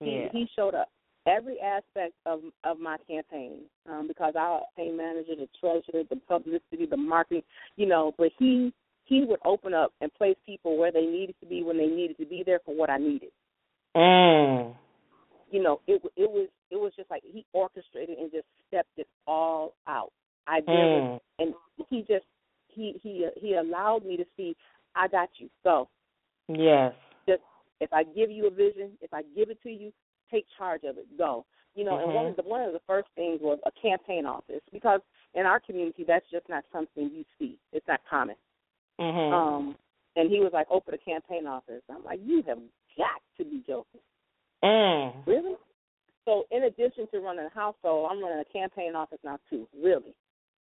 He, 0.00 0.10
yeah. 0.22 0.28
he 0.30 0.46
showed 0.54 0.74
up 0.76 0.88
every 1.26 1.58
aspect 1.60 2.14
of 2.24 2.40
of 2.64 2.78
my 2.78 2.96
campaign 3.08 3.62
um, 3.90 4.08
because 4.08 4.34
our 4.38 4.62
campaign 4.76 4.96
manager, 4.96 5.34
the 5.36 5.48
treasurer, 5.60 6.04
the 6.08 6.16
publicity, 6.28 6.86
the 6.88 6.96
marketing, 6.96 7.42
you 7.76 7.86
know. 7.86 8.12
But 8.16 8.30
he 8.38 8.72
he 9.04 9.24
would 9.24 9.40
open 9.44 9.74
up 9.74 9.92
and 10.00 10.12
place 10.14 10.36
people 10.44 10.76
where 10.78 10.92
they 10.92 11.06
needed 11.06 11.36
to 11.40 11.46
be 11.46 11.62
when 11.62 11.78
they 11.78 11.86
needed 11.86 12.18
to 12.18 12.26
be 12.26 12.42
there 12.44 12.60
for 12.64 12.74
what 12.74 12.90
I 12.90 12.98
needed. 12.98 13.30
Mm. 13.96 14.74
You 15.50 15.62
know, 15.62 15.80
it 15.86 16.02
it 16.16 16.30
was 16.30 16.48
it 16.70 16.76
was 16.76 16.92
just 16.96 17.10
like 17.10 17.22
he 17.24 17.44
orchestrated 17.52 18.18
and 18.18 18.30
just 18.30 18.46
stepped 18.68 18.96
it 18.96 19.08
all 19.26 19.74
out. 19.86 20.12
I 20.46 20.60
did, 20.60 20.68
Mm. 20.68 21.20
and 21.38 21.54
he 21.88 22.00
just 22.02 22.24
he 22.68 23.00
he 23.02 23.26
he 23.40 23.54
allowed 23.54 24.04
me 24.04 24.16
to 24.16 24.24
see. 24.36 24.56
I 24.94 25.08
got 25.08 25.28
you. 25.38 25.48
Go. 25.62 25.88
Yes. 26.48 26.94
just 27.28 27.42
if 27.80 27.92
I 27.92 28.04
give 28.04 28.30
you 28.30 28.46
a 28.46 28.50
vision, 28.50 28.92
if 29.02 29.12
I 29.12 29.22
give 29.34 29.50
it 29.50 29.60
to 29.64 29.70
you, 29.70 29.92
take 30.30 30.46
charge 30.58 30.82
of 30.84 30.98
it. 30.98 31.06
Go. 31.18 31.44
You 31.74 31.84
know, 31.84 31.98
and 31.98 32.14
one 32.14 32.26
of 32.26 32.36
the 32.36 32.42
one 32.42 32.62
of 32.62 32.72
the 32.72 32.80
first 32.86 33.08
things 33.14 33.40
was 33.42 33.58
a 33.66 33.70
campaign 33.80 34.24
office 34.24 34.62
because 34.72 35.00
in 35.34 35.44
our 35.44 35.60
community 35.60 36.04
that's 36.06 36.24
just 36.30 36.48
not 36.48 36.64
something 36.72 37.10
you 37.12 37.24
see. 37.38 37.58
It's 37.72 37.86
not 37.86 38.00
common. 38.08 38.36
Mhm. 38.98 39.32
Um 39.32 39.76
and 40.16 40.30
he 40.30 40.40
was 40.40 40.50
like, 40.54 40.66
Open 40.70 40.94
a 40.94 40.98
campaign 40.98 41.46
office. 41.46 41.82
I'm 41.90 42.02
like, 42.04 42.20
You 42.24 42.42
have 42.46 42.58
got 42.96 43.20
to 43.38 43.44
be 43.44 43.62
joking. 43.66 44.00
mm. 44.64 45.26
Really? 45.26 45.56
So 46.24 46.46
in 46.50 46.64
addition 46.64 47.06
to 47.12 47.20
running 47.20 47.44
a 47.44 47.54
household, 47.54 48.08
I'm 48.10 48.22
running 48.22 48.40
a 48.40 48.52
campaign 48.52 48.94
office 48.96 49.18
now 49.22 49.38
too. 49.50 49.68
Really. 49.78 50.14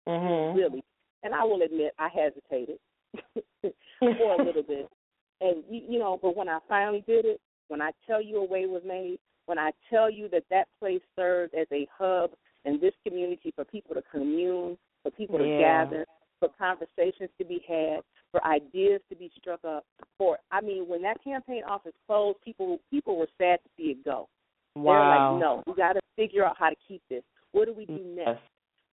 Mhm. 0.08 0.56
Really. 0.56 0.84
And 1.24 1.34
I 1.34 1.44
will 1.46 1.62
admit 1.62 1.94
I 1.98 2.10
hesitated 2.10 2.78
for 3.62 4.34
a 4.34 4.44
little 4.44 4.64
bit. 4.64 4.90
And 5.42 5.66
you, 5.70 5.82
you 5.90 6.00
know, 6.00 6.18
but 6.22 6.34
when 6.36 6.48
I 6.48 6.60
finally 6.70 7.04
did 7.06 7.26
it, 7.26 7.42
when 7.68 7.82
I 7.82 7.92
tell 8.08 8.22
you 8.22 8.38
a 8.38 8.46
way 8.46 8.68
was 8.68 8.84
made, 8.86 9.20
when 9.46 9.60
I 9.60 9.72
tell 9.90 10.10
you 10.10 10.28
that 10.30 10.44
that 10.50 10.68
place 10.80 11.02
served 11.16 11.54
as 11.54 11.68
a 11.72 11.88
hub 11.98 12.32
in 12.66 12.80
this 12.80 12.94
community 13.06 13.52
for 13.56 13.64
people 13.66 13.96
to 13.96 14.02
commune, 14.12 14.78
for 15.04 15.12
people 15.12 15.38
to 15.38 15.56
gather, 15.58 16.06
for 16.40 16.50
conversations 16.58 17.30
to 17.38 17.46
be 17.46 17.64
had, 17.68 18.02
for 18.32 18.44
ideas 18.46 19.02
to 19.10 19.16
be 19.16 19.32
struck 19.40 19.64
up. 19.64 19.86
For 20.18 20.38
I 20.52 20.62
mean, 20.62 20.88
when 20.88 21.02
that 21.04 21.24
campaign 21.24 21.62
office 21.68 21.94
closed, 22.08 22.42
people 22.44 22.80
people 22.90 23.18
were 23.18 23.30
sad 23.38 23.60
to 23.64 23.70
see 23.78 23.92
it 23.92 24.04
go. 24.04 24.28
Wow. 24.76 24.84
They 24.84 24.98
were 24.98 25.06
Wow. 25.06 25.32
like, 25.32 25.40
no, 25.42 25.64
we 25.68 25.74
got 25.74 25.94
to 25.94 26.02
figure 26.16 26.46
out 26.46 26.58
how 26.58 26.70
to 26.70 26.76
keep 26.88 27.02
this. 27.10 27.24
What 27.52 27.66
do 27.66 27.74
we 27.74 27.86
do 27.86 28.00
next? 28.04 28.42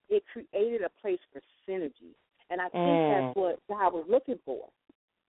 It 0.09 0.23
created 0.33 0.83
a 0.83 0.91
place 1.01 1.19
for 1.33 1.41
synergy, 1.67 2.15
and 2.51 2.61
I 2.61 2.69
think 2.69 2.83
Mm. 2.83 3.09
that's 3.09 3.37
what 3.37 3.59
God 3.69 3.95
was 3.95 4.07
looking 4.09 4.39
for. 4.45 4.69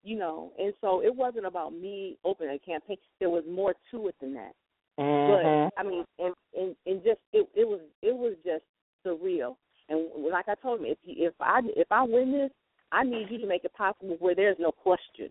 You 0.04 0.18
know, 0.18 0.52
and 0.60 0.74
so 0.82 1.02
it 1.02 1.16
wasn't 1.16 1.46
about 1.46 1.72
me 1.74 2.18
opening 2.26 2.56
a 2.56 2.60
campaign. 2.60 2.98
There 3.20 3.30
was 3.30 3.46
more 3.46 3.74
to 3.92 4.10
it 4.10 4.16
than 4.20 4.34
that. 4.34 4.54
Mhm. 5.00 5.72
But 5.74 5.80
I 5.80 5.84
mean, 5.84 6.06
and 6.20 6.34
and 6.56 6.76
and 6.86 7.04
just 7.04 7.20
it 7.32 7.48
it 7.56 7.68
was 7.68 7.82
it 8.02 8.16
was 8.16 8.36
just 8.46 8.64
surreal. 9.06 9.56
And 9.90 10.08
like 10.32 10.48
I 10.48 10.56
told 10.56 10.80
him, 10.80 10.86
if 10.86 10.98
you, 11.04 11.28
if 11.28 11.34
I 11.40 11.62
if 11.76 11.92
I 11.92 12.04
win 12.04 12.32
this, 12.32 12.52
I 12.92 13.04
need 13.04 13.28
you 13.30 13.40
to 13.40 13.48
make 13.48 13.66
it 13.66 13.74
possible 13.74 14.16
where 14.20 14.36
there's 14.36 14.58
no 14.60 14.72
question. 14.72 15.30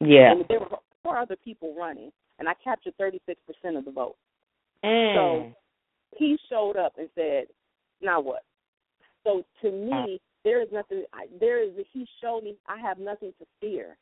Yeah. 0.00 0.32
And 0.32 0.44
there 0.48 0.60
were 0.60 0.78
four 1.02 1.18
other 1.18 1.36
people 1.36 1.74
running, 1.76 2.10
and 2.38 2.48
I 2.48 2.54
captured 2.62 2.94
36 2.98 3.40
percent 3.46 3.76
of 3.76 3.84
the 3.84 3.90
vote. 3.90 4.16
Mm. 4.84 5.14
So 5.14 5.56
he 6.16 6.38
showed 6.48 6.76
up 6.76 6.92
and 6.98 7.08
said, 7.14 7.46
"Now 8.02 8.20
what?" 8.20 8.42
So 9.24 9.44
to 9.62 9.70
me, 9.70 10.20
there 10.44 10.60
is 10.62 10.68
nothing. 10.72 11.04
I, 11.12 11.26
there 11.40 11.62
is. 11.62 11.70
He 11.92 12.06
showed 12.20 12.44
me 12.44 12.56
I 12.66 12.78
have 12.78 12.98
nothing 12.98 13.32
to 13.38 13.46
fear. 13.60 13.96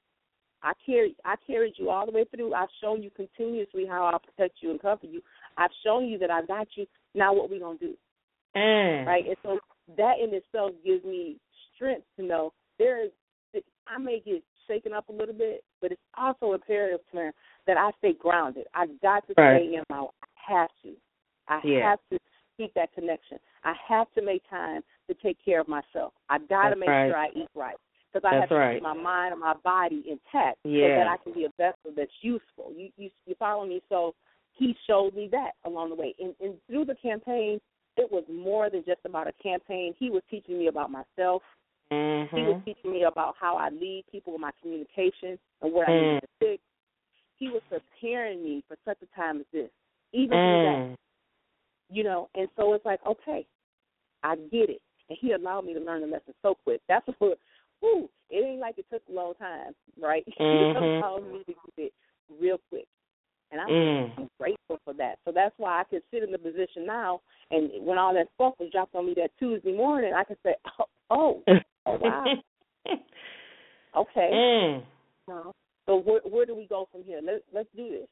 I 0.62 0.72
carry. 0.84 1.14
I 1.24 1.36
carried 1.46 1.74
you 1.76 1.90
all 1.90 2.06
the 2.06 2.12
way 2.12 2.24
through. 2.24 2.54
I've 2.54 2.68
shown 2.82 3.02
you 3.02 3.10
continuously 3.10 3.86
how 3.86 4.06
I'll 4.06 4.18
protect 4.18 4.58
you 4.60 4.70
and 4.70 4.80
comfort 4.80 5.10
you. 5.10 5.22
I've 5.56 5.70
shown 5.84 6.06
you 6.06 6.18
that 6.18 6.30
I 6.30 6.42
got 6.44 6.68
you. 6.74 6.86
Now 7.14 7.34
what 7.34 7.50
we 7.50 7.58
gonna 7.58 7.78
do? 7.78 7.94
Mm. 8.56 9.06
right? 9.06 9.26
And 9.26 9.36
so 9.42 9.58
that 9.96 10.14
in 10.22 10.32
itself 10.34 10.72
gives 10.84 11.04
me 11.04 11.36
strength 11.74 12.06
to 12.18 12.24
know 12.24 12.52
there 12.78 13.04
is. 13.04 13.10
I 13.88 13.98
may 13.98 14.20
get 14.20 14.42
shaken 14.66 14.92
up 14.92 15.08
a 15.08 15.12
little 15.12 15.34
bit, 15.34 15.62
but 15.80 15.92
it's 15.92 16.02
also 16.18 16.54
imperative 16.54 17.00
to 17.12 17.16
me 17.16 17.30
that 17.68 17.76
I 17.76 17.92
stay 17.98 18.14
grounded. 18.14 18.66
I 18.74 18.86
got 19.00 19.26
to 19.28 19.34
Right. 19.36 19.62
stay 19.62 19.74
in 19.76 19.84
my. 19.88 20.00
I 20.00 20.08
have 20.34 20.70
to. 20.82 20.96
I 21.48 21.60
Yeah. 21.64 21.90
have 21.90 22.00
to 22.10 22.18
keep 22.56 22.74
that 22.74 22.92
connection. 22.92 23.38
I 23.62 23.74
have 23.74 24.12
to 24.14 24.22
make 24.22 24.42
time 24.48 24.82
to 25.08 25.14
take 25.14 25.38
care 25.44 25.60
of 25.60 25.68
myself. 25.68 26.12
I 26.28 26.38
got 26.38 26.64
to 26.64 26.68
That's 26.70 26.80
make 26.80 26.88
right. 26.88 27.06
sure 27.06 27.16
I 27.16 27.28
eat 27.30 27.48
right 27.54 27.78
because 28.16 28.26
I 28.26 28.38
That's 28.38 28.50
have 28.50 28.50
to 28.50 28.54
right. 28.56 28.74
keep 28.74 28.82
my 28.82 28.94
mind 28.94 29.32
and 29.32 29.40
my 29.40 29.54
body 29.62 30.04
intact 30.08 30.58
so 30.64 30.88
that 30.96 31.06
I 31.06 31.16
can 31.22 31.32
be 31.34 31.44
a 31.44 31.50
vessel 31.58 31.92
that's 31.96 32.10
useful. 32.22 32.72
You 32.74 32.88
you 32.96 33.10
you 33.26 33.34
follow 33.38 33.66
me? 33.66 33.82
So 33.88 34.14
he 34.52 34.74
showed 34.86 35.14
me 35.14 35.28
that 35.32 35.52
along 35.64 35.90
the 35.90 35.96
way, 35.96 36.14
and, 36.18 36.34
and 36.40 36.54
through 36.66 36.86
the 36.86 36.94
campaign, 36.94 37.60
it 37.96 38.10
was 38.10 38.24
more 38.32 38.70
than 38.70 38.84
just 38.86 39.00
about 39.04 39.26
a 39.26 39.32
campaign. 39.42 39.94
He 39.98 40.08
was 40.10 40.22
teaching 40.30 40.58
me 40.58 40.68
about 40.68 40.90
myself. 40.90 41.42
He 41.90 42.42
was 42.42 42.56
Mhm. 42.56 42.64
teaching 42.64 42.90
me 42.92 43.02
about 43.04 43.34
how 43.38 43.56
I 43.56 43.68
lead 43.68 44.04
people 44.10 44.32
with 44.32 44.40
my 44.40 44.52
communication 44.62 45.38
and 45.62 45.72
what 45.72 45.88
I 45.88 45.92
need 45.92 46.16
Mm. 46.16 46.20
to 46.20 46.28
fix. 46.40 46.62
He 47.36 47.48
was 47.50 47.62
preparing 47.68 48.42
me 48.42 48.62
for 48.66 48.76
such 48.84 49.02
a 49.02 49.06
time 49.14 49.40
as 49.40 49.46
this, 49.52 49.70
even 50.12 50.38
through 50.38 50.62
that 50.62 50.78
Mm. 50.78 50.96
you 51.90 52.02
know, 52.02 52.28
and 52.34 52.48
so 52.56 52.72
it's 52.72 52.84
like, 52.84 53.00
okay, 53.06 53.46
I 54.22 54.36
get 54.36 54.70
it. 54.70 54.82
And 55.08 55.18
he 55.20 55.32
allowed 55.32 55.66
me 55.66 55.74
to 55.74 55.80
learn 55.80 56.00
the 56.00 56.06
lesson 56.08 56.34
so 56.42 56.56
quick. 56.64 56.80
That's 56.88 57.06
what, 57.18 57.38
whoo, 57.80 58.08
it 58.30 58.44
ain't 58.44 58.60
like 58.60 58.78
it 58.78 58.86
took 58.92 59.02
a 59.08 59.12
long 59.12 59.34
time, 59.34 59.72
right? 60.00 60.24
Mhm. 60.40 61.32
me 61.32 61.44
to 61.44 61.52
get 61.52 61.86
it 61.86 61.92
real 62.40 62.58
quick. 62.70 62.86
And 63.52 63.60
I'm 63.60 63.68
Mm. 63.70 64.28
grateful 64.38 64.80
for 64.84 64.92
that. 64.94 65.18
So 65.24 65.32
that's 65.32 65.54
why 65.58 65.80
I 65.80 65.84
could 65.84 66.02
sit 66.10 66.22
in 66.22 66.32
the 66.32 66.38
position 66.38 66.84
now, 66.84 67.20
and 67.50 67.70
when 67.84 67.98
all 67.98 68.12
that 68.14 68.28
stuff 68.34 68.54
was 68.58 68.70
dropped 68.72 68.94
on 68.94 69.06
me 69.06 69.14
that 69.14 69.30
Tuesday 69.38 69.76
morning, 69.76 70.12
I 70.14 70.24
could 70.24 70.38
say, 70.42 70.56
oh, 70.78 70.84
oh, 71.10 71.42
oh 71.86 71.98
wow, 72.00 72.34
okay. 73.96 74.30
Mm. 74.32 74.82
No. 75.28 75.52
So 75.86 75.96
where 75.98 76.20
where 76.24 76.46
do 76.46 76.54
we 76.56 76.66
go 76.66 76.88
from 76.90 77.04
here? 77.04 77.20
Let 77.22 77.42
let's 77.52 77.68
do 77.76 77.88
this. 77.90 78.08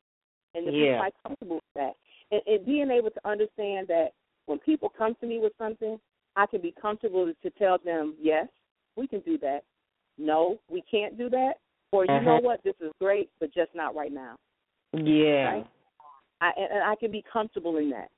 And 0.55 0.67
to 0.67 0.73
be 0.73 0.79
Yeah. 0.79 0.99
quite 0.99 1.15
comfortable 1.27 1.57
with 1.57 1.75
that. 1.75 1.95
And, 2.31 2.41
and 2.47 2.65
being 2.65 2.91
able 2.91 3.11
to 3.11 3.29
understand 3.29 3.89
that 3.89 4.11
when 4.47 4.61
people 4.61 4.89
come 4.97 5.17
to 5.21 5.27
me 5.27 5.39
with 5.41 5.53
something, 5.59 5.99
I 6.37 6.47
can 6.47 6.61
be 6.61 6.73
comfortable 6.81 7.33
to 7.43 7.51
tell 7.51 7.79
them, 7.85 8.15
Yes, 8.21 8.47
we 8.97 9.07
can 9.07 9.21
do 9.21 9.39
that. 9.39 9.61
No, 10.19 10.59
we 10.71 10.83
can't 10.91 11.19
do 11.19 11.29
that. 11.31 11.55
Or 11.93 12.05
you 12.05 12.13
know 12.13 12.37
Uh-huh. 12.37 12.41
what, 12.41 12.63
this 12.65 12.75
is 12.81 12.93
great, 13.01 13.31
but 13.41 13.55
just 13.55 13.75
not 13.75 13.95
right 13.95 14.13
now. 14.13 14.37
Yeah. 14.93 15.45
Right? 15.45 15.67
I 16.41 16.53
and, 16.57 16.83
I 16.83 16.97
can 16.97 17.11
be 17.11 17.23
comfortable 17.23 17.77
in 17.77 17.91
that. 17.91 18.11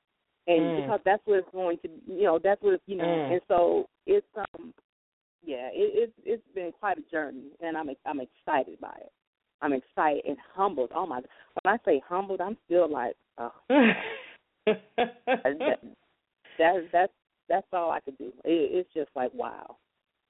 And 0.47 0.71
Mm. 0.71 0.75
because 0.77 1.01
that's 1.03 1.25
what 1.25 1.39
it's 1.39 1.49
going 1.51 1.77
to 1.79 1.89
you 2.07 2.23
know, 2.23 2.39
that's 2.39 2.61
what 2.61 2.81
you 2.87 2.95
know 2.95 3.05
Mm. 3.05 3.31
and 3.31 3.41
so 3.47 3.87
it's 4.05 4.27
um 4.35 4.73
yeah, 5.43 5.69
it, 5.71 5.91
it's 5.95 6.13
it's 6.25 6.47
been 6.53 6.71
quite 6.71 6.97
a 6.97 7.01
journey 7.03 7.51
and 7.61 7.77
I'm 7.77 7.89
I'm 8.05 8.19
excited 8.19 8.79
by 8.79 8.95
it. 8.99 9.11
I'm 9.61 9.73
excited 9.73 10.25
and 10.25 10.37
humbled. 10.53 10.91
Oh 10.93 11.05
my! 11.05 11.21
God. 11.21 11.29
When 11.63 11.73
I 11.73 11.77
say 11.85 12.01
humbled, 12.07 12.41
I'm 12.41 12.57
still 12.65 12.89
like, 12.89 13.15
oh, 13.37 13.53
that, 13.69 13.95
that's 16.57 16.85
that's 16.91 17.13
that's 17.49 17.67
all 17.73 17.91
I 17.91 17.99
could 18.01 18.17
do. 18.17 18.33
It, 18.43 18.71
it's 18.73 18.93
just 18.93 19.09
like 19.15 19.33
wow, 19.33 19.77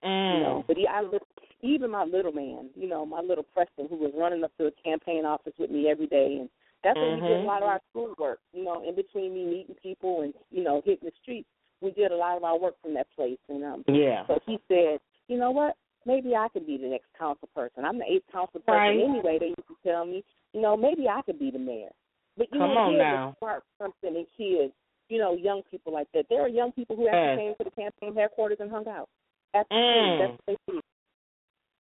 you 0.04 0.40
know. 0.42 0.62
mm. 0.64 0.68
But 0.68 0.78
he, 0.78 0.88
I 0.88 1.02
look, 1.02 1.24
even 1.62 1.92
my 1.92 2.04
little 2.04 2.32
man, 2.32 2.70
you 2.76 2.88
know, 2.88 3.06
my 3.06 3.22
little 3.22 3.44
Preston, 3.44 3.88
who 3.90 3.98
was 3.98 4.12
running 4.18 4.44
up 4.44 4.52
to 4.58 4.66
the 4.66 4.74
campaign 4.84 5.26
office 5.26 5.54
with 5.58 5.72
me 5.72 5.90
every 5.90 6.08
day, 6.08 6.38
and 6.40 6.50
that's 6.84 7.00
when 7.02 7.16
we 7.16 7.22
did 7.22 7.40
a 7.40 7.44
Mhm. 7.44 7.46
lot 7.46 7.64
of 7.64 7.70
our 7.70 7.82
school 7.90 8.14
work. 8.20 8.40
You 8.54 8.64
know, 8.64 8.88
in 8.88 8.96
between 8.96 9.34
me 9.34 9.46
meeting 9.46 9.76
people 9.82 10.22
and 10.22 10.34
you 10.52 10.64
know 10.64 10.82
hitting 10.86 11.08
the 11.08 11.16
streets, 11.22 11.50
we 11.82 11.92
did 11.92 12.12
a 12.12 12.16
lot 12.16 12.38
of 12.38 12.44
our 12.44 12.58
work 12.60 12.76
from 12.82 12.94
that 12.96 13.08
place. 13.16 13.40
And 13.50 13.64
um, 13.64 13.84
Yeah. 13.88 14.26
so 14.28 14.40
he 14.46 14.60
said, 14.68 15.00
you 15.28 15.38
know 15.38 15.52
what? 15.52 15.76
Maybe 16.06 16.36
I 16.36 16.48
could 16.54 16.66
be 16.66 16.78
the 16.78 16.88
next 16.88 17.08
council 17.18 17.50
person. 17.54 17.84
I'm 17.84 17.98
the 17.98 18.06
eighth 18.06 18.26
council 18.32 18.62
person 18.62 18.76
Right. 18.76 19.00
anyway. 19.00 19.38
They 19.40 19.48
used 19.48 19.68
to 19.68 19.76
tell 19.84 20.06
me, 20.06 20.24
you 20.54 20.62
know, 20.62 20.78
maybe 20.78 21.08
I 21.10 21.22
could 21.24 21.40
be 21.40 21.52
the 21.52 21.60
mayor. 21.60 21.90
But 22.38 22.48
you 22.54 22.60
Come 22.60 22.72
know, 22.72 22.78
on 22.82 22.98
now. 22.98 23.34
spark 23.38 23.64
something 23.82 24.16
in 24.16 24.26
kids. 24.38 24.74
You 25.10 25.20
know, 25.20 25.34
young 25.36 25.62
people 25.72 25.92
like 25.94 26.08
that. 26.14 26.26
There 26.30 26.42
are 26.42 26.50
young 26.50 26.72
people 26.72 26.96
who 26.96 27.08
actually 27.08 27.30
Yes. 27.30 27.38
came 27.40 27.54
to 27.58 27.64
the 27.64 27.72
campaign 27.72 28.16
headquarters 28.16 28.58
and 28.60 28.70
hung 28.70 28.88
out. 28.88 29.10
Absolutely, 29.54 30.10
Mm. 30.10 30.20
that's 30.20 30.42
what 30.46 30.58
they. 30.68 30.80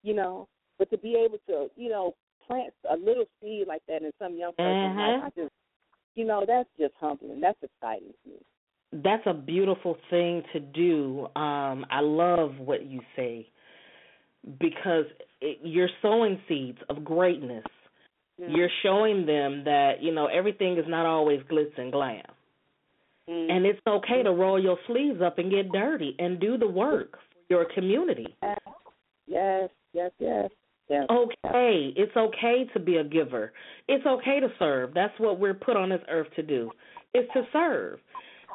You 0.03 0.13
know, 0.13 0.47
but 0.77 0.89
to 0.91 0.97
be 0.97 1.15
able 1.15 1.39
to, 1.47 1.69
you 1.75 1.89
know, 1.89 2.13
plant 2.47 2.73
a 2.89 2.95
little 2.95 3.25
seed 3.41 3.67
like 3.67 3.81
that 3.87 4.03
in 4.03 4.11
some 4.19 4.35
young 4.35 4.53
person's 4.53 4.95
Mhm. 4.95 5.21
life, 5.21 5.33
I 5.35 5.41
just, 5.41 5.53
you 6.15 6.25
know, 6.25 6.45
that's 6.45 6.69
just 6.77 6.93
humbling. 6.99 7.39
That's 7.39 7.61
exciting 7.63 8.13
to 8.23 8.29
me. 8.29 8.37
that's 9.03 9.25
a 9.25 9.33
beautiful 9.33 9.95
thing 10.09 10.41
to 10.53 10.59
do. 10.59 11.27
Um, 11.35 11.85
I 11.89 11.99
love 11.99 12.59
what 12.59 12.85
you 12.85 13.01
say 13.15 13.49
because 14.59 15.05
it, 15.41 15.59
you're 15.63 15.89
sowing 16.01 16.39
seeds 16.47 16.77
of 16.87 17.03
greatness. 17.03 17.65
Yeah. 18.37 18.47
You're 18.49 18.69
showing 18.83 19.25
them 19.25 19.63
that 19.65 20.01
you 20.01 20.13
know 20.13 20.27
everything 20.27 20.77
is 20.77 20.85
not 20.87 21.05
always 21.05 21.41
glitz 21.51 21.77
and 21.77 21.91
glam, 21.91 22.23
Mm. 23.27 23.49
and 23.51 23.65
it's 23.65 23.79
okay 23.87 24.23
to 24.23 24.31
roll 24.31 24.59
your 24.59 24.77
sleeves 24.87 25.19
up 25.21 25.39
and 25.39 25.49
get 25.51 25.71
dirty 25.71 26.15
and 26.19 26.39
do 26.39 26.57
the 26.57 26.67
work 26.67 27.19
your 27.49 27.65
community. 27.73 28.35
yes, 29.27 29.69
yes, 29.93 30.11
yes, 30.19 30.49
yes. 30.89 31.05
okay. 31.09 31.93
It's 31.95 32.15
okay 32.15 32.65
to 32.73 32.79
be 32.79 32.97
a 32.97 33.03
giver. 33.03 33.53
It's 33.87 34.05
okay 34.05 34.39
to 34.39 34.47
serve. 34.59 34.93
That's 34.93 35.17
what 35.19 35.39
we're 35.39 35.53
put 35.53 35.77
on 35.77 35.89
this 35.89 36.01
earth 36.09 36.27
to 36.35 36.43
do. 36.43 36.71
Is 37.13 37.25
to 37.33 37.43
serve. 37.53 37.99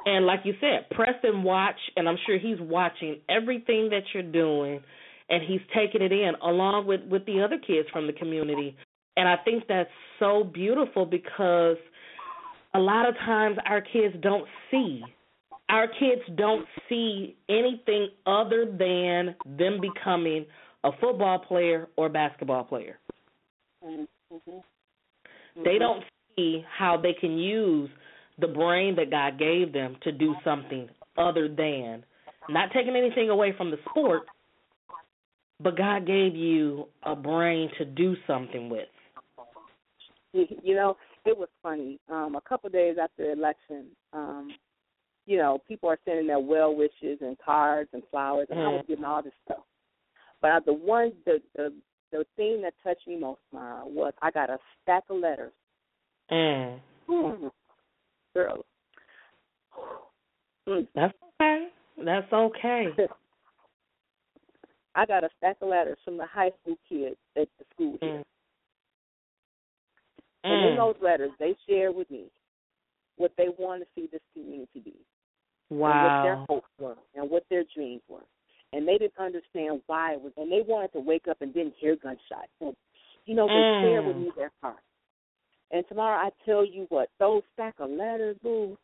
And 0.07 0.27
like 0.27 0.41
you 0.45 0.55
said, 0.61 0.95
Preston 0.95 1.43
watch 1.43 1.79
and 1.97 2.09
I'm 2.09 2.17
sure 2.27 2.39
he's 2.39 2.61
watching 2.61 3.21
everything 3.29 3.91
that 3.91 4.03
you're 4.13 4.23
doing 4.23 4.81
and 5.29 5.43
he's 5.47 5.61
taking 5.75 6.03
it 6.03 6.13
in 6.13 6.33
along 6.43 6.87
with 6.87 7.01
with 7.09 7.25
the 7.27 7.43
other 7.43 7.59
kids 7.59 7.89
from 7.93 8.07
the 8.07 8.13
community. 8.13 8.77
And 9.17 9.29
I 9.29 9.37
think 9.45 9.65
that's 9.69 9.91
so 10.19 10.45
beautiful 10.45 11.05
because 11.05 11.77
a 12.75 12.79
lot 12.79 13.09
of 13.09 13.15
times 13.17 13.59
our 13.67 13.81
kids 13.81 14.15
don't 14.23 14.47
see 14.71 15.03
our 15.71 15.87
kids 15.87 16.23
don't 16.37 16.67
see 16.89 17.37
anything 17.49 18.09
other 18.27 18.67
than 18.67 19.35
them 19.57 19.81
becoming 19.81 20.45
a 20.85 20.91
football 21.01 21.39
player 21.39 21.89
or 21.97 22.09
basketball 22.09 22.65
player. 22.65 22.99
Mm-hmm. 23.85 25.63
They 25.65 25.79
don't 25.79 26.03
see 26.37 26.65
how 26.77 26.97
they 26.97 27.13
can 27.13 27.39
use 27.39 27.91
the 28.39 28.49
brain 28.49 28.97
that 28.97 29.11
God 29.11 29.39
gave 29.39 29.73
them 29.73 29.97
to 30.03 30.13
do 30.13 30.35
something 30.45 30.89
other 31.17 31.49
than 31.49 32.05
not 32.49 32.71
taking 32.73 32.97
anything 32.97 33.31
away 33.31 33.55
from 33.57 33.71
the 33.71 33.77
sport, 33.91 34.23
but 35.61 35.77
God 35.77 36.07
gave 36.07 36.35
you 36.35 36.87
a 37.03 37.15
brain 37.15 37.71
to 37.79 37.85
do 37.85 38.17
something 38.27 38.69
with. 38.69 38.89
You, 40.33 40.47
you 40.63 40.75
know, 40.75 40.97
it 41.27 41.37
was 41.37 41.49
funny. 41.63 41.99
Um, 42.09 42.35
a 42.35 42.41
couple 42.41 42.69
of 42.69 42.73
days 42.73 42.97
after 43.01 43.27
the 43.27 43.33
election, 43.33 43.87
um, 44.13 44.49
you 45.31 45.37
know, 45.37 45.63
people 45.69 45.89
are 45.89 45.99
sending 46.05 46.27
their 46.27 46.41
well 46.41 46.75
wishes 46.75 47.19
and 47.21 47.39
cards 47.39 47.89
and 47.93 48.03
flowers, 48.11 48.49
and 48.51 48.59
I 48.59 48.69
was 48.69 48.81
Mhm. 48.83 48.89
getting 48.89 49.05
all 49.05 49.23
this 49.23 49.33
stuff. 49.45 49.65
But 50.41 50.51
uh, 50.51 50.61
the 50.67 50.73
one, 50.73 51.13
the 51.25 51.41
the 51.55 51.73
the 52.11 52.27
thing 52.35 52.61
that 52.63 52.75
touched 52.83 53.07
me 53.07 53.17
most, 53.17 53.41
Mara, 53.53 53.87
was 53.87 54.13
I 54.21 54.33
got 54.33 54.51
a 54.51 54.59
stack 54.83 55.05
of 55.09 55.19
letters. 55.19 55.53
Mm. 56.33 56.81
Mm. 57.09 57.53
Girl. 58.35 58.65
Mm. 60.69 60.87
That's 60.95 61.15
okay. 61.41 61.69
That's 61.97 62.33
okay. 62.33 62.87
I 64.95 65.07
got 65.07 65.25
a 65.25 65.31
stack 65.39 65.57
of 65.63 65.69
letters 65.69 65.99
from 66.05 66.17
the 66.17 66.27
high 66.27 66.51
school 66.61 66.77
kids 66.89 67.17
at 67.37 67.49
the 67.59 67.65
school 67.73 67.97
here. 68.01 68.19
Mm. 68.19 68.25
And 70.45 70.65
in 70.65 70.73
Mm. 70.73 70.77
those 70.77 71.01
letters, 71.01 71.31
they 71.39 71.57
shared 71.67 71.95
with 71.95 72.11
me 72.11 72.31
what 73.17 73.33
they 73.37 73.49
want 73.59 73.83
to 73.83 73.89
see 73.95 74.07
this 74.07 74.21
community 74.35 74.81
be, 74.81 74.95
and 75.71 75.79
what 75.79 76.23
their 76.23 76.37
hopes 76.49 76.69
were, 76.79 76.97
and 77.15 77.31
what 77.31 77.45
their 77.51 77.65
dreams 77.75 78.03
were. 78.09 78.25
And 78.73 78.87
they 78.87 78.99
didn't 78.99 79.19
understand 79.19 79.81
why 79.87 80.15
it 80.15 80.21
was, 80.21 80.33
and 80.37 80.51
they 80.51 80.63
wanted 80.67 80.93
to 80.93 81.01
wake 81.01 81.27
up 81.29 81.39
and 81.41 81.53
didn't 81.53 81.75
hear 81.79 81.97
gunshots. 81.97 82.51
And, 82.61 82.77
you 83.27 83.35
know, 83.35 83.49
they 83.49 83.55
Mm. 83.55 83.81
shared 83.81 84.07
with 84.07 84.17
me 84.17 84.31
their 84.37 84.53
heart. 84.63 84.83
And 85.73 85.87
tomorrow, 85.89 86.19
I 86.19 86.31
tell 86.45 86.65
you 86.65 86.87
what, 86.89 87.11
those 87.19 87.43
stack 87.53 87.75
of 87.79 87.91
letters, 87.91 88.37
boo, 88.43 88.77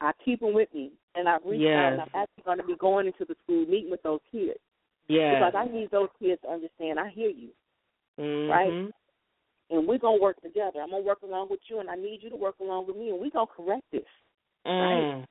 I 0.00 0.12
keep 0.24 0.40
them 0.40 0.52
with 0.52 0.72
me, 0.74 0.92
and 1.14 1.28
I've 1.28 1.44
reached 1.44 1.66
out, 1.66 1.92
and 1.92 2.00
Yes. 2.00 2.08
I'm 2.14 2.20
actually 2.22 2.44
going 2.44 2.58
to 2.58 2.64
be 2.64 2.76
going 2.76 3.06
into 3.06 3.24
the 3.24 3.34
school 3.44 3.66
meeting 3.66 3.90
with 3.90 4.02
those 4.02 4.20
kids 4.30 4.58
Yes. 5.08 5.34
because 5.34 5.54
I 5.54 5.64
need 5.64 5.90
those 5.90 6.08
kids 6.18 6.40
to 6.42 6.50
understand. 6.50 7.00
I 7.00 7.08
hear 7.08 7.30
you. 7.30 7.50
Mhm. 8.18 8.48
right? 8.48 8.92
and 9.70 9.86
we're 9.86 9.98
gonna 9.98 10.20
work 10.20 10.40
together. 10.42 10.80
I'm 10.80 10.90
gonna 10.90 11.02
work 11.02 11.22
along 11.22 11.48
with 11.50 11.60
you, 11.68 11.80
and 11.80 11.90
I 11.90 11.96
need 11.96 12.22
you 12.22 12.30
to 12.30 12.36
work 12.36 12.54
along 12.60 12.86
with 12.86 12.96
me, 12.96 13.10
and 13.10 13.18
we're 13.18 13.30
gonna 13.30 13.46
correct 13.46 13.84
this. 13.90 14.06
Mm. 14.66 15.26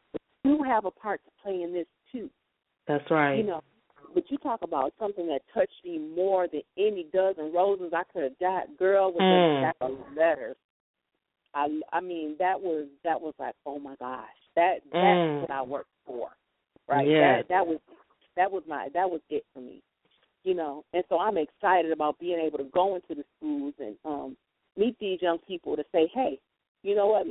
You 0.46 0.64
have 0.64 0.86
a 0.86 0.92
part 0.92 1.22
to 1.26 1.32
play 1.42 1.62
in 1.64 1.74
this 1.74 1.88
too, 2.12 2.30
That's 2.88 3.10
right. 3.10 3.38
you 3.38 3.44
know. 3.44 3.62
But 4.14 4.24
you 4.30 4.38
talk 4.38 4.62
about 4.62 4.94
something 5.00 5.28
that 5.28 5.42
touched 5.54 5.84
me 5.84 5.98
more 5.98 6.48
than 6.48 6.62
any 6.78 7.08
dozen 7.12 7.52
roses 7.52 7.92
I 7.94 8.04
could 8.14 8.24
have 8.24 8.40
got, 8.40 8.78
girl, 8.78 9.12
with 9.12 9.24
Mm. 9.24 9.56
a 9.56 9.60
stack 9.60 9.76
of 9.82 9.92
letters. 10.16 10.56
I, 11.54 11.82
I 11.92 12.02
mean, 12.02 12.36
that 12.38 12.60
was 12.60 12.88
that 13.04 13.20
was 13.20 13.34
like, 13.40 13.56
oh 13.66 13.80
my 13.80 13.96
gosh, 13.96 14.28
that 14.56 14.82
that's 14.92 15.20
Mm. 15.20 15.42
what 15.42 15.52
I 15.52 15.62
worked 15.62 15.90
for, 16.06 16.30
right? 16.88 17.08
Yes. 17.08 17.46
That 17.48 17.48
that 17.50 17.68
was 17.68 17.80
that 18.36 18.52
was 18.52 18.64
my 18.68 18.90
that 18.94 19.10
was 19.10 19.22
it 19.30 19.46
for 19.54 19.62
me, 19.62 19.82
you 20.44 20.54
know. 20.54 20.84
And 20.94 21.04
so 21.10 21.18
I'm 21.18 21.38
excited 21.38 21.92
about 21.92 22.20
being 22.20 22.40
able 22.40 22.60
to 22.60 22.66
go 22.66 22.96
into 22.96 23.16
the 23.16 23.26
schools 23.38 23.74
and 23.80 23.96
um 24.06 24.38
meet 24.78 24.98
these 25.00 25.22
young 25.22 25.40
people 25.48 25.76
to 25.76 25.84
say, 25.92 26.08
hey, 26.14 26.40
you 26.84 26.96
know 26.96 27.08
what? 27.08 27.26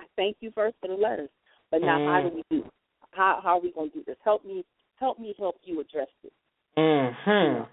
I 0.00 0.04
thank 0.16 0.38
you 0.40 0.50
first 0.54 0.76
for 0.80 0.88
the 0.88 0.94
letters, 0.94 1.28
but 1.72 1.80
now 1.80 1.98
how 2.06 2.20
Mm. 2.20 2.30
do 2.30 2.36
we 2.36 2.44
do? 2.50 2.70
How 3.10 3.40
how 3.42 3.56
are 3.56 3.60
we 3.60 3.72
gonna 3.72 3.88
do 3.90 4.04
this? 4.04 4.16
Help 4.22 4.44
me, 4.44 4.64
help 5.00 5.18
me, 5.18 5.34
help 5.36 5.56
you 5.64 5.80
address 5.80 6.08
this. 6.22 6.32
Mhm. 6.76 7.66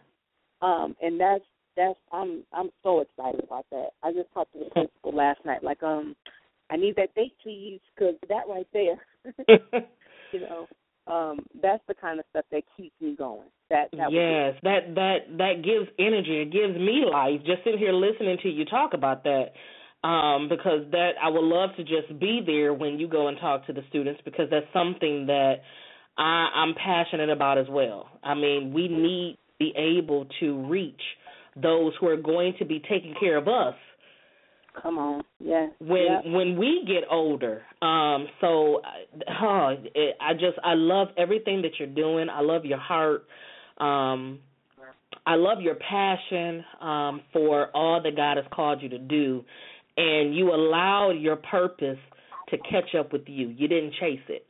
Um, 0.61 0.95
and 1.01 1.19
that's 1.19 1.45
that's 1.75 1.99
I'm 2.11 2.43
I'm 2.51 2.71
so 2.81 3.01
excited 3.01 3.43
about 3.43 3.65
that. 3.71 3.89
I 4.01 4.11
just 4.11 4.31
talked 4.33 4.53
to 4.53 4.59
the 4.59 4.69
principal 4.71 5.11
last 5.11 5.45
night, 5.45 5.63
like 5.63 5.83
um, 5.83 6.15
I 6.69 6.77
need 6.77 6.95
that 6.95 7.13
date, 7.13 7.35
please, 7.43 7.79
because 7.93 8.15
that 8.27 8.47
right 8.47 8.67
there, 8.73 8.97
you 10.31 10.39
know, 10.41 10.67
um, 11.07 11.45
that's 11.61 11.83
the 11.87 11.93
kind 11.93 12.19
of 12.19 12.25
stuff 12.29 12.45
that 12.51 12.63
keeps 12.75 12.95
me 13.01 13.15
going. 13.15 13.47
That 13.69 13.89
that 13.93 14.11
yes, 14.11 14.55
that 14.63 14.95
that 14.95 15.37
that 15.37 15.61
gives 15.63 15.89
energy. 15.99 16.41
It 16.41 16.51
gives 16.51 16.77
me 16.77 17.05
life. 17.09 17.41
Just 17.45 17.63
sitting 17.63 17.79
here 17.79 17.93
listening 17.93 18.37
to 18.43 18.49
you 18.49 18.65
talk 18.65 18.93
about 18.93 19.23
that, 19.23 19.53
um, 20.03 20.47
because 20.49 20.89
that 20.91 21.11
I 21.21 21.29
would 21.29 21.43
love 21.43 21.71
to 21.77 21.83
just 21.83 22.19
be 22.19 22.41
there 22.45 22.73
when 22.73 22.99
you 22.99 23.07
go 23.07 23.27
and 23.27 23.37
talk 23.39 23.65
to 23.67 23.73
the 23.73 23.81
students 23.89 24.21
because 24.23 24.47
that's 24.49 24.65
something 24.73 25.27
that 25.27 25.55
I, 26.17 26.49
I'm 26.55 26.73
passionate 26.75 27.29
about 27.29 27.57
as 27.57 27.67
well. 27.69 28.09
I 28.23 28.33
mean, 28.33 28.73
we 28.73 28.87
need 28.87 29.37
to 29.59 29.65
be 29.65 29.73
able 29.75 30.27
to 30.39 30.65
reach 30.67 31.01
those 31.61 31.93
who 31.99 32.07
are 32.07 32.17
going 32.17 32.53
to 32.59 32.65
be 32.65 32.79
taking 32.79 33.13
care 33.19 33.37
of 33.37 33.47
us 33.47 33.75
come 34.81 34.97
on, 34.97 35.23
yes, 35.39 35.69
when 35.79 36.07
yep. 36.09 36.21
when 36.25 36.57
we 36.57 36.83
get 36.85 37.03
older. 37.09 37.61
Um, 37.81 38.27
so, 38.41 38.81
uh, 38.81 39.73
it, 39.95 40.15
I 40.21 40.33
just 40.33 40.57
I 40.63 40.73
love 40.73 41.09
everything 41.17 41.61
that 41.63 41.71
you're 41.79 41.87
doing. 41.87 42.27
I 42.29 42.41
love 42.41 42.65
your 42.65 42.79
heart. 42.79 43.25
Um, 43.79 44.39
I 45.25 45.35
love 45.35 45.61
your 45.61 45.75
passion 45.75 46.63
um, 46.81 47.21
for 47.33 47.69
all 47.75 48.01
that 48.03 48.15
God 48.15 48.37
has 48.37 48.45
called 48.53 48.81
you 48.81 48.89
to 48.89 48.97
do, 48.97 49.43
and 49.99 50.33
you 50.35 50.53
allowed 50.53 51.11
your 51.19 51.35
purpose 51.35 51.97
to 52.49 52.57
catch 52.57 52.95
up 52.97 53.11
with 53.11 53.23
you. 53.27 53.49
You 53.49 53.67
didn't 53.67 53.93
chase 53.99 54.19
it. 54.29 54.45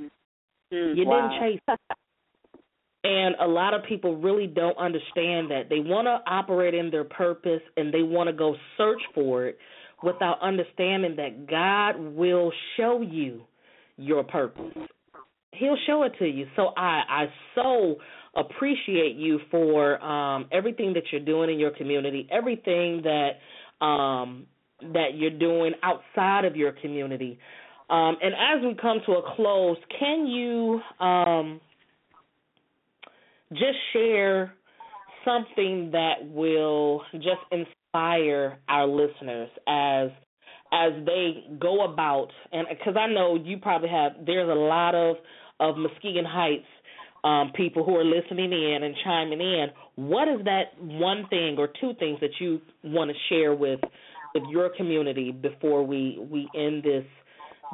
Mm, 0.00 0.96
You 0.96 1.04
wow. 1.04 1.28
didn't 1.28 1.40
chase 1.40 1.60
it. 1.68 1.80
And 3.04 3.34
a 3.38 3.46
lot 3.46 3.74
of 3.74 3.82
people 3.86 4.16
really 4.16 4.46
don't 4.46 4.78
understand 4.78 5.50
that. 5.50 5.64
They 5.68 5.78
want 5.78 6.06
to 6.06 6.20
operate 6.30 6.72
in 6.72 6.90
their 6.90 7.04
purpose 7.04 7.60
and 7.76 7.92
they 7.92 8.02
want 8.02 8.28
to 8.28 8.32
go 8.32 8.56
search 8.78 9.02
for 9.14 9.46
it 9.46 9.58
without 10.02 10.40
understanding 10.40 11.14
that 11.16 11.46
God 11.46 11.98
will 11.98 12.50
show 12.78 13.02
you 13.02 13.42
your 13.98 14.24
purpose. 14.24 14.72
He'll 15.52 15.76
show 15.86 16.04
it 16.04 16.12
to 16.18 16.26
you. 16.26 16.46
So 16.56 16.68
I 16.76 17.02
I 17.08 17.24
so 17.54 17.96
appreciate 18.34 19.16
you 19.16 19.38
for 19.50 20.02
um 20.02 20.46
everything 20.50 20.94
that 20.94 21.04
you're 21.12 21.24
doing 21.24 21.50
in 21.50 21.60
your 21.60 21.70
community, 21.72 22.26
everything 22.32 23.02
that 23.02 23.84
um 23.84 24.46
that 24.80 25.14
you're 25.14 25.38
doing 25.38 25.72
outside 25.82 26.44
of 26.44 26.56
your 26.56 26.72
community. 26.72 27.38
Um 27.90 28.16
and 28.22 28.34
as 28.34 28.64
we 28.64 28.74
come 28.80 28.98
to 29.06 29.12
a 29.12 29.34
close, 29.36 29.76
can 29.98 30.26
you 30.26 30.80
um 31.04 31.60
just 33.52 33.78
share 33.92 34.54
something 35.24 35.90
that 35.92 36.14
will 36.22 37.02
just 37.14 37.40
inspire 37.50 38.58
our 38.68 38.86
listeners 38.86 39.48
as 39.66 40.10
as 40.72 40.92
they 41.06 41.44
go 41.60 41.84
about 41.84 42.28
and 42.52 42.66
because 42.68 42.96
I 42.98 43.06
know 43.06 43.36
you 43.36 43.58
probably 43.58 43.90
have 43.90 44.12
there's 44.26 44.48
a 44.48 44.54
lot 44.54 44.94
of 44.94 45.16
of 45.60 45.76
Muskegon 45.76 46.24
Heights 46.24 46.66
um, 47.24 47.52
people 47.54 47.84
who 47.84 47.96
are 47.96 48.04
listening 48.04 48.52
in 48.52 48.82
and 48.82 48.94
chiming 49.02 49.40
in. 49.40 49.68
What 49.96 50.28
is 50.28 50.44
that 50.44 50.78
one 50.78 51.26
thing 51.30 51.56
or 51.58 51.68
two 51.80 51.92
things 51.98 52.18
that 52.20 52.32
you 52.38 52.60
want 52.84 53.10
to 53.10 53.16
share 53.30 53.54
with 53.54 53.80
with 54.34 54.44
your 54.48 54.68
community 54.70 55.30
before 55.30 55.82
we 55.82 56.18
we 56.30 56.48
end 56.54 56.82
this 56.82 57.04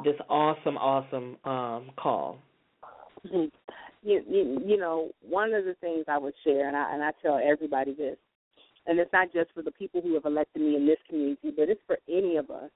this 0.03 0.15
awesome 0.29 0.77
awesome 0.77 1.37
um, 1.43 1.91
call? 1.97 2.39
Mhm. 3.25 3.51
you, 4.03 4.23
you 4.27 4.61
you 4.65 4.77
know 4.77 5.11
one 5.21 5.53
of 5.53 5.65
the 5.65 5.75
things 5.75 6.05
I 6.07 6.17
would 6.17 6.33
share, 6.43 6.67
and 6.67 6.77
I 6.77 6.93
and 6.93 7.03
I 7.03 7.11
tell 7.21 7.39
everybody 7.43 7.93
this, 7.93 8.17
and 8.85 8.99
it's 8.99 9.11
not 9.11 9.33
just 9.33 9.51
for 9.53 9.61
the 9.61 9.71
people 9.71 10.01
who 10.01 10.13
have 10.13 10.25
elected 10.25 10.61
me 10.61 10.75
in 10.75 10.85
this 10.85 10.99
community, 11.07 11.51
but 11.55 11.69
it's 11.69 11.81
for 11.85 11.97
any 12.07 12.37
of 12.37 12.49
us, 12.49 12.69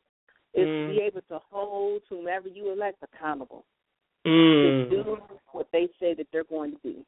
is 0.54 0.68
to 0.68 0.88
be 0.88 1.02
able 1.02 1.22
to 1.30 1.40
hold 1.52 2.02
whomever 2.10 2.48
you 2.48 2.72
elect 2.72 2.98
accountable. 3.04 3.66
Mm. 4.26 4.90
to 4.90 5.04
do 5.04 5.18
what 5.52 5.68
they 5.72 5.88
say 6.00 6.16
that 6.16 6.26
they're 6.32 6.46
going 6.46 6.72
to 6.72 6.78
do. 6.82 7.06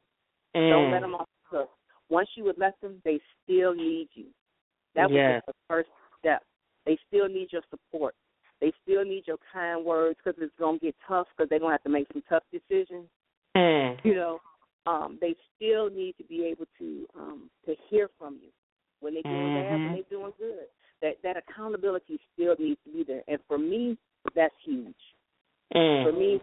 Don't 0.54 0.90
let 0.90 1.00
Mm. 1.00 1.06
them 1.06 1.14
off 1.16 1.28
the 1.50 1.58
hook. 1.58 1.70
Once 2.08 2.28
you 2.36 2.44
would 2.44 2.58
let 2.58 2.80
them, 2.80 3.00
they 3.04 3.20
still 3.42 3.74
need 3.74 4.08
you. 4.14 4.26
That 4.94 5.10
was 5.10 5.16
Yes. 5.16 5.42
just 5.44 5.46
the 5.46 5.54
first 5.66 5.90
step. 6.20 6.44
They 6.88 6.98
still 7.06 7.28
need 7.28 7.48
your 7.52 7.60
support. 7.68 8.14
They 8.62 8.72
still 8.82 9.04
need 9.04 9.24
your 9.26 9.36
kind 9.52 9.84
words 9.84 10.18
because 10.24 10.40
it's 10.42 10.54
going 10.58 10.78
to 10.80 10.86
get 10.86 10.94
tough 11.06 11.26
because 11.36 11.50
they're 11.50 11.58
going 11.58 11.68
to 11.68 11.74
have 11.74 11.82
to 11.82 11.90
make 11.90 12.06
some 12.10 12.22
tough 12.30 12.44
decisions. 12.50 13.08
Mm. 13.54 13.98
You 14.04 14.14
know, 14.14 14.40
um, 14.86 15.18
they 15.20 15.34
still 15.54 15.90
need 15.90 16.14
to 16.16 16.24
be 16.24 16.46
able 16.46 16.64
to 16.78 17.06
um, 17.14 17.50
to 17.66 17.74
hear 17.90 18.08
from 18.18 18.38
you 18.42 18.48
when 19.00 19.12
they're 19.12 19.22
doing 19.22 19.52
bad, 19.52 19.70
when 19.70 19.92
Mhm. 19.92 19.92
they're 19.92 20.18
doing 20.18 20.32
good. 20.38 20.66
That 21.02 21.20
that 21.22 21.36
accountability 21.36 22.18
still 22.32 22.56
needs 22.58 22.80
to 22.84 22.90
be 22.90 23.04
there, 23.04 23.22
and 23.28 23.38
for 23.46 23.58
me, 23.58 23.98
that's 24.34 24.54
huge. 24.64 25.14
For 25.70 25.76
Mm. 26.10 26.18
me, 26.18 26.40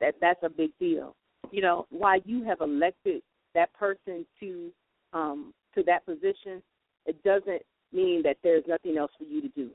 that 0.00 0.14
that's 0.22 0.42
a 0.42 0.48
big 0.48 0.70
deal. 0.78 1.14
You 1.50 1.60
know, 1.60 1.86
why 1.90 2.22
you 2.24 2.44
have 2.44 2.62
elected 2.62 3.22
that 3.52 3.70
person 3.74 4.24
to 4.40 4.72
um 5.12 5.52
to 5.74 5.82
that 5.82 6.06
position, 6.06 6.62
it 7.04 7.22
doesn't 7.22 7.62
mean 7.96 8.22
that 8.22 8.36
there's 8.42 8.64
nothing 8.68 8.98
else 8.98 9.10
for 9.18 9.24
you 9.24 9.40
to 9.40 9.48
do. 9.48 9.70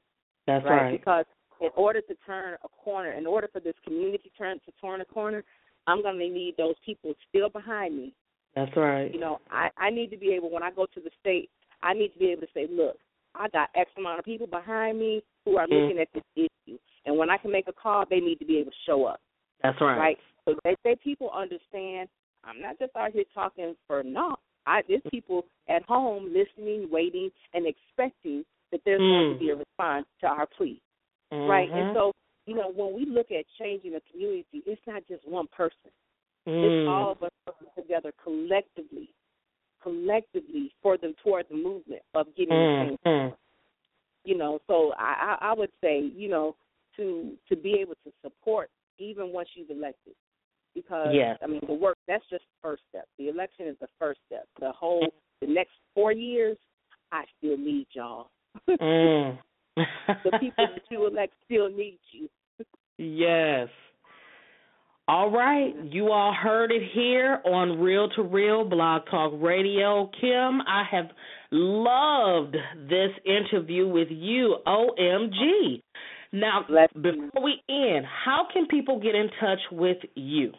That's 0.47 0.63
right? 0.65 0.83
right. 0.83 0.91
Because 0.91 1.25
in 1.59 1.69
order 1.75 2.01
to 2.01 2.15
turn 2.25 2.55
a 2.63 2.67
corner, 2.69 3.11
in 3.11 3.25
order 3.25 3.49
for 3.51 3.59
this 3.59 3.75
community 3.83 4.31
turn 4.37 4.59
to 4.65 4.71
turn 4.79 5.01
a 5.01 5.05
corner, 5.05 5.43
I'm 5.87 6.01
gonna 6.03 6.19
need 6.19 6.55
those 6.57 6.75
people 6.85 7.13
still 7.29 7.49
behind 7.49 7.97
me. 7.97 8.13
That's 8.55 8.75
right. 8.75 9.13
You 9.13 9.19
know, 9.19 9.39
I, 9.49 9.69
I 9.77 9.89
need 9.89 10.11
to 10.11 10.17
be 10.17 10.33
able 10.33 10.51
when 10.51 10.63
I 10.63 10.71
go 10.71 10.85
to 10.85 10.99
the 10.99 11.09
state, 11.19 11.49
I 11.81 11.93
need 11.93 12.09
to 12.09 12.19
be 12.19 12.31
able 12.31 12.41
to 12.41 12.47
say, 12.53 12.67
Look, 12.69 12.97
I 13.35 13.47
got 13.49 13.69
X 13.75 13.89
amount 13.97 14.19
of 14.19 14.25
people 14.25 14.47
behind 14.47 14.99
me 14.99 15.23
who 15.45 15.57
are 15.57 15.67
Mm. 15.67 15.83
looking 15.83 15.99
at 15.99 16.07
this 16.13 16.23
issue. 16.35 16.77
And 17.05 17.17
when 17.17 17.29
I 17.29 17.37
can 17.37 17.51
make 17.51 17.67
a 17.67 17.73
call, 17.73 18.05
they 18.09 18.19
need 18.19 18.39
to 18.39 18.45
be 18.45 18.57
able 18.57 18.71
to 18.71 18.77
show 18.85 19.05
up 19.05 19.19
That's 19.63 19.79
right. 19.81 19.97
right? 19.97 20.17
So 20.45 20.55
they 20.83 20.95
people 20.95 21.31
understand 21.31 22.09
I'm 22.43 22.59
not 22.59 22.79
just 22.79 22.95
out 22.95 23.11
here 23.11 23.23
talking 23.33 23.75
for 23.87 24.03
naught. 24.03 24.39
I 24.65 24.81
there's 24.87 25.01
people 25.09 25.45
at 25.69 25.83
home 25.83 26.33
listening, 26.33 26.89
waiting, 26.91 27.29
and 27.53 27.65
expecting 27.65 28.45
that 28.71 28.81
there's 28.85 29.01
going 29.01 29.25
Mm. 29.27 29.33
to 29.33 29.39
be 29.39 29.49
a 29.49 29.55
response 29.55 30.05
to 30.21 30.27
our 30.27 30.45
plea, 30.45 30.81
right? 31.47 31.69
Mhm. 31.69 31.77
And 31.77 31.95
so, 31.95 32.13
you 32.45 32.55
know, 32.55 32.69
when 32.71 32.93
we 32.93 33.05
look 33.05 33.31
at 33.31 33.45
changing 33.59 33.95
a 33.95 34.01
community, 34.11 34.63
it's 34.65 34.81
not 34.87 35.05
just 35.07 35.27
one 35.27 35.47
person. 35.47 35.91
It's 36.45 36.87
Mm. 36.87 36.87
all 36.87 37.11
of 37.11 37.23
us 37.23 37.31
working 37.45 37.67
together 37.75 38.11
collectively, 38.23 39.13
collectively 39.81 40.73
for 40.81 40.97
the 40.97 41.13
toward 41.23 41.47
the 41.49 41.55
movement 41.55 42.01
of 42.13 42.33
getting 42.35 42.55
Mm. 42.55 42.77
change 42.79 42.99
Mm. 43.05 43.37
you 44.23 44.37
know 44.37 44.59
so 44.67 44.93
I, 44.97 45.37
I 45.41 45.49
i 45.49 45.53
would 45.53 45.71
say 45.81 45.99
you 45.99 46.29
know 46.29 46.55
to 46.97 47.37
to 47.49 47.55
be 47.55 47.73
able 47.79 47.95
to 48.05 48.11
support 48.21 48.69
even 48.97 49.31
once 49.33 49.49
you've 49.55 49.69
elected 49.69 50.13
because 50.75 51.09
Yes. 51.13 51.37
i 51.43 51.47
mean 51.47 51.61
the 51.67 51.73
work 51.73 51.97
that's 52.07 52.23
just 52.29 52.43
the 52.43 52.67
first 52.69 52.83
step 52.89 53.05
the 53.17 53.27
election 53.29 53.67
is 53.67 53.75
the 53.81 53.87
first 53.99 54.19
step 54.27 54.45
the 54.59 54.71
whole 54.71 55.07
the 55.41 55.47
next 55.47 55.73
four 55.93 56.11
years 56.11 56.57
i 57.11 57.23
still 57.37 57.57
need 57.57 57.87
y'all 57.93 58.27
Mm. 58.69 59.37
the 59.77 60.37
people 60.39 60.65
that 60.67 60.81
you 60.89 61.07
elect 61.07 61.33
still 61.45 61.69
need 61.69 61.99
you 62.11 62.27
Yes. 62.97 63.69
All 65.07 65.31
right. 65.31 65.73
You 65.85 66.11
all 66.11 66.33
heard 66.33 66.71
it 66.71 66.83
here 66.93 67.39
on 67.45 67.79
Real 67.79 68.07
to 68.09 68.21
Real 68.21 68.63
Blog 68.63 69.01
Talk 69.09 69.33
Radio. 69.41 70.09
Kim, 70.19 70.61
I 70.61 70.83
have 70.91 71.07
loved 71.51 72.55
this 72.87 73.09
interview 73.25 73.87
with 73.87 74.09
you. 74.11 74.57
OMG. 74.67 75.81
Now, 76.31 76.65
before 76.93 77.43
we 77.43 77.61
end, 77.69 78.05
how 78.05 78.47
can 78.51 78.67
people 78.67 78.99
get 78.99 79.15
in 79.15 79.29
touch 79.39 79.59
with 79.71 79.97
you? 80.15 80.53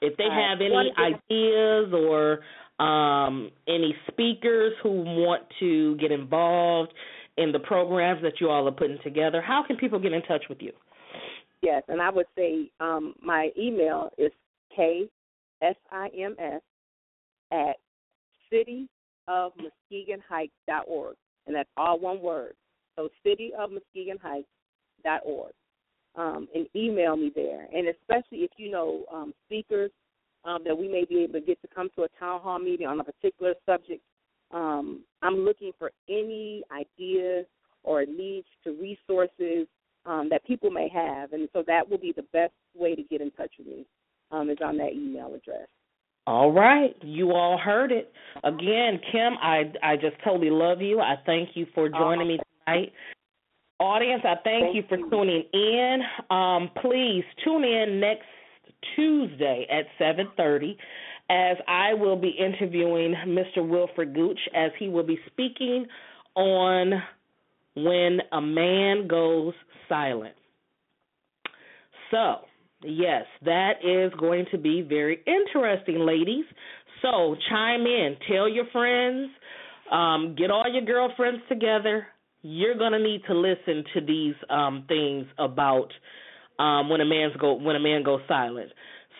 If 0.00 0.16
they 0.16 0.24
Uh, 0.26 0.30
have 0.30 0.60
any 0.60 0.92
ideas 0.98 1.92
or 1.92 2.40
um, 2.82 3.50
any 3.68 3.94
speakers 4.10 4.72
who 4.82 5.02
want 5.02 5.42
to 5.60 5.96
get 5.96 6.10
involved 6.10 6.92
in 7.36 7.52
the 7.52 7.60
programs 7.60 8.22
that 8.22 8.40
you 8.40 8.48
all 8.48 8.66
are 8.66 8.72
putting 8.72 8.98
together, 9.04 9.40
how 9.40 9.62
can 9.66 9.76
people 9.76 9.98
get 9.98 10.12
in 10.12 10.22
touch 10.22 10.48
with 10.48 10.62
you? 10.62 10.72
yes 11.62 11.84
and 11.86 12.02
i 12.02 12.10
would 12.10 12.26
say 12.34 12.68
um 12.80 13.14
my 13.22 13.50
email 13.56 14.10
is 14.18 14.32
k 14.74 15.08
s 15.62 15.76
i 15.92 16.08
m 16.08 16.34
s 16.38 16.60
at 17.52 17.76
city 18.50 18.88
of 19.28 19.52
muskegon 19.56 20.20
heights 20.28 20.52
dot 20.66 20.84
org 20.88 21.14
and 21.46 21.54
that's 21.54 21.68
all 21.76 22.00
one 22.00 22.20
word 22.20 22.54
so 22.96 23.08
city 23.22 23.52
of 23.56 23.70
muskegon 23.70 24.18
heights 24.20 24.48
dot 25.04 25.20
org 25.24 25.52
um, 26.16 26.48
and 26.54 26.66
email 26.76 27.16
me 27.16 27.32
there. 27.34 27.66
And 27.72 27.88
especially 27.88 28.38
if 28.38 28.50
you 28.56 28.70
know 28.70 29.04
um, 29.12 29.34
speakers 29.46 29.90
um, 30.44 30.62
that 30.64 30.76
we 30.76 30.88
may 30.88 31.04
be 31.04 31.22
able 31.22 31.34
to 31.34 31.40
get 31.40 31.60
to 31.62 31.68
come 31.74 31.88
to 31.96 32.02
a 32.02 32.08
town 32.18 32.40
hall 32.40 32.58
meeting 32.58 32.86
on 32.86 33.00
a 33.00 33.04
particular 33.04 33.54
subject, 33.66 34.02
um, 34.52 35.00
I'm 35.22 35.36
looking 35.36 35.72
for 35.78 35.90
any 36.08 36.62
ideas 36.72 37.46
or 37.84 38.04
leads 38.06 38.46
to 38.64 38.72
resources 38.72 39.66
um, 40.04 40.28
that 40.30 40.44
people 40.44 40.70
may 40.70 40.88
have. 40.88 41.32
And 41.32 41.48
so 41.52 41.62
that 41.66 41.88
will 41.88 41.98
be 41.98 42.12
the 42.14 42.26
best 42.32 42.52
way 42.74 42.94
to 42.94 43.02
get 43.02 43.20
in 43.20 43.30
touch 43.32 43.52
with 43.58 43.68
me 43.68 43.86
um, 44.30 44.50
is 44.50 44.58
on 44.64 44.76
that 44.78 44.92
email 44.92 45.34
address. 45.34 45.68
All 46.26 46.52
right, 46.52 46.94
you 47.02 47.32
all 47.32 47.58
heard 47.58 47.90
it. 47.90 48.12
Again, 48.44 49.00
Kim, 49.10 49.32
I 49.42 49.72
I 49.82 49.96
just 49.96 50.16
totally 50.24 50.50
love 50.50 50.80
you. 50.80 51.00
I 51.00 51.16
thank 51.26 51.50
you 51.54 51.66
for 51.74 51.88
joining 51.88 52.28
me 52.28 52.38
tonight. 52.64 52.92
Audience, 53.82 54.22
I 54.24 54.34
thank, 54.44 54.64
Thank 54.64 54.76
you 54.76 54.84
for 54.88 54.96
you. 54.96 55.10
tuning 55.10 55.44
in. 55.52 56.00
Um, 56.30 56.70
please 56.80 57.24
tune 57.44 57.64
in 57.64 57.98
next 57.98 58.26
Tuesday 58.94 59.66
at 59.70 59.86
7:30 59.98 60.76
as 61.30 61.56
I 61.66 61.94
will 61.94 62.16
be 62.16 62.28
interviewing 62.28 63.14
Mr. 63.26 63.66
Wilfred 63.66 64.14
Gooch 64.14 64.38
as 64.54 64.70
he 64.78 64.88
will 64.88 65.02
be 65.02 65.18
speaking 65.26 65.86
on 66.34 67.02
when 67.74 68.20
a 68.32 68.40
man 68.40 69.08
goes 69.08 69.54
silent. 69.88 70.34
So, 72.10 72.40
yes, 72.84 73.24
that 73.44 73.82
is 73.82 74.12
going 74.18 74.46
to 74.50 74.58
be 74.58 74.82
very 74.82 75.20
interesting, 75.26 76.00
ladies. 76.00 76.44
So, 77.00 77.34
chime 77.48 77.86
in, 77.86 78.16
tell 78.30 78.48
your 78.48 78.66
friends, 78.70 79.30
um, 79.90 80.36
get 80.38 80.50
all 80.50 80.70
your 80.70 80.84
girlfriends 80.84 81.42
together. 81.48 82.06
You're 82.42 82.76
going 82.76 82.92
to 82.92 82.98
need 82.98 83.22
to 83.28 83.34
listen 83.34 83.84
to 83.94 84.00
these 84.00 84.34
um, 84.50 84.84
things 84.88 85.26
about 85.38 85.88
um, 86.58 86.88
when 86.88 87.00
a 87.00 87.04
man's 87.04 87.34
go 87.36 87.54
when 87.54 87.76
a 87.76 87.80
man 87.80 88.02
goes 88.02 88.20
silent. 88.28 88.70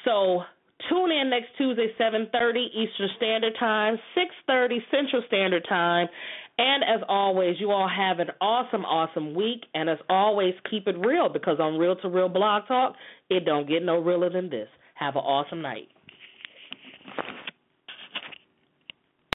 So, 0.04 0.42
tune 0.88 1.10
in 1.10 1.30
next 1.30 1.48
Tuesday, 1.56 1.88
7:30 1.98 2.66
Eastern 2.74 3.08
Standard 3.16 3.54
Time, 3.58 3.98
6:30 4.16 4.78
Central 4.90 5.22
Standard 5.28 5.64
Time. 5.68 6.08
And 6.58 6.84
as 6.84 7.00
always, 7.08 7.56
you 7.58 7.70
all 7.70 7.88
have 7.88 8.18
an 8.18 8.28
awesome, 8.40 8.84
awesome 8.84 9.34
week. 9.34 9.64
And 9.74 9.88
as 9.88 9.98
always, 10.10 10.54
keep 10.70 10.86
it 10.86 10.98
real 10.98 11.28
because 11.28 11.58
on 11.58 11.78
Real 11.78 11.96
to 11.96 12.08
Real 12.08 12.28
Blog 12.28 12.66
Talk, 12.68 12.94
it 13.30 13.46
don't 13.46 13.66
get 13.66 13.82
no 13.82 13.98
realer 13.98 14.28
than 14.28 14.50
this. 14.50 14.68
Have 14.94 15.16
an 15.16 15.22
awesome 15.22 15.62
night. 15.62 15.88